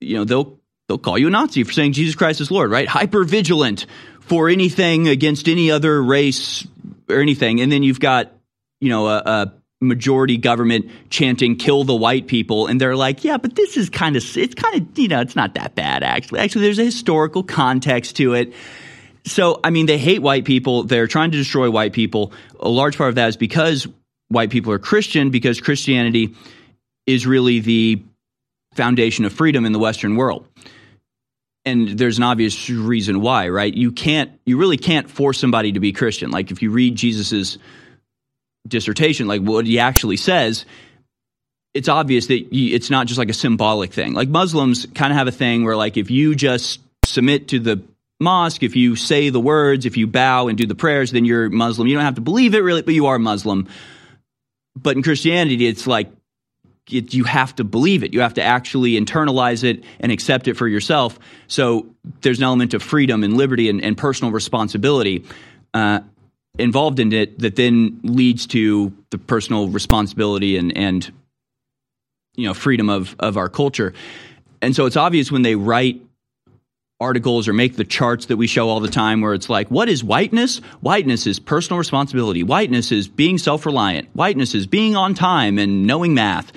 [0.00, 2.70] you know they'll they'll call you a Nazi for saying Jesus Christ is Lord.
[2.70, 3.86] Right, hyper vigilant
[4.20, 6.66] for anything against any other race
[7.08, 7.60] or anything.
[7.60, 8.32] And then you've got
[8.80, 13.36] you know a, a majority government chanting "kill the white people," and they're like, "Yeah,
[13.36, 16.40] but this is kind of it's kind of you know it's not that bad actually.
[16.40, 18.52] Actually, there's a historical context to it."
[19.26, 20.84] So, I mean, they hate white people.
[20.84, 22.32] They're trying to destroy white people.
[22.60, 23.88] A large part of that is because
[24.28, 26.34] white people are Christian, because Christianity
[27.06, 28.02] is really the
[28.74, 30.46] foundation of freedom in the Western world.
[31.64, 33.74] And there's an obvious reason why, right?
[33.74, 36.30] You can't, you really can't force somebody to be Christian.
[36.30, 37.58] Like if you read Jesus's
[38.66, 40.64] dissertation, like what he actually says,
[41.74, 44.14] it's obvious that it's not just like a symbolic thing.
[44.14, 47.82] Like Muslims kind of have a thing where, like, if you just submit to the
[48.18, 51.50] mosque, if you say the words, if you bow and do the prayers, then you're
[51.50, 51.86] Muslim.
[51.86, 53.68] You don't have to believe it really, but you are Muslim.
[54.74, 56.10] But in Christianity, it's like
[56.90, 58.14] it, you have to believe it.
[58.14, 61.18] You have to actually internalize it and accept it for yourself.
[61.46, 65.24] So there's an element of freedom and liberty and, and personal responsibility
[65.74, 66.00] uh,
[66.58, 71.12] involved in it that then leads to the personal responsibility and, and
[72.34, 73.92] you know freedom of of our culture.
[74.62, 76.02] And so it's obvious when they write
[76.98, 79.86] articles or make the charts that we show all the time where it's like what
[79.86, 85.58] is whiteness whiteness is personal responsibility whiteness is being self-reliant whiteness is being on time
[85.58, 86.50] and knowing math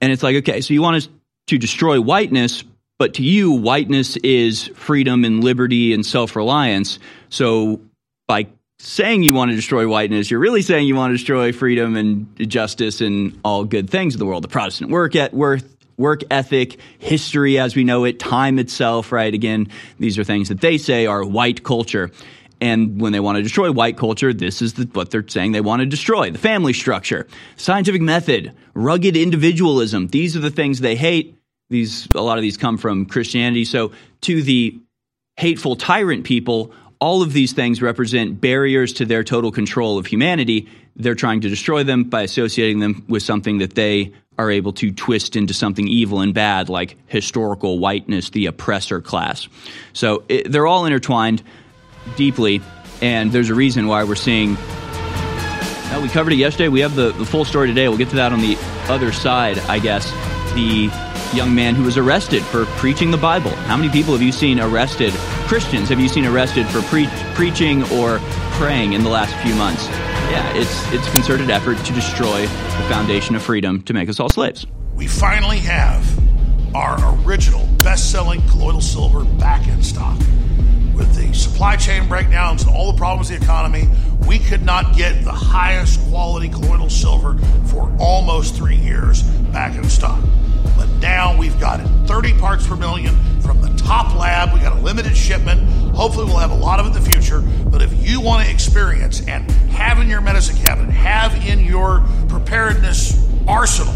[0.00, 1.08] and it's like okay so you want us
[1.48, 2.62] to destroy whiteness
[3.00, 6.98] but to you, whiteness is freedom and liberty and self reliance.
[7.30, 7.80] So
[8.28, 8.48] by
[8.82, 12.26] saying you want to destroy whiteness, you're really saying you want to destroy freedom and
[12.48, 14.42] justice and all good things in the world.
[14.42, 19.34] The Protestant work at worth work ethic, history as we know it, time itself, right?
[19.34, 22.10] Again, these are things that they say are white culture.
[22.62, 25.60] And when they want to destroy white culture, this is the, what they're saying they
[25.60, 27.26] want to destroy the family structure,
[27.56, 30.06] scientific method, rugged individualism.
[30.06, 31.36] These are the things they hate.
[31.68, 33.66] These, a lot of these come from Christianity.
[33.66, 33.92] So
[34.22, 34.80] to the
[35.36, 40.68] hateful tyrant people, all of these things represent barriers to their total control of humanity.
[40.96, 44.92] They're trying to destroy them by associating them with something that they are able to
[44.92, 49.48] twist into something evil and bad, like historical whiteness, the oppressor class.
[49.92, 51.42] So it, they're all intertwined
[52.16, 52.60] deeply,
[53.00, 54.54] and there's a reason why we're seeing.
[54.54, 56.68] Well, we covered it yesterday.
[56.68, 57.88] We have the, the full story today.
[57.88, 58.56] We'll get to that on the
[58.88, 60.10] other side, I guess.
[60.54, 63.50] The young man who was arrested for preaching the Bible.
[63.50, 65.12] How many people have you seen arrested?
[65.46, 68.18] Christians have you seen arrested for pre- preaching or
[68.52, 69.86] praying in the last few months?
[70.30, 74.28] Yeah, it's it's concerted effort to destroy the foundation of freedom to make us all
[74.28, 74.66] slaves.
[74.94, 76.04] We finally have
[76.74, 80.18] our original best-selling colloidal silver back in stock.
[80.94, 83.88] With the supply chain breakdowns and all the problems of the economy,
[84.28, 89.84] we could not get the highest quality colloidal silver for almost three years back in
[89.88, 90.22] stock.
[90.80, 94.54] But now we've got it 30 parts per million from the top lab.
[94.54, 95.60] We got a limited shipment.
[95.94, 97.42] Hopefully, we'll have a lot of it in the future.
[97.42, 102.02] But if you want to experience and have in your medicine cabinet, have in your
[102.30, 103.92] preparedness arsenal,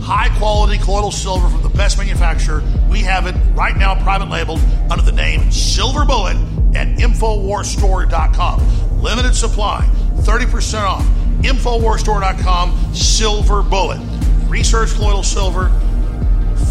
[0.00, 4.60] high quality colloidal silver from the best manufacturer, we have it right now private labeled
[4.90, 6.38] under the name Silver Bullet
[6.74, 9.02] at InfoWarsStore.com.
[9.02, 9.86] Limited supply,
[10.20, 11.06] 30% off.
[11.42, 14.00] InfoWarsStore.com, Silver Bullet.
[14.48, 15.70] Research colloidal silver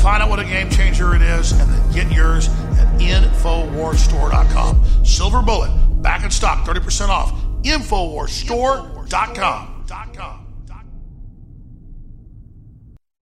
[0.02, 5.06] Find out what a game changer it is and then get yours at InfoWarsStore.com.
[5.06, 7.32] Silver Bullet, back in stock, 30% off.
[7.64, 10.43] InfoWarsStore.com.